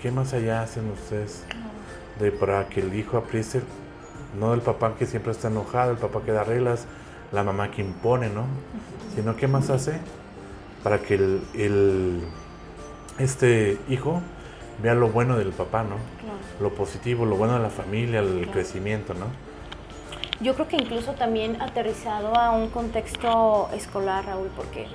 ¿qué 0.00 0.10
más 0.10 0.32
allá 0.32 0.62
hacen 0.62 0.90
ustedes 0.90 1.44
de 2.20 2.30
para 2.30 2.68
que 2.68 2.80
el 2.80 2.94
hijo 2.94 3.18
apriete 3.18 3.60
no 4.38 4.54
el 4.54 4.60
papá 4.60 4.94
que 4.98 5.06
siempre 5.06 5.32
está 5.32 5.48
enojado, 5.48 5.92
el 5.92 5.98
papá 5.98 6.22
que 6.24 6.32
da 6.32 6.44
reglas, 6.44 6.86
la 7.32 7.42
mamá 7.42 7.70
que 7.70 7.82
impone, 7.82 8.28
¿no? 8.28 8.44
Sino 9.14 9.36
qué 9.36 9.48
más 9.48 9.70
hace 9.70 9.98
para 10.82 11.00
que 11.00 11.14
el, 11.14 12.22
este 13.18 13.78
hijo 13.88 14.20
vea 14.82 14.94
lo 14.94 15.08
bueno 15.08 15.36
del 15.36 15.50
papá, 15.50 15.82
¿no? 15.82 15.96
Lo 16.60 16.74
positivo, 16.74 17.24
lo 17.24 17.36
bueno 17.36 17.54
de 17.54 17.60
la 17.60 17.70
familia, 17.70 18.20
el 18.20 18.48
crecimiento, 18.50 19.14
¿no? 19.14 19.26
Yo 20.40 20.54
creo 20.54 20.68
que 20.68 20.76
incluso 20.76 21.12
también 21.12 21.60
aterrizado 21.62 22.36
a 22.36 22.50
un 22.50 22.68
contexto 22.68 23.70
escolar, 23.74 24.26
Raúl, 24.26 24.50
porque 24.54 24.86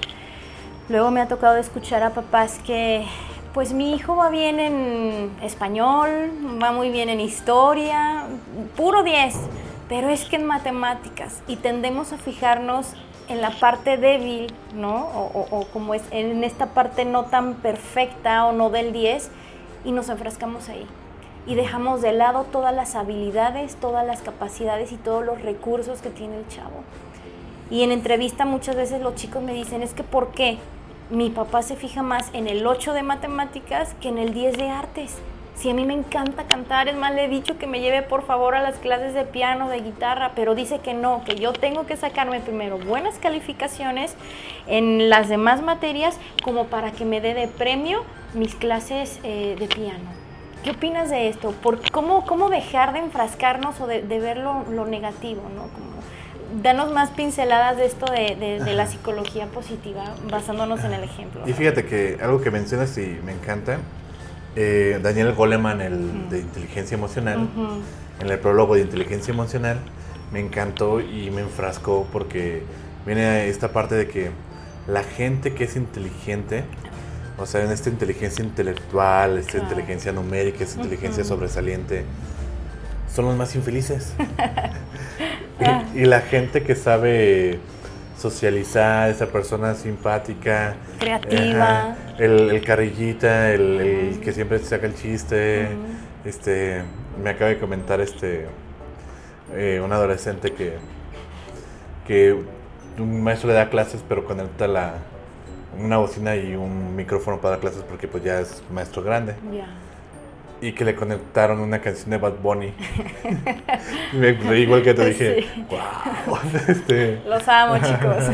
luego 0.87 1.09
me 1.09 1.21
ha 1.21 1.27
tocado 1.27 1.57
escuchar 1.57 2.03
a 2.03 2.11
papás 2.11 2.59
que 2.65 3.05
pues 3.53 3.73
mi 3.73 3.93
hijo 3.93 4.15
va 4.15 4.29
bien 4.29 4.59
en 4.59 5.31
español, 5.41 6.31
va 6.61 6.71
muy 6.71 6.89
bien 6.89 7.09
en 7.09 7.19
historia, 7.19 8.25
puro 8.77 9.03
10, 9.03 9.35
pero 9.89 10.09
es 10.09 10.25
que 10.25 10.37
en 10.37 10.45
matemáticas 10.45 11.41
y 11.47 11.57
tendemos 11.57 12.13
a 12.13 12.17
fijarnos 12.17 12.93
en 13.27 13.41
la 13.41 13.49
parte 13.49 13.97
débil, 13.97 14.53
¿no? 14.75 14.95
O, 14.95 15.65
como 15.73 15.93
es 15.93 16.03
en 16.11 16.43
esta 16.43 16.67
parte 16.67 17.03
no 17.03 17.25
tan 17.25 17.55
perfecta 17.55 18.45
o 18.45 18.51
no 18.51 18.69
del 18.69 18.93
10 18.93 19.31
y 19.85 19.91
nos 19.91 20.09
enfrascamos 20.09 20.69
ahí. 20.69 20.85
Y 21.47 21.55
dejamos 21.55 22.01
de 22.01 22.13
lado 22.13 22.45
todas 22.51 22.73
las 22.73 22.95
habilidades, 22.95 23.75
todas 23.75 24.05
las 24.05 24.21
capacidades 24.21 24.91
y 24.91 24.97
todos 24.97 25.25
los 25.25 25.41
recursos 25.41 26.01
que 26.01 26.09
tiene 26.09 26.37
el 26.37 26.47
chavo. 26.47 26.83
Y 27.69 27.83
en 27.83 27.91
entrevista 27.91 28.45
muchas 28.45 28.75
veces 28.75 29.01
los 29.01 29.15
chicos 29.15 29.41
me 29.41 29.53
dicen, 29.53 29.81
es 29.81 29.93
que 29.93 30.03
¿por 30.03 30.31
qué? 30.31 30.57
mi 31.11 31.29
papá 31.29 31.61
se 31.61 31.75
fija 31.75 32.03
más 32.03 32.29
en 32.31 32.47
el 32.47 32.65
8 32.65 32.93
de 32.93 33.03
matemáticas 33.03 33.93
que 33.99 34.07
en 34.07 34.17
el 34.17 34.33
10 34.33 34.57
de 34.57 34.69
artes. 34.69 35.17
Si 35.55 35.69
a 35.69 35.73
mí 35.73 35.85
me 35.85 35.93
encanta 35.93 36.47
cantar, 36.47 36.87
es 36.87 36.95
más, 36.95 37.13
le 37.13 37.25
he 37.25 37.27
dicho 37.27 37.57
que 37.57 37.67
me 37.67 37.81
lleve 37.81 38.01
por 38.01 38.25
favor 38.25 38.55
a 38.55 38.61
las 38.61 38.77
clases 38.77 39.13
de 39.13 39.25
piano, 39.25 39.67
de 39.67 39.81
guitarra, 39.81 40.31
pero 40.35 40.55
dice 40.55 40.79
que 40.79 40.93
no, 40.93 41.23
que 41.25 41.35
yo 41.35 41.51
tengo 41.51 41.85
que 41.85 41.97
sacarme 41.97 42.39
primero 42.39 42.79
buenas 42.79 43.19
calificaciones 43.19 44.15
en 44.67 45.09
las 45.09 45.27
demás 45.27 45.61
materias 45.61 46.17
como 46.43 46.67
para 46.67 46.91
que 46.91 47.03
me 47.03 47.19
dé 47.19 47.33
de 47.33 47.49
premio 47.49 48.03
mis 48.33 48.55
clases 48.55 49.19
eh, 49.23 49.55
de 49.59 49.67
piano. 49.67 50.21
¿Qué 50.63 50.71
opinas 50.71 51.09
de 51.09 51.27
esto? 51.27 51.51
¿Por 51.51 51.81
cómo, 51.91 52.25
¿Cómo 52.25 52.49
dejar 52.49 52.93
de 52.93 52.99
enfrascarnos 52.99 53.81
o 53.81 53.87
de, 53.87 54.01
ver 54.01 54.37
lo, 54.37 54.85
negativo? 54.85 55.41
¿no? 55.55 55.65
danos 56.61 56.91
más 56.91 57.11
pinceladas 57.11 57.77
de 57.77 57.85
esto 57.85 58.05
de, 58.11 58.59
la 58.75 58.85
psicología 58.85 59.47
positiva, 59.47 60.03
basándonos 60.29 60.83
en 60.83 60.93
el 60.93 61.03
ejemplo. 61.03 61.41
Y 61.47 61.53
fíjate 61.53 61.85
que 61.85 62.19
algo 62.21 62.41
que 62.41 62.51
mencionas 62.51 62.97
y 62.97 63.17
me 63.25 63.31
encanta, 63.31 63.79
eh, 64.55 64.99
Daniel 65.01 65.33
Goleman, 65.33 65.81
el 65.81 66.29
de 66.29 66.39
inteligencia 66.39 66.95
emocional, 66.95 67.47
en 68.19 68.29
el 68.29 68.39
prólogo 68.39 68.75
de 68.75 68.81
inteligencia 68.81 69.33
emocional, 69.33 69.79
me 70.31 70.39
encantó 70.39 70.99
y 70.99 71.31
me 71.31 71.41
enfrascó 71.41 72.07
porque 72.11 72.63
viene 73.05 73.47
esta 73.47 73.69
parte 73.69 73.95
de 73.95 74.07
que 74.07 74.31
la 74.87 75.03
gente 75.03 75.53
que 75.53 75.65
es 75.65 75.75
inteligente, 75.75 76.63
o 77.41 77.45
sea, 77.45 77.63
en 77.63 77.71
esta 77.71 77.89
inteligencia 77.89 78.43
intelectual, 78.43 79.39
esta 79.39 79.57
inteligencia 79.57 80.11
numérica, 80.11 80.63
esta 80.63 80.77
inteligencia 80.77 81.23
sobresaliente, 81.23 82.05
son 83.13 83.25
los 83.25 83.35
más 83.35 83.55
infelices. 83.55 84.13
y, 85.95 86.05
la 86.05 86.21
gente 86.21 86.61
que 86.63 86.75
sabe 86.75 87.59
socializar, 88.17 89.09
esa 89.09 89.25
persona 89.27 89.73
simpática, 89.73 90.75
creativa, 90.99 91.95
el, 92.19 92.63
carrillita, 92.63 93.51
el, 93.51 94.19
que 94.23 94.31
siempre 94.33 94.59
saca 94.59 94.85
el 94.85 94.95
chiste, 94.95 95.69
este, 96.23 96.83
me 97.21 97.31
acaba 97.31 97.49
de 97.49 97.57
comentar 97.57 97.99
este, 98.01 98.45
eh, 99.55 99.81
un 99.83 99.91
adolescente 99.91 100.53
que, 100.53 100.75
que 102.05 102.35
un 102.99 103.23
maestro 103.23 103.49
le 103.49 103.55
da 103.55 103.69
clases, 103.69 104.03
pero 104.07 104.25
conecta 104.25 104.67
la, 104.67 104.93
una 105.83 105.97
bocina 105.97 106.35
y 106.35 106.55
un 106.55 106.95
micrófono 106.95 107.37
para 107.37 107.51
dar 107.51 107.59
clases 107.59 107.83
porque 107.83 108.07
pues 108.07 108.23
ya 108.23 108.39
es 108.39 108.63
maestro 108.71 109.03
grande 109.03 109.35
y 110.61 110.73
que 110.73 110.85
le 110.85 110.95
conectaron 110.95 111.59
una 111.59 111.81
canción 111.81 112.11
de 112.11 112.17
Bad 112.19 112.35
Bunny. 112.41 112.71
igual 114.55 114.83
que 114.83 114.93
te 114.93 115.05
dije, 115.05 115.47
wow. 115.69 116.37
Este, 116.67 117.19
Los 117.25 117.47
amo, 117.47 117.77
chicos. 117.79 118.25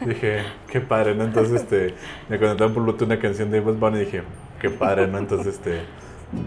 dije, 0.06 0.42
qué 0.70 0.80
padre, 0.80 1.16
¿no? 1.16 1.24
Entonces, 1.24 1.62
este, 1.62 1.94
me 2.28 2.38
conectaron 2.38 2.72
por 2.72 2.84
Bluetooth 2.84 3.06
una 3.06 3.18
canción 3.18 3.50
de 3.50 3.60
Bad 3.60 3.74
Bunny 3.74 3.96
y 3.98 4.04
dije, 4.04 4.22
qué 4.60 4.70
padre, 4.70 5.08
¿no? 5.08 5.18
Entonces, 5.18 5.54
este, 5.54 5.80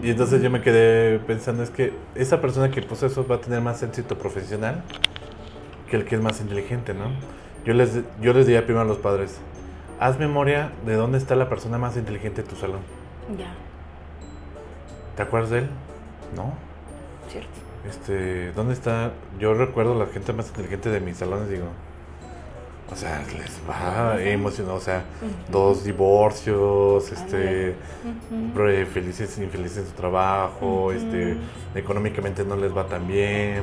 y 0.02 0.10
entonces 0.10 0.42
yo 0.42 0.50
me 0.50 0.62
quedé 0.62 1.18
pensando, 1.18 1.62
es 1.62 1.70
que 1.70 1.92
esa 2.14 2.40
persona 2.40 2.70
que 2.70 2.80
puso 2.80 3.06
eso 3.06 3.26
va 3.26 3.36
a 3.36 3.40
tener 3.40 3.60
más 3.60 3.82
éxito 3.82 4.16
profesional 4.16 4.82
que 5.90 5.96
el 5.96 6.04
que 6.06 6.16
es 6.16 6.20
más 6.20 6.40
inteligente, 6.40 6.94
¿no? 6.94 7.10
Yo 7.64 7.74
les, 7.74 8.00
yo 8.20 8.32
les 8.32 8.46
diría 8.46 8.64
primero 8.64 8.82
a 8.82 8.88
los 8.88 8.98
padres, 8.98 9.38
haz 10.00 10.18
memoria 10.18 10.72
de 10.84 10.94
dónde 10.94 11.18
está 11.18 11.36
la 11.36 11.48
persona 11.48 11.78
más 11.78 11.96
inteligente 11.96 12.42
de 12.42 12.48
tu 12.48 12.56
salón. 12.56 12.80
Ya. 13.38 13.52
¿Te 15.16 15.22
acuerdas 15.22 15.50
de 15.50 15.58
él? 15.60 15.68
¿No? 16.34 16.52
Cierto. 17.28 17.48
Este, 17.88 18.52
¿dónde 18.52 18.74
está? 18.74 19.12
Yo 19.38 19.54
recuerdo 19.54 19.94
la 19.94 20.06
gente 20.06 20.32
más 20.32 20.48
inteligente 20.48 20.90
de 20.90 21.00
mis 21.00 21.16
salones, 21.16 21.48
digo. 21.48 21.66
O 22.90 22.94
sea, 22.94 23.24
les 23.36 23.60
va 23.68 24.22
emocionado, 24.22 24.76
o 24.76 24.80
sea, 24.80 25.02
dos 25.50 25.82
divorcios, 25.82 27.10
este, 27.10 27.74
felices, 28.92 29.38
infelices 29.38 29.78
en 29.78 29.86
su 29.86 29.92
trabajo, 29.92 30.92
este, 30.92 31.36
económicamente 31.74 32.44
no 32.44 32.54
les 32.54 32.76
va 32.76 32.86
tan 32.86 33.08
bien. 33.08 33.62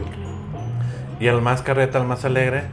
Y 1.21 1.29
al 1.29 1.41
más 1.41 1.61
carreta, 1.61 1.99
al 1.99 2.05
más 2.05 2.25
alegre, 2.25 2.63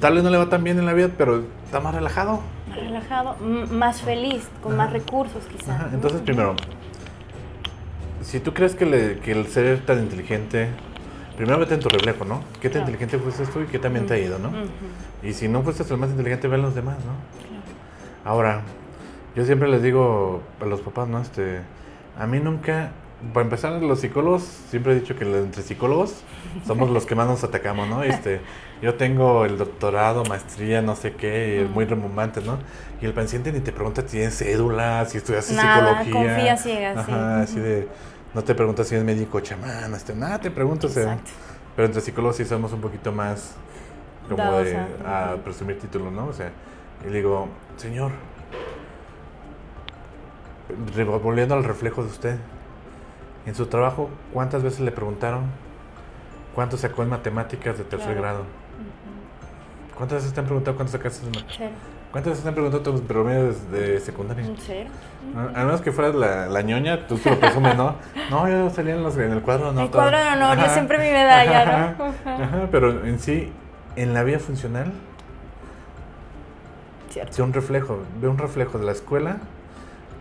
tal 0.00 0.14
vez 0.14 0.22
no 0.22 0.28
le 0.28 0.36
va 0.36 0.50
tan 0.50 0.62
bien 0.62 0.78
en 0.78 0.84
la 0.84 0.92
vida, 0.92 1.08
pero 1.16 1.42
está 1.64 1.80
más 1.80 1.94
relajado. 1.94 2.40
Relajado, 2.74 3.36
más 3.38 4.02
feliz, 4.02 4.48
con 4.62 4.76
más 4.76 4.92
recursos 4.92 5.44
quizás. 5.46 5.92
Entonces, 5.92 6.20
primero, 6.22 6.56
si 8.22 8.40
tú 8.40 8.54
crees 8.54 8.74
que, 8.74 9.20
el 9.24 9.46
ser 9.46 9.84
tan 9.84 10.00
inteligente, 10.00 10.68
primero 11.36 11.58
vete 11.58 11.74
en 11.74 11.80
tu 11.80 11.88
reflejo, 11.88 12.24
¿no? 12.24 12.42
¿Qué 12.60 12.70
tan 12.70 12.82
inteligente 12.82 13.18
fuiste 13.18 13.46
tú 13.46 13.60
y 13.60 13.66
qué 13.66 13.78
también 13.78 14.06
te 14.06 14.14
ha 14.14 14.18
ido, 14.18 14.38
¿no? 14.38 14.50
Y 15.22 15.34
si 15.34 15.48
no 15.48 15.62
fuiste 15.62 15.84
el 15.92 16.00
más 16.00 16.10
inteligente, 16.10 16.48
ve 16.48 16.56
a 16.56 16.58
los 16.58 16.74
demás, 16.74 16.96
¿no? 16.98 18.28
Ahora, 18.28 18.62
yo 19.36 19.44
siempre 19.44 19.68
les 19.68 19.82
digo 19.82 20.42
a 20.60 20.64
los 20.64 20.80
papás, 20.80 21.08
¿no? 21.08 21.20
Este, 21.20 21.60
a 22.18 22.26
mí 22.26 22.40
nunca, 22.40 22.92
para 23.32 23.44
empezar, 23.44 23.72
los 23.82 24.00
psicólogos, 24.00 24.42
siempre 24.42 24.92
he 24.92 25.00
dicho 25.00 25.16
que 25.16 25.24
entre 25.24 25.62
psicólogos 25.62 26.22
somos 26.66 26.90
los 26.90 27.04
que 27.04 27.14
más 27.14 27.26
nos 27.26 27.44
atacamos, 27.44 27.88
¿no? 27.88 28.02
Este, 28.02 28.40
yo 28.84 28.96
tengo 28.96 29.46
el 29.46 29.56
doctorado, 29.56 30.26
maestría, 30.26 30.82
no 30.82 30.94
sé 30.94 31.14
qué, 31.14 31.66
muy 31.72 31.86
remumbante, 31.86 32.42
¿no? 32.42 32.58
Y 33.00 33.06
el 33.06 33.14
paciente 33.14 33.50
ni 33.50 33.60
te 33.60 33.72
pregunta 33.72 34.02
si 34.02 34.18
tienes 34.18 34.36
cédula, 34.36 35.06
si 35.06 35.16
estudias 35.16 35.46
psicología. 35.46 36.12
confía 36.12 36.56
ciegas, 36.58 36.98
Ajá, 36.98 37.40
así 37.40 37.60
de 37.60 37.88
no 38.34 38.44
te 38.44 38.54
preguntas 38.54 38.86
si 38.86 38.94
es 38.94 39.02
médico 39.02 39.40
chamán, 39.40 39.94
este, 39.94 40.14
nada, 40.14 40.38
te 40.38 40.50
preguntas. 40.50 40.92
pero 41.74 41.86
entre 41.86 42.02
psicólogos 42.02 42.36
sí 42.36 42.44
somos 42.44 42.74
un 42.74 42.82
poquito 42.82 43.10
más 43.10 43.54
como 44.28 44.58
de 44.58 44.76
a 45.06 45.36
presumir 45.42 45.78
títulos, 45.80 46.12
¿no? 46.12 46.26
O 46.26 46.34
sea, 46.34 46.50
y 47.06 47.10
le 47.10 47.16
digo, 47.16 47.48
señor, 47.78 48.12
volviendo 51.22 51.54
al 51.54 51.64
reflejo 51.64 52.02
de 52.02 52.10
usted, 52.10 52.36
en 53.46 53.54
su 53.54 53.64
trabajo, 53.64 54.10
¿cuántas 54.34 54.62
veces 54.62 54.80
le 54.80 54.92
preguntaron 54.92 55.44
cuánto 56.54 56.76
sacó 56.76 57.02
en 57.02 57.08
matemáticas 57.08 57.78
de 57.78 57.84
tercer 57.84 58.14
grado? 58.14 58.44
¿Cuántas 59.94 60.18
veces 60.18 60.32
te 60.32 60.40
han 60.40 60.46
preguntado 60.46 60.76
cuánto 60.76 60.92
sacaste 60.92 61.24
en 61.26 61.32
matemáticas? 61.32 61.70
¿Cuántas 62.10 62.30
veces 62.32 62.42
te 62.42 62.48
han 62.48 62.54
preguntado 62.54 62.82
tus 62.82 63.00
promedios 63.02 63.70
de 63.70 64.00
secundaria? 64.00 64.44
¿En 64.44 65.56
A 65.56 65.64
menos 65.64 65.80
que 65.80 65.92
fueras 65.92 66.14
la, 66.14 66.46
la 66.46 66.62
ñoña, 66.62 67.06
tú 67.06 67.16
te 67.18 67.30
lo 67.30 67.40
presumes, 67.40 67.76
¿no? 67.76 67.96
No, 68.30 68.48
yo 68.48 68.70
salía 68.70 68.94
en, 68.94 69.02
los, 69.02 69.16
en 69.16 69.32
el 69.32 69.42
cuadro 69.42 69.72
no. 69.72 69.82
El 69.82 69.90
cuadro 69.90 70.16
de 70.18 70.28
honor, 70.28 70.58
yo 70.58 70.68
siempre 70.68 70.98
mi 70.98 71.10
medalla, 71.10 71.94
¿no? 71.98 72.04
Ajá, 72.30 72.68
pero 72.70 73.04
en 73.04 73.18
sí, 73.18 73.52
en 73.96 74.14
la 74.14 74.22
vida 74.22 74.38
funcional, 74.38 74.92
Cierto. 77.10 77.44
un 77.44 77.52
reflejo, 77.52 78.00
ve 78.20 78.28
un 78.28 78.38
reflejo 78.38 78.78
de 78.78 78.86
la 78.86 78.92
escuela, 78.92 79.38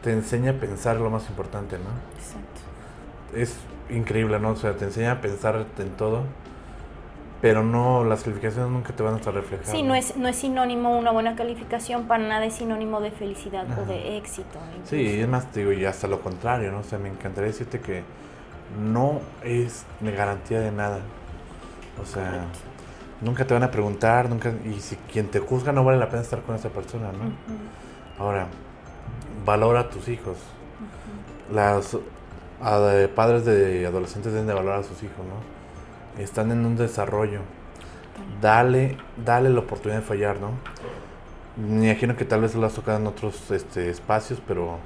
te 0.03 0.11
enseña 0.11 0.51
a 0.51 0.55
pensar 0.55 0.97
lo 0.97 1.09
más 1.09 1.27
importante, 1.29 1.77
¿no? 1.77 1.89
Exacto. 2.19 3.35
Es 3.35 3.55
increíble, 3.89 4.39
¿no? 4.39 4.51
O 4.51 4.55
sea, 4.55 4.73
te 4.73 4.85
enseña 4.85 5.13
a 5.13 5.21
pensar 5.21 5.65
en 5.77 5.89
todo, 5.91 6.23
pero 7.43 7.61
no, 7.61 8.05
las 8.05 8.23
calificaciones 8.23 8.71
nunca 8.71 8.93
te 8.93 9.03
van 9.03 9.15
a 9.15 9.17
estar 9.17 9.33
reflejadas. 9.33 9.69
Sí, 9.69 9.83
no 9.83 9.95
es, 9.95 10.15
no 10.15 10.29
es 10.29 10.37
sinónimo 10.37 10.97
una 10.97 11.11
buena 11.11 11.35
calificación, 11.35 12.07
para 12.07 12.25
nada 12.25 12.45
es 12.45 12.53
sinónimo 12.53 13.01
de 13.01 13.11
felicidad 13.11 13.65
o 13.77 13.85
de 13.85 14.15
éxito. 14.15 14.59
Sí, 14.85 15.19
es 15.19 15.27
más, 15.27 15.51
te 15.51 15.59
digo, 15.59 15.73
y 15.73 15.83
hasta 15.83 16.07
lo 16.07 16.21
contrario, 16.21 16.71
¿no? 16.71 16.79
O 16.79 16.83
sea, 16.83 16.99
me 16.99 17.09
encantaría 17.09 17.49
decirte 17.49 17.81
que 17.81 18.03
no 18.81 19.19
es 19.43 19.85
garantía 19.99 20.61
de 20.61 20.71
nada. 20.71 20.99
O 22.01 22.05
sea, 22.05 22.45
nunca 23.19 23.45
te 23.45 23.53
van 23.53 23.63
a 23.63 23.71
preguntar, 23.71 24.29
nunca, 24.29 24.53
y 24.63 24.79
si 24.79 24.95
quien 25.11 25.27
te 25.27 25.39
juzga 25.39 25.73
no 25.73 25.83
vale 25.83 25.97
la 25.97 26.07
pena 26.07 26.21
estar 26.21 26.43
con 26.43 26.55
esa 26.55 26.69
persona, 26.69 27.11
¿no? 27.11 28.23
Ahora, 28.23 28.47
valora 29.45 29.81
a 29.81 29.89
tus 29.89 30.07
hijos. 30.07 30.37
Las 31.51 31.97
padres 33.13 33.43
de 33.43 33.85
adolescentes 33.85 34.31
deben 34.31 34.47
de 34.47 34.53
valorar 34.53 34.79
a 34.79 34.83
sus 34.83 35.03
hijos, 35.03 35.17
¿no? 35.17 35.62
Están 36.17 36.51
en 36.51 36.65
un 36.65 36.75
desarrollo. 36.75 37.39
Dale, 38.41 38.97
dale 39.23 39.49
la 39.49 39.59
oportunidad 39.59 40.01
de 40.01 40.05
fallar, 40.05 40.37
¿no? 40.39 40.51
Me 41.55 41.89
imagino 41.89 42.15
que 42.15 42.25
tal 42.25 42.41
vez 42.41 42.55
lo 42.55 42.65
has 42.65 42.73
tocado 42.73 42.97
en 42.97 43.07
otros 43.07 43.51
este, 43.51 43.89
espacios, 43.89 44.41
pero 44.47 44.77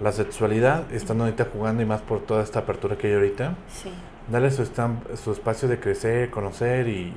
la 0.00 0.12
sexualidad, 0.12 0.90
estando 0.92 1.24
ahorita 1.24 1.46
jugando 1.52 1.82
y 1.82 1.86
más 1.86 2.00
por 2.00 2.20
toda 2.20 2.42
esta 2.42 2.60
apertura 2.60 2.96
que 2.96 3.08
hay 3.08 3.14
ahorita, 3.14 3.54
sí. 3.68 3.90
dale 4.30 4.50
su, 4.50 4.64
su 5.22 5.32
espacio 5.32 5.68
de 5.68 5.78
crecer, 5.78 6.30
conocer 6.30 6.88
y 6.88 7.12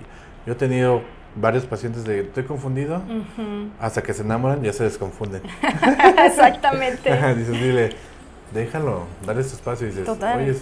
yo 0.45 0.53
he 0.53 0.55
tenido 0.55 1.01
varios 1.35 1.65
pacientes 1.65 2.03
de 2.03 2.21
estoy 2.21 2.43
confundido, 2.43 3.01
hasta 3.79 4.01
que 4.01 4.13
se 4.13 4.23
enamoran 4.23 4.61
ya 4.63 4.73
se 4.73 4.83
desconfunden. 4.83 5.41
Exactamente. 6.25 7.09
dices, 7.35 7.53
dile, 7.53 7.89
déjalo, 8.53 9.05
dale 9.25 9.43
su 9.43 9.55
espacio 9.55 9.87
y 9.87 9.91
dices, 9.91 10.09
oye, 10.09 10.55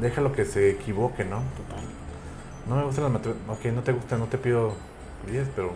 déjalo 0.00 0.32
que 0.32 0.44
se 0.44 0.70
equivoque, 0.70 1.24
¿no? 1.24 1.36
Total. 1.36 1.84
No 2.68 2.76
me 2.76 2.84
gustan 2.84 3.04
las 3.04 3.12
matemáticas, 3.12 3.58
ok, 3.58 3.64
no 3.72 3.82
te 3.82 3.92
gusta, 3.92 4.16
no 4.16 4.26
te 4.26 4.38
pido 4.38 4.72
10, 5.30 5.48
pero 5.54 5.72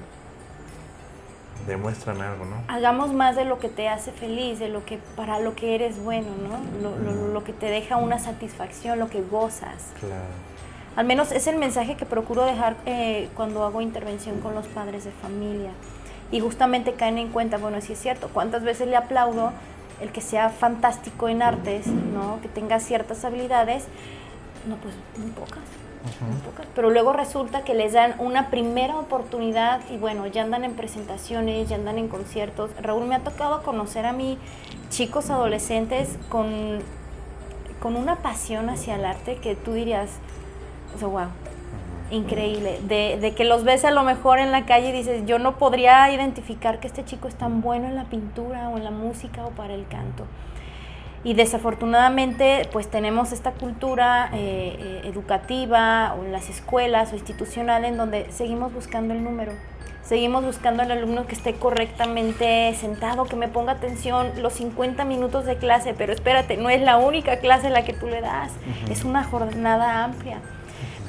demuéstrame 1.66 2.24
algo, 2.24 2.44
¿no? 2.46 2.56
Hagamos 2.68 3.12
más 3.12 3.36
de 3.36 3.44
lo 3.44 3.58
que 3.58 3.68
te 3.68 3.88
hace 3.88 4.10
feliz, 4.10 4.58
de 4.58 4.68
lo 4.68 4.84
que 4.84 4.98
para 5.16 5.38
lo 5.38 5.54
que 5.54 5.74
eres 5.74 6.02
bueno, 6.02 6.28
¿no? 6.42 6.58
Lo, 6.82 7.28
lo 7.32 7.44
que 7.44 7.52
te 7.52 7.66
deja 7.66 7.96
una 7.96 8.18
satisfacción, 8.18 8.98
lo 8.98 9.10
que 9.10 9.22
gozas. 9.22 9.92
Claro. 10.00 10.48
Al 10.96 11.06
menos 11.06 11.30
es 11.30 11.46
el 11.46 11.58
mensaje 11.58 11.96
que 11.96 12.06
procuro 12.06 12.44
dejar 12.44 12.76
eh, 12.84 13.28
cuando 13.36 13.64
hago 13.64 13.80
intervención 13.80 14.40
con 14.40 14.54
los 14.54 14.66
padres 14.66 15.04
de 15.04 15.12
familia. 15.12 15.70
Y 16.32 16.40
justamente 16.40 16.94
caen 16.94 17.18
en 17.18 17.28
cuenta, 17.28 17.56
bueno, 17.56 17.80
si 17.80 17.92
es 17.92 18.00
cierto, 18.00 18.28
¿cuántas 18.32 18.64
veces 18.64 18.88
le 18.88 18.96
aplaudo 18.96 19.52
el 20.00 20.12
que 20.12 20.20
sea 20.20 20.50
fantástico 20.50 21.28
en 21.28 21.42
artes, 21.42 21.86
¿no? 21.86 22.40
que 22.40 22.48
tenga 22.48 22.80
ciertas 22.80 23.24
habilidades? 23.24 23.84
No, 24.66 24.76
pues 24.76 24.94
muy 25.16 25.30
pocas. 25.30 25.62
Muy 26.20 26.40
pocas. 26.40 26.66
Pero 26.74 26.90
luego 26.90 27.12
resulta 27.12 27.64
que 27.64 27.74
les 27.74 27.92
dan 27.92 28.14
una 28.18 28.50
primera 28.50 28.96
oportunidad 28.96 29.80
y 29.90 29.96
bueno, 29.96 30.26
ya 30.26 30.42
andan 30.42 30.64
en 30.64 30.74
presentaciones, 30.74 31.68
ya 31.68 31.76
andan 31.76 31.98
en 31.98 32.08
conciertos. 32.08 32.70
Raúl, 32.80 33.06
me 33.06 33.14
ha 33.14 33.20
tocado 33.20 33.62
conocer 33.62 34.06
a 34.06 34.12
mí 34.12 34.38
chicos 34.90 35.30
adolescentes 35.30 36.16
con, 36.28 36.80
con 37.80 37.96
una 37.96 38.16
pasión 38.16 38.70
hacia 38.70 38.96
el 38.96 39.04
arte 39.04 39.36
que 39.36 39.54
tú 39.54 39.72
dirías, 39.72 40.10
o 40.94 40.98
sea, 40.98 41.08
wow. 41.08 41.28
Increíble. 42.10 42.78
De, 42.88 43.18
de, 43.20 43.34
que 43.34 43.44
los 43.44 43.64
ves 43.64 43.84
a 43.84 43.90
lo 43.90 44.02
mejor 44.02 44.38
en 44.38 44.50
la 44.50 44.64
calle 44.64 44.88
y 44.88 44.92
dices, 44.92 45.26
yo 45.26 45.38
no 45.38 45.58
podría 45.58 46.10
identificar 46.10 46.80
que 46.80 46.86
este 46.86 47.04
chico 47.04 47.28
es 47.28 47.34
tan 47.34 47.60
bueno 47.60 47.86
en 47.86 47.94
la 47.94 48.04
pintura 48.04 48.70
o 48.70 48.78
en 48.78 48.84
la 48.84 48.90
música 48.90 49.44
o 49.44 49.50
para 49.50 49.74
el 49.74 49.86
canto. 49.88 50.24
Y 51.24 51.34
desafortunadamente, 51.34 52.68
pues 52.72 52.88
tenemos 52.88 53.32
esta 53.32 53.52
cultura 53.52 54.30
eh, 54.32 54.76
eh, 54.78 55.00
educativa 55.04 56.14
o 56.18 56.24
en 56.24 56.32
las 56.32 56.48
escuelas 56.48 57.12
o 57.12 57.16
institucional 57.16 57.84
en 57.84 57.96
donde 57.96 58.30
seguimos 58.30 58.72
buscando 58.72 59.12
el 59.12 59.22
número. 59.22 59.52
Seguimos 60.02 60.42
buscando 60.42 60.82
al 60.82 60.90
alumno 60.90 61.26
que 61.26 61.34
esté 61.34 61.56
correctamente 61.56 62.72
sentado, 62.74 63.26
que 63.26 63.36
me 63.36 63.48
ponga 63.48 63.72
atención 63.72 64.30
los 64.40 64.54
50 64.54 65.04
minutos 65.04 65.44
de 65.44 65.58
clase, 65.58 65.92
pero 65.92 66.14
espérate, 66.14 66.56
no 66.56 66.70
es 66.70 66.80
la 66.80 66.96
única 66.96 67.40
clase 67.40 67.68
la 67.68 67.84
que 67.84 67.92
tú 67.92 68.06
le 68.06 68.22
das, 68.22 68.52
es 68.90 69.04
una 69.04 69.22
jornada 69.22 70.04
amplia 70.04 70.40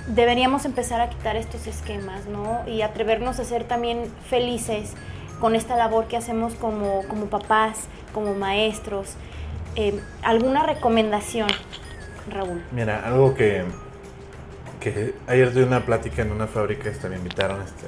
deberíamos 0.09 0.65
empezar 0.65 1.01
a 1.01 1.09
quitar 1.09 1.35
estos 1.35 1.67
esquemas, 1.67 2.25
¿no? 2.25 2.67
Y 2.67 2.81
atrevernos 2.81 3.39
a 3.39 3.45
ser 3.45 3.63
también 3.63 4.11
felices 4.29 4.93
con 5.39 5.55
esta 5.55 5.77
labor 5.77 6.07
que 6.07 6.17
hacemos 6.17 6.55
como, 6.55 7.03
como 7.07 7.27
papás, 7.27 7.85
como 8.13 8.33
maestros. 8.33 9.13
Eh, 9.75 9.99
¿Alguna 10.23 10.65
recomendación, 10.65 11.47
Raúl? 12.29 12.61
Mira, 12.71 13.05
algo 13.05 13.35
que, 13.35 13.63
que 14.79 15.13
ayer 15.27 15.53
tuve 15.53 15.63
una 15.63 15.85
plática 15.85 16.23
en 16.23 16.31
una 16.31 16.47
fábrica, 16.47 16.89
este, 16.89 17.07
me 17.07 17.15
invitaron, 17.15 17.61
este, 17.61 17.87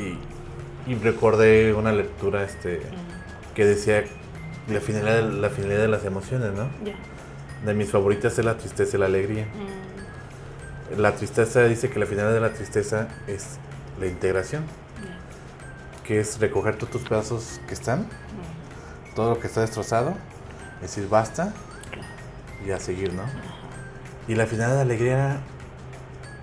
y, 0.00 0.90
y 0.90 0.94
recordé 0.96 1.74
una 1.74 1.92
lectura 1.92 2.44
este, 2.44 2.80
que 3.54 3.64
decía 3.64 4.04
la 4.68 4.80
finalidad, 4.80 5.22
la 5.22 5.50
finalidad 5.50 5.82
de 5.82 5.88
las 5.88 6.04
emociones, 6.04 6.52
¿no? 6.54 6.68
De 7.64 7.74
mis 7.74 7.90
favoritas 7.90 8.38
es 8.38 8.44
la 8.44 8.56
tristeza 8.56 8.96
y 8.96 9.00
la 9.00 9.06
alegría. 9.06 9.44
Mm 9.44 9.85
la 10.94 11.14
tristeza 11.14 11.62
dice 11.64 11.90
que 11.90 11.98
la 11.98 12.06
finalidad 12.06 12.34
de 12.34 12.40
la 12.40 12.52
tristeza 12.52 13.08
es 13.26 13.58
la 13.98 14.06
integración, 14.06 14.64
que 16.04 16.20
es 16.20 16.38
recoger 16.38 16.76
todos 16.76 16.90
tus 16.90 17.02
pedazos 17.02 17.60
que 17.66 17.74
están, 17.74 18.06
todo 19.14 19.30
lo 19.30 19.40
que 19.40 19.48
está 19.48 19.62
destrozado, 19.62 20.14
decir 20.80 21.08
basta 21.08 21.52
y 22.66 22.70
a 22.70 22.78
seguir, 22.78 23.12
¿no? 23.14 23.24
Y 24.28 24.34
la 24.34 24.46
finalidad 24.46 24.78
de 24.78 24.84
la 24.84 24.94
alegría 24.94 25.40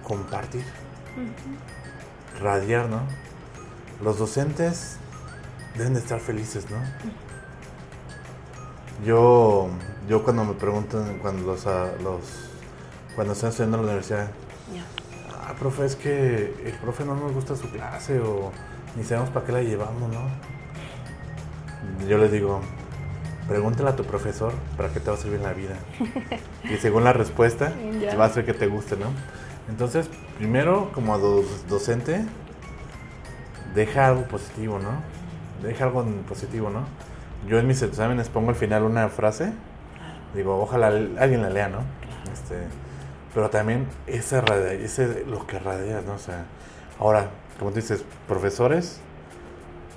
compartir, 0.04 0.66
radiar, 2.42 2.90
¿no? 2.90 3.02
Los 4.02 4.18
docentes 4.18 4.98
deben 5.78 5.94
de 5.94 6.00
estar 6.00 6.20
felices, 6.20 6.70
¿no? 6.70 6.78
Yo, 9.06 9.70
yo 10.08 10.24
cuando 10.24 10.46
me 10.46 10.54
preguntan, 10.54 11.18
cuando 11.20 11.54
los, 11.54 11.66
los 12.02 12.53
cuando 13.16 13.34
están 13.34 13.50
estudiando 13.50 13.78
en 13.78 13.86
la 13.86 13.92
universidad. 13.92 14.30
Ah, 15.32 15.54
profe, 15.60 15.86
es 15.86 15.96
que 15.96 16.54
el 16.66 16.74
profe 16.82 17.06
no 17.06 17.16
nos 17.16 17.32
gusta 17.34 17.56
su 17.56 17.70
clase 17.70 18.20
o 18.20 18.52
ni 18.96 19.04
sabemos 19.04 19.30
para 19.30 19.46
qué 19.46 19.52
la 19.52 19.62
llevamos, 19.62 20.10
¿no? 20.12 20.30
Yo 22.08 22.18
les 22.18 22.32
digo, 22.32 22.62
pregúntale 23.48 23.90
a 23.90 23.96
tu 23.96 24.04
profesor 24.04 24.54
para 24.78 24.90
qué 24.90 25.00
te 25.00 25.10
va 25.10 25.18
a 25.18 25.20
servir 25.20 25.40
en 25.40 25.44
la 25.44 25.54
vida. 25.54 25.76
y 26.64 26.78
según 26.78 27.04
la 27.04 27.14
respuesta, 27.14 27.74
va 28.18 28.26
a 28.26 28.30
ser 28.30 28.46
que 28.46 28.54
te 28.54 28.68
guste, 28.68 28.96
¿no? 28.96 29.08
Entonces, 29.70 30.10
primero, 30.38 30.92
como 30.94 31.18
docente, 31.18 32.26
deja 33.76 34.08
algo 34.08 34.24
positivo, 34.24 34.80
¿no? 34.80 34.92
Deja 35.62 35.86
algo 35.86 36.06
positivo, 36.28 36.70
¿no? 36.70 36.86
Yo 37.48 37.60
en 37.60 37.68
mis 37.68 37.82
exámenes 37.82 38.30
pongo 38.30 38.50
al 38.50 38.56
final 38.56 38.84
una 38.84 39.10
frase, 39.10 39.52
digo, 40.34 40.62
ojalá 40.62 40.88
alguien 40.88 41.42
la 41.42 41.50
lea, 41.50 41.70
¿no? 41.70 41.80
Este, 42.32 42.56
pero 43.34 43.50
también 43.50 43.88
ese, 44.08 44.42
ese 44.84 45.26
lo 45.26 45.46
que 45.48 45.60
radea, 45.60 46.02
¿no? 46.02 46.14
O 46.14 46.20
sea, 46.20 46.46
ahora, 47.00 47.28
como 47.60 47.72
dices, 47.72 48.06
profesores, 48.28 49.00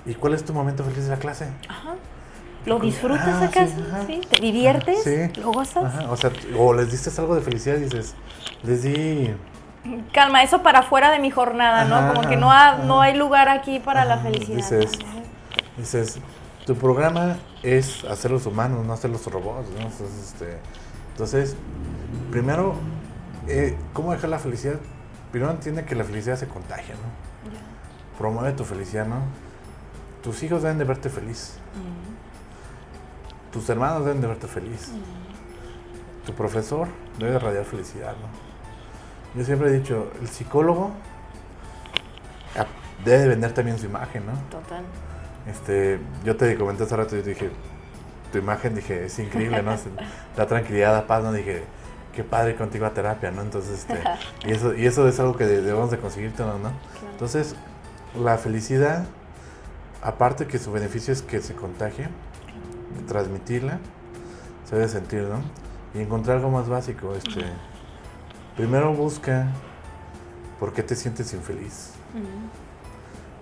¿y 0.05 0.15
cuál 0.15 0.33
es 0.33 0.43
tu 0.43 0.53
momento 0.53 0.83
feliz 0.83 1.05
de 1.05 1.11
la 1.11 1.17
clase? 1.17 1.47
Ajá. 1.69 1.95
¿Lo 2.65 2.79
disfrutas 2.79 3.27
ah, 3.27 3.45
acaso? 3.45 3.75
Sí, 4.07 4.21
¿Te 4.29 4.41
diviertes? 4.41 5.03
sí. 5.03 5.39
¿Lo 5.39 5.51
gozas? 5.51 6.05
O 6.09 6.17
sea, 6.17 6.31
o 6.57 6.73
les 6.73 6.91
diste 6.91 7.09
algo 7.21 7.35
de 7.35 7.41
felicidad 7.41 7.77
y 7.77 7.83
dices, 7.83 8.13
les 8.63 8.83
di... 8.83 9.33
Calma, 10.11 10.43
eso 10.43 10.63
para 10.63 10.81
fuera 10.81 11.11
de 11.11 11.19
mi 11.19 11.31
jornada, 11.31 11.85
¿no? 11.85 12.13
Como 12.13 12.27
que 12.27 12.35
no, 12.35 12.51
no 12.83 13.01
hay 13.01 13.15
lugar 13.15 13.47
aquí 13.47 13.79
para 13.79 14.03
la 14.03 14.17
felicidad. 14.17 14.57
Dices, 14.57 14.91
dices, 15.77 16.19
tu 16.65 16.75
programa 16.75 17.37
es 17.63 18.03
hacer 18.03 18.31
los 18.31 18.45
humanos, 18.45 18.85
no 18.85 18.91
hacer 18.91 19.11
los 19.11 19.25
robots, 19.27 19.69
¿no? 19.69 19.87
Entonces, 19.87 20.33
este, 20.33 20.57
entonces 21.11 21.55
primero 22.31 22.75
eh, 23.47 23.77
¿Cómo 23.93 24.11
dejar 24.11 24.29
la 24.29 24.39
felicidad? 24.39 24.79
Primero 25.31 25.51
entiende 25.51 25.85
que 25.85 25.95
la 25.95 26.03
felicidad 26.03 26.37
se 26.37 26.47
contagia, 26.47 26.95
¿no? 26.95 28.17
Promueve 28.17 28.53
tu 28.53 28.63
felicidad, 28.63 29.05
¿no? 29.05 29.21
Tus 30.23 30.41
hijos 30.43 30.63
deben 30.63 30.77
de 30.77 30.83
verte 30.83 31.09
feliz. 31.09 31.57
Tus 33.51 33.69
hermanos 33.69 34.05
deben 34.05 34.21
de 34.21 34.27
verte 34.27 34.47
feliz. 34.47 34.91
Tu 36.25 36.33
profesor 36.33 36.87
debe 37.17 37.31
de 37.33 37.39
radiar 37.39 37.65
felicidad, 37.65 38.13
¿no? 38.13 39.39
Yo 39.39 39.45
siempre 39.45 39.69
he 39.69 39.73
dicho, 39.73 40.11
el 40.21 40.27
psicólogo 40.27 40.91
debe 43.05 43.19
de 43.19 43.27
vender 43.27 43.53
también 43.53 43.77
su 43.77 43.85
imagen, 43.85 44.25
¿no? 44.25 44.33
Total. 44.49 44.83
Este, 45.47 45.99
yo 46.25 46.35
te 46.35 46.57
comenté 46.57 46.83
hace 46.83 46.95
rato, 46.95 47.15
yo 47.15 47.21
dije, 47.21 47.49
tu 48.31 48.37
imagen, 48.37 48.75
dije, 48.75 49.05
es 49.05 49.19
increíble, 49.19 49.61
¿no? 49.61 49.75
Da 50.35 50.45
tranquilidad, 50.45 50.93
da 50.93 51.07
paz, 51.07 51.23
¿no? 51.23 51.31
Dije, 51.31 51.63
qué 52.17 52.23
padre 52.23 52.55
contigo 52.55 52.87
a 52.87 52.95
terapia, 52.95 53.29
¿no? 53.29 53.43
Entonces, 53.43 53.85
este, 53.87 54.01
y, 54.47 54.51
eso, 54.51 54.73
y 54.73 54.87
eso 54.87 55.07
es 55.07 55.19
algo 55.19 55.37
que 55.37 55.45
debemos 55.45 55.91
de 55.91 55.99
conseguir 55.99 56.33
todos, 56.33 56.59
¿no? 56.59 56.71
Entonces, 57.11 57.55
la 58.19 58.39
felicidad, 58.39 59.05
aparte 60.01 60.47
que 60.47 60.57
su 60.57 60.71
beneficio 60.71 61.13
es 61.13 61.21
que 61.21 61.41
se 61.41 61.53
contagie, 61.53 62.09
transmitirla, 63.07 63.77
se 64.65 64.75
debe 64.75 64.89
sentir, 64.89 65.21
¿no? 65.21 65.41
y 65.93 65.99
encontrar 65.99 66.37
algo 66.37 66.49
más 66.49 66.67
básico. 66.67 67.13
Este, 67.13 67.45
primero 68.55 68.93
busca 68.93 69.47
por 70.59 70.73
qué 70.73 70.81
te 70.81 70.95
sientes 70.95 71.33
infeliz 71.33 71.91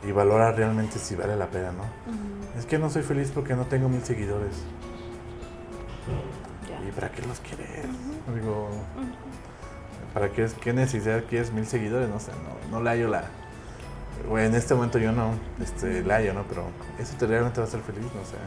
y 0.06 0.12
valora 0.12 0.52
realmente 0.52 1.00
si 1.00 1.16
vale 1.16 1.38
la 1.38 1.48
pena, 1.48 1.72
¿no? 1.72 1.84
Es 2.60 2.66
que 2.66 2.78
no 2.78 2.90
soy 2.90 3.04
feliz 3.04 3.32
porque 3.34 3.56
no 3.56 3.66
tengo 3.66 3.88
mil 3.88 4.04
seguidores. 4.04 4.56
¿Y 6.88 6.92
para 6.92 7.10
qué 7.10 7.22
los 7.24 7.40
quieres? 7.40 7.86
Digo, 8.34 8.70
¿para 10.14 10.30
qué, 10.32 10.48
qué 10.62 10.74
necesidad 10.74 11.24
quieres 11.30 11.52
mil 11.52 11.66
seguidores? 11.66 12.10
No 12.10 12.20
sé, 12.20 12.32
no, 12.32 12.78
no 12.78 12.84
le 12.84 12.90
hallo 12.90 13.08
la... 13.08 13.26
Bueno, 14.28 14.48
en 14.48 14.56
este 14.56 14.74
momento 14.74 14.98
yo 14.98 15.12
no, 15.12 15.32
este, 15.62 16.02
la 16.04 16.16
hallo, 16.16 16.34
¿no? 16.34 16.44
Pero 16.44 16.66
eso 16.98 17.16
te 17.18 17.28
realmente 17.28 17.60
va 17.60 17.66
a 17.66 17.68
hacer 17.68 17.82
feliz, 17.82 18.04
no 18.04 18.26
sé. 18.26 18.38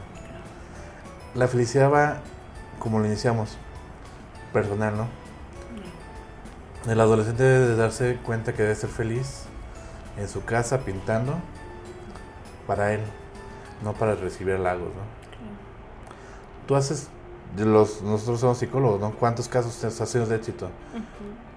La 1.34 1.46
felicidad 1.46 1.92
va, 1.92 2.18
como 2.78 2.98
lo 2.98 3.06
iniciamos, 3.06 3.56
personal, 4.52 4.96
¿no? 4.96 5.06
El 6.90 7.00
adolescente 7.00 7.42
debe 7.42 7.76
darse 7.76 8.16
cuenta 8.24 8.54
que 8.54 8.62
debe 8.62 8.74
ser 8.74 8.90
feliz 8.90 9.44
en 10.16 10.28
su 10.28 10.44
casa 10.44 10.80
pintando 10.80 11.34
para 12.66 12.92
él, 12.94 13.00
no 13.84 13.92
para 13.92 14.14
recibir 14.14 14.54
halagos, 14.54 14.88
¿no? 14.88 15.18
Tú 16.66 16.76
haces, 16.76 17.08
los, 17.56 18.02
nosotros 18.02 18.40
somos 18.40 18.58
psicólogos, 18.58 19.00
¿no? 19.00 19.12
¿Cuántos 19.12 19.48
casos 19.48 19.82
has 19.84 20.08
sido 20.08 20.26
de 20.26 20.36
éxito? 20.36 20.70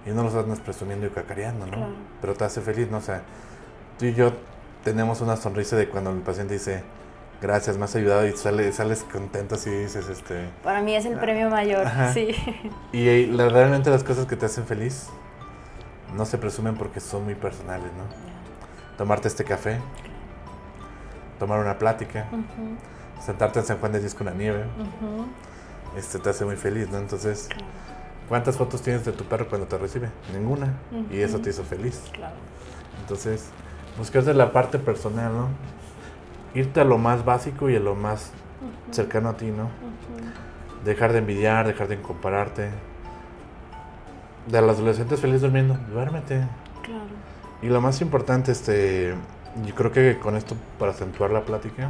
Y 0.06 0.12
no 0.12 0.24
los 0.24 0.34
andas 0.36 0.60
presumiendo 0.60 1.06
y 1.06 1.10
cacareando, 1.10 1.66
¿no? 1.66 1.90
Pero 2.22 2.34
te 2.34 2.44
hace 2.44 2.62
feliz, 2.62 2.90
¿no? 2.90 2.98
O 2.98 3.02
sea, 3.02 3.22
tú 4.00 4.06
y 4.06 4.14
yo 4.14 4.32
tenemos 4.84 5.22
una 5.22 5.38
sonrisa 5.38 5.76
de 5.76 5.90
cuando 5.90 6.12
el 6.12 6.20
paciente 6.20 6.54
dice, 6.54 6.84
gracias, 7.42 7.78
me 7.78 7.86
has 7.86 7.96
ayudado 7.96 8.26
y 8.26 8.32
sale, 8.36 8.72
sales 8.72 9.06
contento 9.12 9.56
así 9.56 9.70
dices, 9.70 10.10
este... 10.10 10.50
Para 10.64 10.82
mí 10.82 10.96
es 10.96 11.06
el 11.06 11.20
premio 11.20 11.50
mayor, 11.50 11.88
sí. 12.14 12.36
Y 12.92 13.26
realmente 13.36 13.90
las 13.90 14.04
cosas 14.04 14.26
que 14.26 14.36
te 14.36 14.48
hacen 14.48 14.66
feliz 14.66 15.08
no 16.16 16.26
se 16.26 16.38
presumen 16.38 16.76
porque 16.76 17.00
son 17.00 17.26
muy 17.26 17.36
personales, 17.36 17.92
¿no? 17.94 18.32
tomarte 19.02 19.28
este 19.28 19.44
café, 19.44 19.80
tomar 21.40 21.60
una 21.60 21.80
plática, 21.80 22.28
sentarte 23.20 23.58
en 23.58 23.66
San 23.66 23.80
Juan 23.80 23.94
de 23.94 24.00
Dios 24.00 24.14
con 24.14 24.28
la 24.28 24.34
nieve. 24.34 24.64
Este 25.96 26.20
te 26.20 26.30
hace 26.30 26.46
muy 26.46 26.56
feliz, 26.56 26.90
¿no? 26.90 26.98
Entonces, 26.98 27.50
¿cuántas 28.30 28.58
fotos 28.58 28.82
tienes 28.82 29.04
de 29.06 29.12
tu 29.12 29.26
perro 29.26 29.48
cuando 29.50 29.68
te 29.68 29.78
recibe? 29.78 30.10
Ninguna. 30.34 30.74
Y 31.12 31.20
eso 31.20 31.40
te 31.40 31.50
hizo 31.50 31.64
feliz. 31.64 32.02
Claro. 32.14 32.36
Entonces, 33.02 33.50
buscarse 33.98 34.34
la 34.34 34.52
parte 34.52 34.80
personal, 34.80 35.34
¿no? 35.34 35.48
Irte 36.54 36.82
a 36.82 36.86
lo 36.86 36.98
más 36.98 37.26
básico 37.26 37.70
y 37.70 37.76
a 37.76 37.80
lo 37.80 37.96
más 37.96 38.32
cercano 38.92 39.30
a 39.30 39.38
ti, 39.38 39.48
¿no? 39.48 39.70
Dejar 40.86 41.12
de 41.12 41.20
envidiar, 41.20 41.68
dejar 41.68 41.88
de 41.88 42.02
compararte. 42.02 42.70
De 44.48 44.62
los 44.62 44.78
adolescentes 44.78 45.20
feliz 45.20 45.42
durmiendo, 45.42 45.78
duérmete. 45.92 46.48
Claro. 46.84 47.06
Y 47.62 47.68
lo 47.68 47.80
más 47.80 48.02
importante, 48.02 48.52
este, 48.52 49.14
yo 49.66 49.76
creo 49.76 49.92
que 49.92 50.18
con 50.20 50.36
esto, 50.36 50.56
para 50.80 50.92
acentuar 50.92 51.32
la 51.32 51.42
plática, 51.42 51.90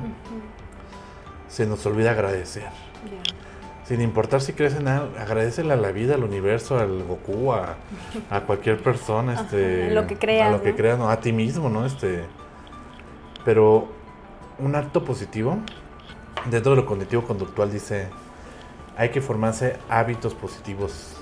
se 1.47 1.65
nos 1.65 1.85
olvida 1.85 2.11
agradecer. 2.11 2.67
Sin 3.85 3.99
importar 3.99 4.41
si 4.41 4.53
crees 4.53 4.75
en 4.75 4.87
algo, 4.87 5.09
agradecele 5.17 5.73
a 5.73 5.75
la 5.75 5.91
vida, 5.91 6.15
al 6.15 6.23
universo, 6.23 6.77
al 6.77 7.03
Goku, 7.03 7.51
a, 7.51 7.75
cualquier 8.45 8.81
persona, 8.81 9.33
este, 9.33 9.89
a 9.89 9.93
lo 9.93 10.07
que 10.07 10.17
creas, 10.17 10.49
a 10.49 10.51
lo 10.51 10.61
que 10.61 10.75
creas, 10.75 10.97
no, 10.99 11.09
a 11.09 11.19
ti 11.19 11.33
mismo, 11.33 11.69
¿no? 11.69 11.85
Este, 11.85 12.23
pero 13.43 13.89
un 14.59 14.75
acto 14.75 15.03
positivo, 15.03 15.57
dentro 16.49 16.71
de 16.71 16.77
lo 16.77 16.85
cognitivo 16.85 17.23
conductual 17.23 17.71
dice, 17.71 18.07
hay 18.95 19.09
que 19.09 19.19
formarse 19.19 19.77
hábitos 19.89 20.33
positivos. 20.33 21.17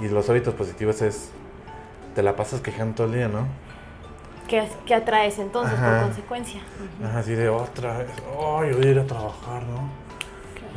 Y 0.00 0.08
los 0.08 0.28
hábitos 0.28 0.54
positivos 0.54 1.02
es 1.02 1.30
te 2.14 2.22
la 2.22 2.34
pasas 2.34 2.60
quejando 2.60 2.96
todo 2.96 3.06
el 3.06 3.12
día, 3.14 3.28
¿no? 3.28 3.46
¿Qué, 4.48 4.94
atraes 4.94 5.38
entonces 5.38 5.78
por 5.78 6.00
consecuencia? 6.00 6.60
Ajá, 7.04 7.20
así 7.20 7.34
de 7.34 7.48
otra 7.48 7.98
vez, 7.98 8.08
ay, 8.32 8.72
voy 8.72 8.86
a 8.86 8.90
ir 8.90 8.98
a 8.98 9.04
trabajar, 9.04 9.62
¿no? 9.62 9.99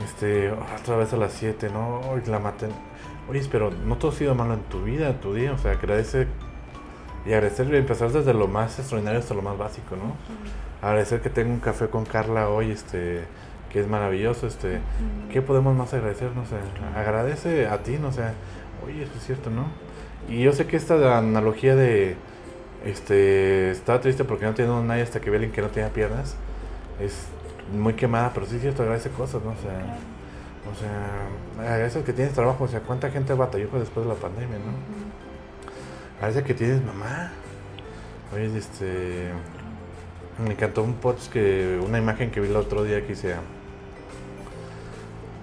Este, 0.03 0.51
otra 0.51 0.97
vez 0.97 1.13
a 1.13 1.17
las 1.17 1.33
7, 1.33 1.69
¿no? 1.69 1.99
Hoy 2.09 2.21
la 2.27 2.39
maten. 2.39 2.71
Oye, 3.29 3.41
pero 3.51 3.71
no 3.71 3.97
todo 3.97 4.11
ha 4.11 4.15
sido 4.15 4.35
malo 4.35 4.53
en 4.53 4.63
tu 4.63 4.83
vida, 4.83 5.09
en 5.09 5.19
tu 5.19 5.33
día, 5.33 5.53
o 5.53 5.57
sea, 5.57 5.71
agradece 5.71 6.27
y 7.25 7.31
agradecer 7.31 7.73
y 7.73 7.77
empezar 7.77 8.11
desde 8.11 8.33
lo 8.33 8.47
más 8.47 8.79
extraordinario 8.79 9.19
hasta 9.19 9.33
lo 9.33 9.41
más 9.41 9.57
básico, 9.57 9.95
¿no? 9.95 10.15
Agradecer 10.85 11.21
que 11.21 11.29
tengo 11.29 11.53
un 11.53 11.59
café 11.59 11.87
con 11.87 12.05
Carla 12.05 12.49
hoy, 12.49 12.71
este, 12.71 13.21
que 13.71 13.79
es 13.79 13.87
maravilloso, 13.87 14.47
este, 14.47 14.79
¿qué 15.31 15.41
podemos 15.41 15.75
más 15.75 15.93
agradecer? 15.93 16.31
No 16.35 16.45
sé, 16.45 16.55
agradece 16.97 17.67
a 17.67 17.81
ti, 17.81 17.97
no 17.97 18.11
sé, 18.11 18.23
oye, 18.85 19.03
eso 19.03 19.13
es 19.17 19.25
cierto, 19.25 19.49
¿no? 19.49 19.67
Y 20.27 20.41
yo 20.41 20.51
sé 20.51 20.65
que 20.65 20.75
esta 20.75 21.17
analogía 21.17 21.75
de 21.75 22.17
este 22.85 23.71
estaba 23.71 24.01
triste 24.01 24.25
porque 24.25 24.45
no 24.45 24.53
tenía 24.53 24.77
nadie 24.81 25.03
hasta 25.03 25.21
que 25.21 25.29
ve 25.29 25.37
alguien 25.37 25.53
que 25.53 25.61
no 25.61 25.69
tenía 25.69 25.89
piernas 25.89 26.35
es 26.99 27.27
muy 27.71 27.93
quemada, 27.93 28.31
pero 28.33 28.45
sí 28.45 28.55
es 28.55 28.61
cierto, 28.61 28.83
agradece 28.83 29.09
cosas, 29.09 29.41
¿no? 29.43 29.51
O 29.51 29.55
sea, 29.55 29.97
o 30.71 30.75
sea, 30.79 31.71
agradece 31.71 32.03
que 32.03 32.13
tienes 32.13 32.33
trabajo, 32.33 32.63
o 32.63 32.67
sea, 32.67 32.79
cuánta 32.81 33.09
gente 33.09 33.33
batalló 33.33 33.69
después 33.73 34.05
de 34.05 34.13
la 34.13 34.19
pandemia, 34.19 34.57
¿no? 34.57 36.17
Agradece 36.17 36.43
que 36.43 36.53
tienes 36.53 36.83
mamá. 36.83 37.31
Oye, 38.33 38.57
este 38.57 39.31
me 40.43 40.53
encantó 40.53 40.83
un 40.83 40.95
post 40.95 41.31
que 41.31 41.79
una 41.85 41.99
imagen 41.99 42.31
que 42.31 42.39
vi 42.39 42.49
el 42.49 42.55
otro 42.55 42.83
día 42.83 43.01
que 43.01 43.09
dice 43.09 43.35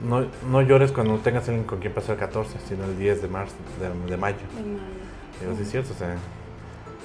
no, 0.03 0.27
no 0.51 0.63
llores 0.63 0.93
cuando 0.93 1.17
tengas 1.19 1.49
alguien 1.49 1.67
con 1.67 1.79
quien 1.79 1.93
pasar 1.93 2.15
el 2.15 2.21
14, 2.21 2.59
sino 2.69 2.85
el 2.85 2.99
10 2.99 3.23
de 3.23 3.29
marzo, 3.29 3.55
de, 4.09 4.17
mayo. 4.17 4.37
De 4.57 5.47
Digo, 5.47 5.57
sí 5.57 5.63
es 5.63 5.71
cierto, 5.71 5.93
o 5.93 5.97
sea, 5.97 6.17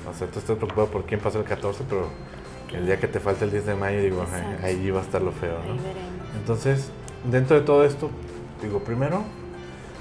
o 0.10 0.14
sea, 0.14 0.28
tú 0.28 0.40
estás 0.40 0.56
preocupado 0.56 0.88
por 0.88 1.06
quién 1.06 1.20
pasa 1.20 1.40
el 1.40 1.44
14, 1.44 1.84
pero 1.90 2.08
el 2.78 2.86
día 2.86 3.00
que 3.00 3.08
te 3.08 3.20
falta 3.20 3.46
el 3.46 3.52
10 3.52 3.66
de 3.66 3.76
mayo, 3.76 4.02
digo, 4.02 4.26
ahí 4.64 4.90
va 4.92 5.00
a 5.00 5.04
estar 5.04 5.22
lo 5.22 5.32
feo, 5.32 5.58
¿no? 5.60 5.76
Entonces, 6.40 6.92
dentro 7.30 7.60
de 7.60 7.66
todo 7.66 7.86
esto, 7.86 8.10
digo, 8.62 8.80
primero, 8.80 9.24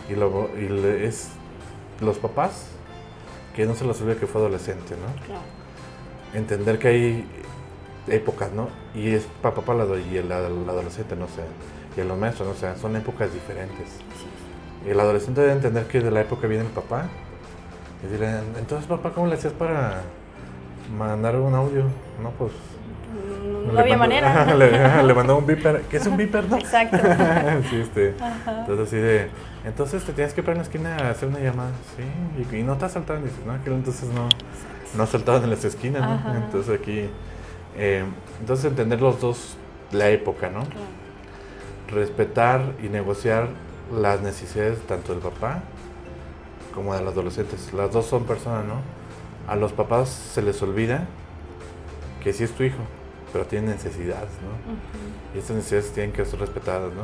y 0.08 0.14
luego, 0.14 0.50
y 0.58 0.66
es 1.04 1.28
los 2.00 2.18
papás, 2.18 2.66
que 3.54 3.66
no 3.66 3.74
se 3.74 3.84
les 3.84 4.00
olvide 4.00 4.16
que 4.16 4.26
fue 4.26 4.40
adolescente, 4.40 4.94
¿no? 4.96 5.24
Claro. 5.26 5.42
Entender 6.34 6.78
que 6.78 6.88
hay 6.88 7.24
épocas, 8.08 8.52
¿no? 8.52 8.68
Y 8.94 9.10
es 9.10 9.26
papá 9.40 9.62
para 9.62 9.84
la, 9.84 9.96
y 9.96 10.16
el, 10.16 10.26
el 10.26 10.32
adolescente, 10.68 11.14
no 11.16 11.26
sé 11.28 11.42
y 11.96 12.02
los 12.02 12.18
maestros, 12.18 12.48
o 12.48 12.54
sea, 12.54 12.76
son 12.76 12.96
épocas 12.96 13.32
diferentes. 13.32 13.88
El 14.86 14.98
adolescente 14.98 15.40
debe 15.40 15.52
entender 15.52 15.86
que 15.86 16.00
de 16.00 16.10
la 16.10 16.20
época 16.20 16.46
viene 16.46 16.64
el 16.64 16.70
papá. 16.70 17.06
Y 18.02 18.06
decirle, 18.06 18.40
entonces 18.58 18.86
papá, 18.86 19.12
¿cómo 19.12 19.26
le 19.28 19.34
hacías 19.34 19.52
para 19.52 20.02
mandar 20.90 21.36
un 21.36 21.54
audio? 21.54 21.84
No, 22.22 22.30
pues... 22.30 22.52
No 23.72 23.78
había 23.78 23.96
manera. 23.96 24.54
le, 25.02 25.14
mandó 25.14 25.38
un 25.38 25.46
beeper, 25.46 25.82
¿qué 25.90 25.96
es 25.96 26.06
un 26.06 26.16
beeper, 26.16 26.48
no? 26.48 26.56
Exacto. 26.56 26.96
sí, 27.70 27.76
este. 27.76 28.14
Entonces 28.46 28.86
así 28.86 28.96
de, 28.96 29.28
entonces 29.64 30.04
te 30.04 30.12
tienes 30.12 30.34
que 30.34 30.42
parar 30.42 30.56
en 30.56 30.62
la 30.62 30.64
esquina 30.64 30.96
a 30.96 31.10
hacer 31.10 31.28
una 31.28 31.40
llamada, 31.40 31.70
sí, 31.96 32.56
y, 32.56 32.62
no 32.62 32.76
te 32.76 32.84
has 32.84 32.92
saltado, 32.92 33.20
dices, 33.20 33.44
no, 33.46 33.62
que 33.62 33.70
entonces 33.70 34.08
no, 34.10 34.28
no 34.96 35.02
has 35.02 35.08
saltado 35.08 35.42
en 35.42 35.50
las 35.50 35.64
esquinas, 35.64 36.02
¿no? 36.02 36.34
Entonces 36.34 36.80
aquí, 36.80 37.08
eh, 37.76 38.04
entonces 38.40 38.66
entender 38.66 39.00
los 39.00 39.20
dos, 39.20 39.56
la 39.92 40.10
época, 40.10 40.50
¿no? 40.50 40.62
respetar 41.88 42.74
y 42.82 42.88
negociar 42.88 43.48
las 43.92 44.20
necesidades 44.20 44.78
tanto 44.86 45.12
del 45.12 45.22
papá 45.22 45.62
como 46.74 46.94
de 46.94 47.02
los 47.02 47.12
adolescentes. 47.12 47.72
Las 47.72 47.92
dos 47.92 48.06
son 48.06 48.24
personas, 48.24 48.64
¿no? 48.64 48.76
A 49.46 49.56
los 49.56 49.72
papás 49.72 50.08
se 50.08 50.42
les 50.42 50.60
olvida 50.62 51.06
que 52.22 52.32
sí 52.32 52.44
es 52.44 52.52
tu 52.52 52.62
hijo, 52.62 52.78
pero 53.32 53.46
tiene 53.46 53.68
necesidades, 53.68 54.30
¿no? 54.42 55.34
Y 55.34 55.38
estas 55.38 55.56
necesidades 55.56 55.92
tienen 55.92 56.12
que 56.12 56.24
ser 56.24 56.40
respetadas, 56.40 56.92
¿no? 56.94 57.02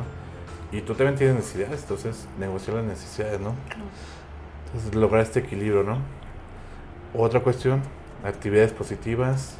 Y 0.71 0.81
tú 0.81 0.95
también 0.95 1.17
tienes 1.17 1.35
necesidades, 1.35 1.81
entonces 1.81 2.27
negociar 2.39 2.77
las 2.77 2.85
necesidades, 2.85 3.39
¿no? 3.39 3.53
Entonces 4.67 4.95
lograr 4.95 5.21
este 5.21 5.39
equilibrio, 5.39 5.83
¿no? 5.83 5.97
Otra 7.13 7.41
cuestión, 7.41 7.81
actividades 8.23 8.71
positivas, 8.71 9.55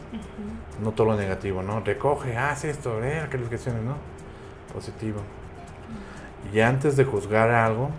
no 0.82 0.92
todo 0.92 1.08
lo 1.08 1.18
negativo, 1.18 1.62
¿no? 1.62 1.82
Recoge, 1.82 2.38
haz 2.38 2.64
esto, 2.64 3.04
eh, 3.04 3.28
calificaciones, 3.30 3.84
¿no? 3.84 3.96
positivo. 4.72 5.20
Y 6.54 6.60
antes 6.60 6.98
de 6.98 7.04
juzgar 7.04 7.52
algo, 7.52 7.90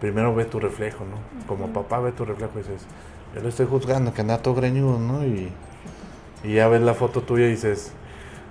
primero 0.00 0.34
ve 0.34 0.44
tu 0.44 0.60
reflejo, 0.60 1.04
¿no? 1.04 1.46
Como 1.46 1.72
papá 1.72 2.00
ve 2.00 2.12
tu 2.12 2.24
reflejo 2.24 2.52
y 2.56 2.58
dices, 2.58 2.86
yo 3.34 3.40
lo 3.42 3.48
estoy 3.48 3.66
juzgando, 3.66 4.12
que 4.12 4.20
anda 4.20 4.38
todo 4.38 4.54
greñudo, 4.54 4.98
¿no? 4.98 5.24
Y, 5.24 5.52
ya 6.44 6.68
ves 6.68 6.80
la 6.80 6.94
foto 6.94 7.20
tuya 7.22 7.46
y 7.46 7.50
dices, 7.50 7.92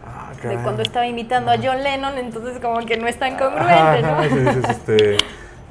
ah, 0.05 0.32
De 0.41 0.57
cuando 0.57 0.82
estaba 0.82 1.07
imitando 1.07 1.51
a 1.51 1.55
John 1.55 1.82
Lennon, 1.82 2.17
entonces 2.17 2.59
como 2.59 2.86
que 2.86 2.97
no 2.97 3.07
es 3.07 3.17
tan 3.17 3.38
congruente, 3.38 4.01
¿no? 4.01 4.25
Y 4.25 4.39
dices, 4.39 4.69
este, 4.69 5.17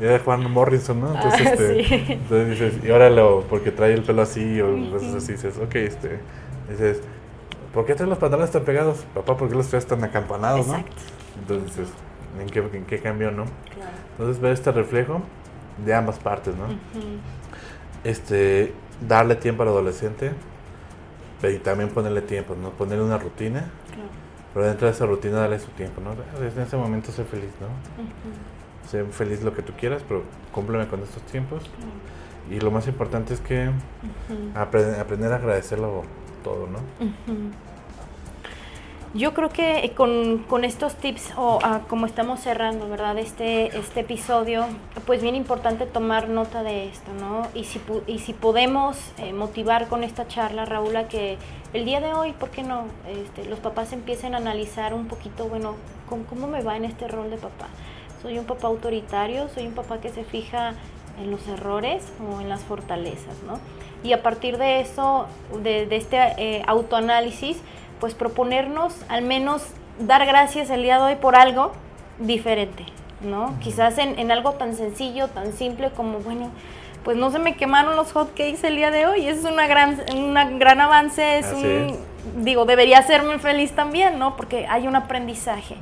era 0.01 0.19
Juan 0.19 0.51
Morrison, 0.51 1.01
¿no? 1.01 1.15
Entonces, 1.15 1.47
ah, 1.47 1.51
este, 1.53 2.13
entonces 2.15 2.51
dices, 2.51 2.85
y 2.85 2.91
ahora 2.91 3.11
lo, 3.11 3.43
porque 3.43 3.71
trae 3.71 3.93
el 3.93 4.03
pelo 4.03 4.23
así, 4.23 4.61
o 4.61 4.91
cosas 4.91 5.15
así, 5.15 5.33
dices, 5.33 5.59
ok, 5.59 5.75
este, 5.77 6.19
dices, 6.71 7.01
¿por 7.75 7.85
qué 7.85 7.95
traes 7.95 8.09
los 8.09 8.19
pantalones 8.19 8.51
tan 8.51 8.65
pegados? 8.65 9.05
Papá, 9.15 9.37
¿por 9.37 9.49
qué 9.49 9.55
los 9.55 9.69
traes 9.69 9.87
tan 9.87 10.03
acampanados, 10.03 10.67
no? 10.67 10.83
Entonces, 11.39 11.89
en 12.41 12.49
qué, 12.49 12.59
en 12.77 12.85
qué 12.87 12.99
cambió, 12.99 13.31
¿no? 13.31 13.45
Claro. 13.75 13.91
Entonces 14.13 14.41
ver 14.41 14.53
este 14.53 14.73
reflejo 14.73 15.21
de 15.85 15.95
ambas 15.95 16.19
partes, 16.19 16.55
¿no? 16.57 16.65
Este, 18.05 18.73
darle 19.01 19.37
tiempo 19.37 19.63
al 19.63 19.69
adolescente 19.71 20.33
pero 21.41 21.53
y 21.55 21.59
también 21.59 21.91
ponerle 21.91 22.23
tiempo, 22.23 22.55
¿no? 22.61 22.71
Ponerle 22.71 23.05
una 23.05 23.19
rutina, 23.19 23.71
Claro. 23.89 24.09
pero 24.55 24.67
dentro 24.67 24.87
de 24.87 24.93
esa 24.95 25.05
rutina 25.05 25.39
darle 25.41 25.59
su 25.59 25.69
tiempo, 25.73 26.01
¿no? 26.01 26.15
Desde 26.41 26.63
ese 26.63 26.77
momento 26.79 27.13
sé 27.13 27.25
feliz, 27.25 27.51
¿no? 27.61 27.69
Sé 28.89 29.05
feliz 29.05 29.43
lo 29.43 29.53
que 29.53 29.61
tú 29.63 29.75
quieras, 29.79 30.03
pero 30.09 30.23
cúmpleme 30.53 30.87
con 30.89 31.03
estos 31.03 31.23
tiempos. 31.25 31.63
Y 32.51 32.59
lo 32.61 32.71
más 32.71 32.87
importante 32.89 33.35
es 33.35 33.41
que 33.41 33.71
apre- 34.55 34.99
aprender 34.99 35.31
a 35.33 35.37
agradecerlo 35.37 36.05
todo, 36.43 36.67
¿no? 36.69 36.79
Yo 39.17 39.33
creo 39.33 39.49
que 39.49 39.79
eh, 39.79 39.93
con, 39.93 40.45
con 40.47 40.63
estos 40.63 40.97
tips, 40.97 41.33
o 41.39 41.59
ah, 41.63 41.81
como 41.89 42.05
estamos 42.05 42.41
cerrando, 42.41 42.87
¿verdad? 42.87 43.17
Este, 43.17 43.75
este 43.79 44.01
episodio, 44.01 44.67
pues 45.07 45.23
bien 45.23 45.35
importante 45.35 45.87
tomar 45.87 46.29
nota 46.29 46.63
de 46.63 46.89
esto, 46.89 47.11
¿no? 47.19 47.47
Y 47.55 47.65
si, 47.65 47.81
y 48.07 48.19
si 48.19 48.35
podemos 48.35 48.99
eh, 49.17 49.33
motivar 49.33 49.89
con 49.89 50.05
esta 50.05 50.29
charla, 50.29 50.67
Raúl, 50.67 50.97
a 50.97 51.09
que 51.09 51.39
el 51.73 51.87
día 51.87 52.01
de 52.01 52.13
hoy, 52.13 52.33
¿por 52.35 52.51
qué 52.51 52.63
no? 52.63 52.89
Este, 53.09 53.49
los 53.49 53.59
papás 53.59 53.95
empiecen 53.95 54.35
a 54.35 54.37
analizar 54.37 54.93
un 54.93 55.07
poquito, 55.07 55.49
bueno, 55.49 55.77
¿cómo, 56.11 56.25
cómo 56.27 56.47
me 56.47 56.63
va 56.63 56.77
en 56.77 56.85
este 56.85 57.09
rol 57.09 57.31
de 57.31 57.39
papá? 57.39 57.69
¿Soy 58.21 58.39
un 58.39 58.45
papá 58.45 58.67
autoritario? 58.67 59.49
¿Soy 59.49 59.67
un 59.67 59.75
papá 59.75 59.99
que 59.99 60.11
se 60.11 60.25
fija 60.25 60.75
en 61.19 61.31
los 61.31 61.49
errores 61.49 62.05
o 62.21 62.43
en 62.43 62.51
las 62.51 62.61
fortalezas, 62.65 63.43
¿no? 63.47 63.61
Y 64.03 64.13
a 64.13 64.23
partir 64.23 64.59
de 64.59 64.81
eso, 64.81 65.27
de, 65.63 65.87
de 65.87 65.97
este 65.97 66.19
eh, 66.37 66.63
autoanálisis, 66.67 67.63
pues 68.01 68.15
proponernos 68.15 68.95
al 69.09 69.23
menos 69.23 69.63
dar 69.99 70.27
gracias 70.27 70.71
el 70.71 70.83
día 70.83 70.99
de 70.99 71.05
hoy 71.05 71.15
por 71.17 71.37
algo 71.37 71.73
diferente, 72.19 72.85
¿no? 73.21 73.55
Quizás 73.61 73.99
en, 73.99 74.19
en 74.19 74.31
algo 74.31 74.53
tan 74.53 74.75
sencillo, 74.75 75.29
tan 75.29 75.53
simple 75.53 75.91
como, 75.91 76.19
bueno, 76.19 76.51
pues 77.05 77.17
no 77.17 77.31
se 77.31 77.39
me 77.39 77.55
quemaron 77.57 77.95
los 77.95 78.13
hot 78.13 78.31
cakes 78.31 78.65
el 78.65 78.77
día 78.77 78.91
de 78.91 79.07
hoy, 79.07 79.29
eso 79.29 79.47
es 79.47 79.53
una 79.53 79.67
gran, 79.67 80.01
una 80.17 80.51
gran 80.51 80.81
avance, 80.81 81.39
es 81.39 81.47
Así 81.47 81.65
un, 81.65 81.91
es. 81.91 82.45
digo, 82.45 82.65
debería 82.65 82.99
hacerme 82.99 83.39
feliz 83.39 83.73
también, 83.73 84.19
¿no? 84.19 84.37
Porque 84.37 84.67
hay 84.67 84.89
un 84.89 84.97
aprendizaje. 84.97 85.77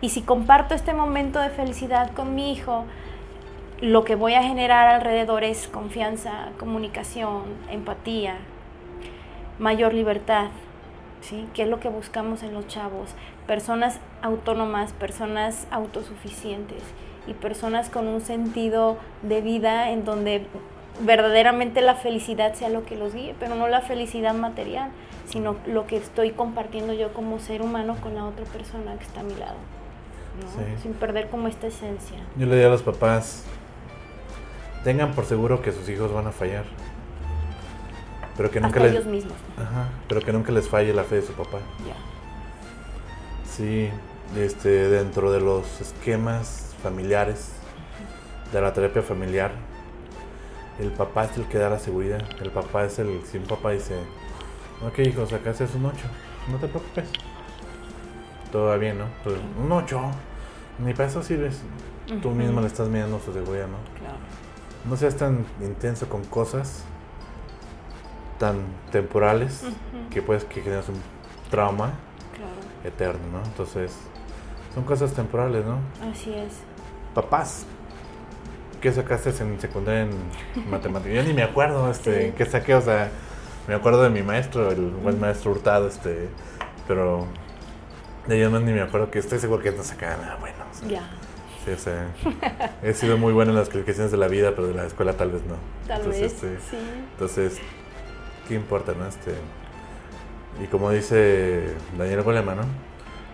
Y 0.00 0.10
si 0.10 0.22
comparto 0.22 0.74
este 0.74 0.94
momento 0.94 1.40
de 1.40 1.50
felicidad 1.50 2.12
con 2.12 2.34
mi 2.34 2.52
hijo, 2.52 2.84
lo 3.80 4.04
que 4.04 4.14
voy 4.14 4.34
a 4.34 4.42
generar 4.42 4.86
alrededor 4.86 5.42
es 5.42 5.68
confianza, 5.68 6.50
comunicación, 6.58 7.42
empatía, 7.70 8.36
mayor 9.58 9.94
libertad, 9.94 10.46
¿sí? 11.20 11.48
¿Qué 11.54 11.62
es 11.62 11.68
lo 11.68 11.80
que 11.80 11.88
buscamos 11.88 12.42
en 12.42 12.54
los 12.54 12.66
chavos? 12.66 13.10
Personas 13.46 13.98
autónomas, 14.22 14.92
personas 14.92 15.66
autosuficientes 15.70 16.82
y 17.26 17.34
personas 17.34 17.90
con 17.90 18.06
un 18.06 18.20
sentido 18.20 18.96
de 19.22 19.40
vida 19.40 19.90
en 19.90 20.04
donde 20.04 20.46
verdaderamente 21.00 21.80
la 21.80 21.94
felicidad 21.94 22.54
sea 22.54 22.68
lo 22.68 22.84
que 22.84 22.96
los 22.96 23.14
guíe, 23.14 23.34
pero 23.38 23.54
no 23.54 23.68
la 23.68 23.80
felicidad 23.80 24.34
material, 24.34 24.90
sino 25.26 25.56
lo 25.66 25.86
que 25.86 25.96
estoy 25.96 26.30
compartiendo 26.30 26.92
yo 26.92 27.12
como 27.12 27.38
ser 27.38 27.62
humano 27.62 27.96
con 28.00 28.14
la 28.14 28.24
otra 28.24 28.44
persona 28.46 28.96
que 28.96 29.04
está 29.04 29.20
a 29.20 29.24
mi 29.24 29.34
lado, 29.34 29.56
¿no? 30.40 30.48
Sí. 30.48 30.82
sin 30.82 30.94
perder 30.94 31.28
como 31.28 31.48
esta 31.48 31.66
esencia. 31.66 32.18
Yo 32.36 32.46
le 32.46 32.52
diría 32.52 32.68
a 32.68 32.70
los 32.70 32.82
papás, 32.82 33.44
tengan 34.84 35.12
por 35.12 35.26
seguro 35.26 35.62
que 35.62 35.72
sus 35.72 35.88
hijos 35.88 36.12
van 36.12 36.28
a 36.28 36.32
fallar. 36.32 36.64
Pero 38.36 38.50
que 38.50 38.60
nunca 38.60 38.80
Hasta 38.80 38.88
les, 38.88 38.92
ellos 38.92 39.06
mismos. 39.06 39.34
¿no? 39.56 39.62
Ajá, 39.62 39.88
pero 40.08 40.20
que 40.20 40.32
nunca 40.32 40.52
les 40.52 40.68
falle 40.68 40.92
la 40.92 41.04
fe 41.04 41.16
de 41.16 41.22
su 41.22 41.32
papá. 41.32 41.58
Ya. 41.86 41.94
Sí, 43.50 43.90
este, 44.36 44.88
dentro 44.88 45.32
de 45.32 45.40
los 45.40 45.80
esquemas 45.80 46.74
familiares, 46.82 47.52
de 48.52 48.60
la 48.60 48.72
terapia 48.72 49.02
familiar, 49.02 49.52
el 50.78 50.90
papá 50.90 51.24
es 51.24 51.36
el 51.38 51.46
que 51.46 51.58
da 51.58 51.70
la 51.70 51.78
seguridad. 51.78 52.22
El 52.40 52.50
papá 52.50 52.84
es 52.84 52.98
el, 52.98 53.22
si 53.24 53.38
un 53.38 53.44
papá 53.44 53.70
dice, 53.70 53.94
ok 54.86 54.98
hijo, 54.98 55.26
sacaste 55.26 55.64
un 55.74 55.86
8, 55.86 55.96
no 56.50 56.58
te 56.58 56.68
preocupes. 56.68 57.08
Todo 58.52 58.78
bien, 58.78 58.98
¿no? 58.98 59.06
Pues, 59.24 59.36
un 59.62 59.72
8, 59.72 60.00
ni 60.84 60.92
para 60.92 61.08
eso 61.08 61.22
sirves. 61.22 61.60
Tú 62.22 62.30
mismo 62.30 62.60
le 62.60 62.68
estás 62.68 62.88
mirando 62.88 63.18
su 63.18 63.32
seguridad, 63.32 63.66
¿no? 63.66 63.78
Claro. 63.98 64.18
No 64.88 64.96
seas 64.96 65.16
tan 65.16 65.44
intenso 65.60 66.08
con 66.08 66.22
cosas 66.24 66.84
tan 68.38 68.56
temporales 68.92 69.62
que 70.10 70.22
puedes 70.22 70.44
que 70.44 70.60
generas 70.62 70.88
un 70.88 70.96
trauma 71.50 71.92
Claro. 72.36 72.52
eterno, 72.84 73.20
¿no? 73.32 73.44
Entonces, 73.44 73.92
son 74.74 74.84
cosas 74.84 75.12
temporales, 75.12 75.64
¿no? 75.64 75.78
Así 76.10 76.32
es. 76.34 76.52
Papás, 77.14 77.64
¿qué 78.80 78.92
sacaste 78.92 79.30
en 79.42 79.58
secundaria 79.60 80.02
en 80.02 80.10
matemáticas? 80.70 81.14
Yo 81.16 81.22
ni 81.22 81.32
me 81.32 81.42
acuerdo, 81.42 81.90
este, 81.90 82.26
Sí. 82.28 82.34
qué 82.36 82.44
saqué, 82.46 82.74
o 82.74 82.80
sea, 82.82 83.10
me 83.68 83.74
acuerdo 83.74 84.02
de 84.02 84.10
mi 84.10 84.22
maestro, 84.22 84.70
el 84.70 84.90
buen 84.90 85.18
maestro 85.18 85.52
Hurtado, 85.52 85.88
este, 85.88 86.28
pero 86.86 87.26
de 88.28 88.36
ellos 88.36 88.52
no 88.52 88.60
ni 88.60 88.72
me 88.72 88.82
acuerdo 88.82 89.10
que 89.10 89.18
estoy 89.18 89.38
seguro 89.38 89.62
que 89.62 89.72
no 89.72 89.82
sacaba 89.82 90.16
nada 90.18 90.36
bueno. 90.36 90.56
o 90.70 90.74
sea, 90.74 90.88
Ya. 90.88 91.10
Sí, 91.64 91.72
o 91.72 91.78
sea, 91.78 92.06
he 92.84 92.92
sido 92.94 93.18
muy 93.18 93.32
bueno 93.32 93.50
en 93.50 93.56
las 93.58 93.68
calificaciones 93.68 94.12
de 94.12 94.18
la 94.18 94.28
vida, 94.28 94.52
pero 94.54 94.68
de 94.68 94.74
la 94.74 94.84
escuela 94.86 95.14
tal 95.14 95.32
vez 95.32 95.42
no. 95.46 95.56
Tal 95.88 95.98
Entonces, 96.02 96.22
vez. 96.22 96.32
este, 96.34 96.60
Sí. 96.70 96.76
entonces, 97.12 97.58
¿qué 98.46 98.54
importa, 98.54 98.92
no? 98.98 99.06
Este, 99.06 99.34
y 100.62 100.66
como 100.66 100.90
dice 100.90 101.74
Daniel 101.98 102.22
Goleman, 102.22 102.56
¿no? 102.56 102.64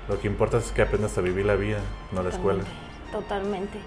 Lo 0.09 0.21
que 0.21 0.27
importa 0.27 0.59
es 0.59 0.73
que 0.73 0.83
aprendas 0.83 1.17
a 1.19 1.21
vivir 1.21 1.47
la 1.47 1.55
vida, 1.55 1.79
no 2.11 2.23
la 2.23 2.31
escuela. 2.31 2.65
Totalmente. 3.13 3.79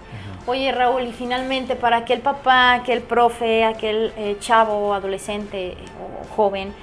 Oye, 0.46 0.72
Raúl, 0.72 1.04
y 1.04 1.12
finalmente, 1.12 1.76
para 1.76 1.98
aquel 1.98 2.22
papá, 2.22 2.74
aquel 2.76 3.02
profe, 3.02 3.66
aquel 3.66 4.14
eh, 4.18 4.38
chavo, 4.40 4.94
adolescente 4.94 5.70
eh, 5.70 5.78
o 6.00 6.36
joven, 6.36 6.74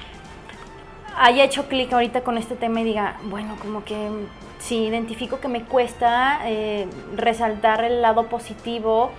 haya 1.17 1.45
hecho 1.45 1.69
clic 1.69 1.93
ahorita 1.93 2.23
con 2.23 2.37
este 2.37 2.57
tema 2.57 2.81
y 2.81 2.85
diga, 2.85 3.17
bueno, 3.25 3.57
como 3.61 3.85
que 3.85 4.11
sí, 4.59 4.87
identifico 4.87 5.41
que 5.41 5.49
me 5.49 5.63
cuesta 5.63 6.41
eh, 6.45 6.89
resaltar 7.17 7.85
el 7.85 8.03
lado 8.03 8.27
positivo 8.27 9.13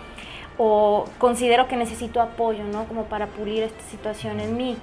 o 0.58 1.06
considero 1.18 1.68
que 1.68 1.78
necesito 1.78 2.22
apoyo, 2.22 2.64
¿no? 2.66 2.86
Como 2.86 3.06
para 3.06 3.28
pulir 3.28 3.64
esta 3.64 3.84
situación 3.90 4.40
en 4.40 4.58
mí. 4.58 4.78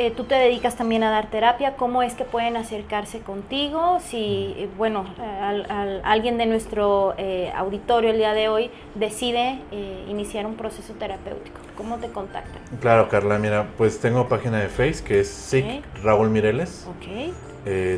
Eh, 0.00 0.10
tú 0.16 0.24
te 0.24 0.34
dedicas 0.34 0.76
también 0.76 1.02
a 1.04 1.10
dar 1.10 1.28
terapia, 1.28 1.76
¿cómo 1.76 2.02
es 2.02 2.14
que 2.14 2.24
pueden 2.24 2.56
acercarse 2.56 3.20
contigo? 3.20 3.98
Si, 4.00 4.54
eh, 4.56 4.66
bueno, 4.78 5.04
al- 5.42 5.70
al- 5.70 6.00
alguien 6.06 6.38
de 6.38 6.46
nuestro 6.46 7.12
eh, 7.18 7.52
auditorio 7.54 8.08
el 8.08 8.16
día 8.16 8.32
de 8.32 8.48
hoy 8.48 8.70
decide 8.94 9.58
eh, 9.70 10.06
iniciar 10.08 10.46
un 10.46 10.54
proceso 10.54 10.94
terapéutico, 10.94 11.60
¿cómo 11.76 11.98
te 11.98 12.08
contactan? 12.08 12.62
Claro, 12.80 13.10
Carla, 13.10 13.38
mira, 13.38 13.66
pues 13.76 14.00
tengo 14.00 14.26
página 14.26 14.58
de 14.60 14.68
Face 14.68 15.04
que 15.04 15.20
es 15.20 15.28
SIC. 15.28 15.84
Raúl 16.02 16.30
Mireles. 16.30 16.86
Ok. 16.88 17.34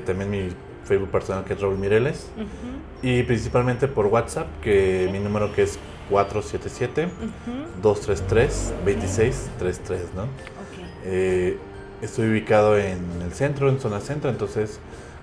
también 0.05 0.29
mi 0.29 0.49
Facebook 0.85 1.11
personal 1.11 1.45
que 1.45 1.53
es 1.53 1.61
Raúl 1.61 1.79
Mireles. 1.79 2.29
Y 3.01 3.23
principalmente 3.23 3.87
por 3.87 4.07
WhatsApp, 4.07 4.49
que 4.61 5.09
mi 5.13 5.21
número 5.21 5.53
que 5.55 5.63
es 5.63 5.79
477 6.11 7.05
ujú, 7.07 7.81
233 7.81 8.75
2633, 8.85 10.15
¿no? 10.17 10.23
ok. 10.25 11.71
Estoy 12.03 12.31
ubicado 12.31 12.77
en 12.77 13.23
el 13.23 13.33
centro, 13.33 13.69
en 13.69 13.79
zona 13.79 14.01
centro, 14.01 14.29
entonces 14.29 14.81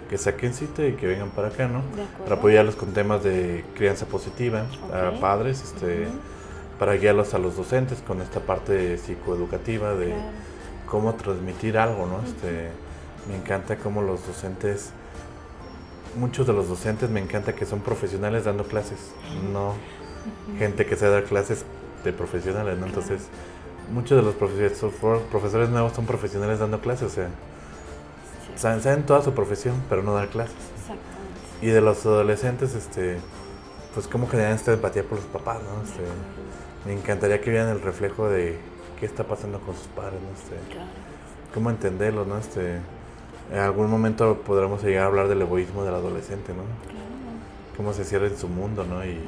que 0.10 0.18
saquen 0.18 0.54
cita 0.54 0.86
y 0.88 0.94
que 0.94 1.08
vengan 1.08 1.30
para 1.30 1.50
acá, 1.50 1.68
¿no? 1.68 1.82
Para 2.24 2.38
apoyarlos 2.38 2.78
con 2.78 2.94
temas 2.94 3.22
de 3.22 3.66
crianza 3.76 4.06
positiva 4.06 4.66
a 4.94 5.20
padres, 5.20 5.62
este, 5.62 6.08
para 6.80 6.94
guiarlos 6.94 7.34
a 7.34 7.38
los 7.38 7.58
docentes 7.58 8.00
con 8.00 8.22
esta 8.22 8.40
parte 8.40 8.98
psicoeducativa 8.98 9.94
de 9.94 10.08
claro. 10.08 10.22
cómo 10.88 11.14
transmitir 11.16 11.78
algo, 11.78 12.06
¿no? 12.06 12.26
Este, 12.26 12.70
me 13.28 13.36
encanta 13.36 13.76
cómo 13.76 14.02
los 14.02 14.26
docentes, 14.26 14.92
muchos 16.18 16.48
de 16.48 16.54
los 16.54 16.70
docentes 16.70 17.10
me 17.10 17.20
encanta 17.20 17.54
que 17.54 17.66
son 17.66 17.82
profesionales 17.82 18.46
dando 18.46 18.64
clases, 18.64 19.12
no 19.52 19.74
gente 20.58 20.86
que 20.86 20.96
sabe 20.96 21.12
dar 21.12 21.24
clases 21.26 21.66
de 22.06 22.14
profesionales, 22.14 22.80
¿no? 22.80 22.86
Entonces, 22.86 23.28
muchos 23.92 24.18
de 24.18 24.24
los 24.24 24.36
profesores, 24.36 25.70
nuevos 25.70 25.94
son 25.94 26.06
profesionales 26.06 26.60
dando 26.60 26.80
clases, 26.80 27.04
o 27.08 27.10
sea, 27.10 27.28
Sí, 27.28 28.54
saben, 28.62 28.82
saben 28.82 29.04
toda 29.06 29.22
su 29.22 29.34
profesión, 29.34 29.76
pero 29.90 30.04
no 30.04 30.14
dar 30.14 30.28
clases. 30.30 30.56
Exactamente. 30.56 31.40
Y 31.62 31.68
de 31.68 31.82
los 31.82 32.06
adolescentes, 32.06 32.74
este, 32.76 33.18
pues 33.94 34.08
cómo 34.08 34.28
generan 34.28 34.54
esta 34.54 34.74
empatía 34.74 35.04
por 35.04 35.18
los 35.18 35.28
papás, 35.28 35.58
¿no? 35.64 35.84
Este, 35.84 36.02
me 36.86 36.94
encantaría 36.94 37.42
que 37.42 37.50
vieran 37.50 37.70
el 37.70 37.82
reflejo 37.82 38.28
de 38.30 38.58
qué 39.00 39.06
está 39.06 39.24
pasando 39.24 39.60
con 39.60 39.76
sus 39.76 39.88
padres, 39.88 40.20
¿no? 40.22 40.30
Este, 40.38 40.74
Claro. 40.74 40.90
cómo 41.54 41.70
entenderlos, 41.70 42.28
¿no? 42.28 42.38
Este, 42.38 42.78
en 43.52 43.58
algún 43.60 43.90
momento 43.90 44.42
podremos 44.46 44.84
llegar 44.84 45.04
a 45.04 45.08
hablar 45.08 45.28
del 45.28 45.42
egoísmo 45.42 45.84
del 45.84 45.96
adolescente, 45.96 46.54
¿no? 46.54 46.64
Claro. 46.90 47.06
Cómo 47.78 47.94
se 47.94 48.04
cierra 48.04 48.28
en 48.28 48.38
su 48.38 48.48
mundo, 48.48 48.84
¿no? 48.86 49.04
Y, 49.06 49.20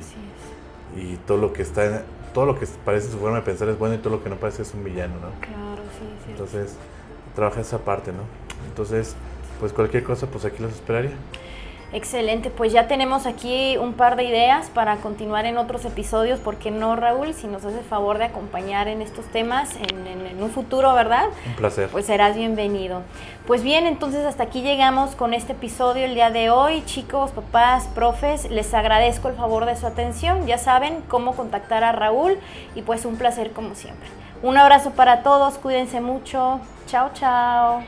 y 0.98 1.18
todo 1.26 1.38
lo 1.38 1.54
que 1.54 1.62
está, 1.62 1.86
en- 1.86 2.02
todo 2.34 2.46
lo 2.46 2.60
que 2.60 2.66
parece 2.86 3.12
su 3.12 3.18
forma 3.18 3.38
de 3.38 3.44
pensar 3.44 3.68
es 3.70 3.78
bueno 3.78 3.96
y 3.96 3.98
todo 3.98 4.16
lo 4.16 4.24
que 4.24 4.30
no 4.30 4.36
parece 4.38 4.62
es 4.62 4.74
un 4.74 4.84
villano, 4.84 5.16
¿no? 5.16 5.30
Claro, 5.40 5.82
sí, 5.98 6.06
sí. 6.26 6.32
Entonces, 6.32 6.76
trabaja 7.36 7.62
esa 7.62 7.80
parte, 7.80 8.12
¿no? 8.12 8.24
Entonces, 8.68 9.16
pues 9.60 9.74
cualquier 9.74 10.04
cosa, 10.04 10.28
pues 10.28 10.46
aquí 10.46 10.62
los 10.62 10.72
esperaría. 10.74 11.12
Excelente, 11.94 12.50
pues 12.50 12.72
ya 12.72 12.88
tenemos 12.88 13.26
aquí 13.26 13.76
un 13.76 13.94
par 13.94 14.16
de 14.16 14.24
ideas 14.24 14.70
para 14.70 14.96
continuar 14.98 15.46
en 15.46 15.58
otros 15.58 15.84
episodios, 15.84 16.40
¿por 16.40 16.56
qué 16.56 16.72
no, 16.72 16.96
Raúl? 16.96 17.34
Si 17.34 17.48
nos 17.48 17.66
hace 17.66 17.82
favor 17.82 18.18
de 18.18 18.26
acompañar 18.26 18.88
en 18.88 19.02
estos 19.02 19.26
temas 19.26 19.76
en, 19.76 20.42
un 20.42 20.50
futuro, 20.50 20.94
¿verdad? 20.94 21.26
Un 21.46 21.56
placer. 21.56 21.90
Pues 21.90 22.06
serás 22.08 22.36
bienvenido. 22.36 23.04
Pues 23.46 23.62
bien, 23.62 23.86
entonces 23.86 24.26
hasta 24.26 24.44
aquí 24.44 24.62
llegamos 24.62 25.16
con 25.16 25.36
este 25.36 25.52
episodio 25.52 26.06
el 26.06 26.16
día 26.16 26.32
de 26.32 26.50
hoy. 26.50 26.82
Chicos, 26.86 27.32
papás, 27.32 27.88
profes, 27.94 28.50
les 28.50 28.74
agradezco 28.74 29.30
el 29.30 29.36
favor 29.36 29.66
de 29.66 29.76
su 29.76 29.86
atención. 29.86 30.48
Ya 30.48 30.58
saben 30.58 31.04
cómo 31.08 31.36
contactar 31.36 31.84
a 31.84 31.92
Raúl 31.92 32.40
y 32.74 32.82
pues 32.82 33.06
un 33.06 33.18
placer 33.18 33.52
como 33.52 33.76
siempre. 33.76 34.08
Un 34.42 34.58
abrazo 34.58 34.92
para 34.92 35.22
todos, 35.22 35.60
cuídense 35.60 36.02
mucho. 36.02 36.60
Chao, 36.88 37.12
chao. 37.14 37.84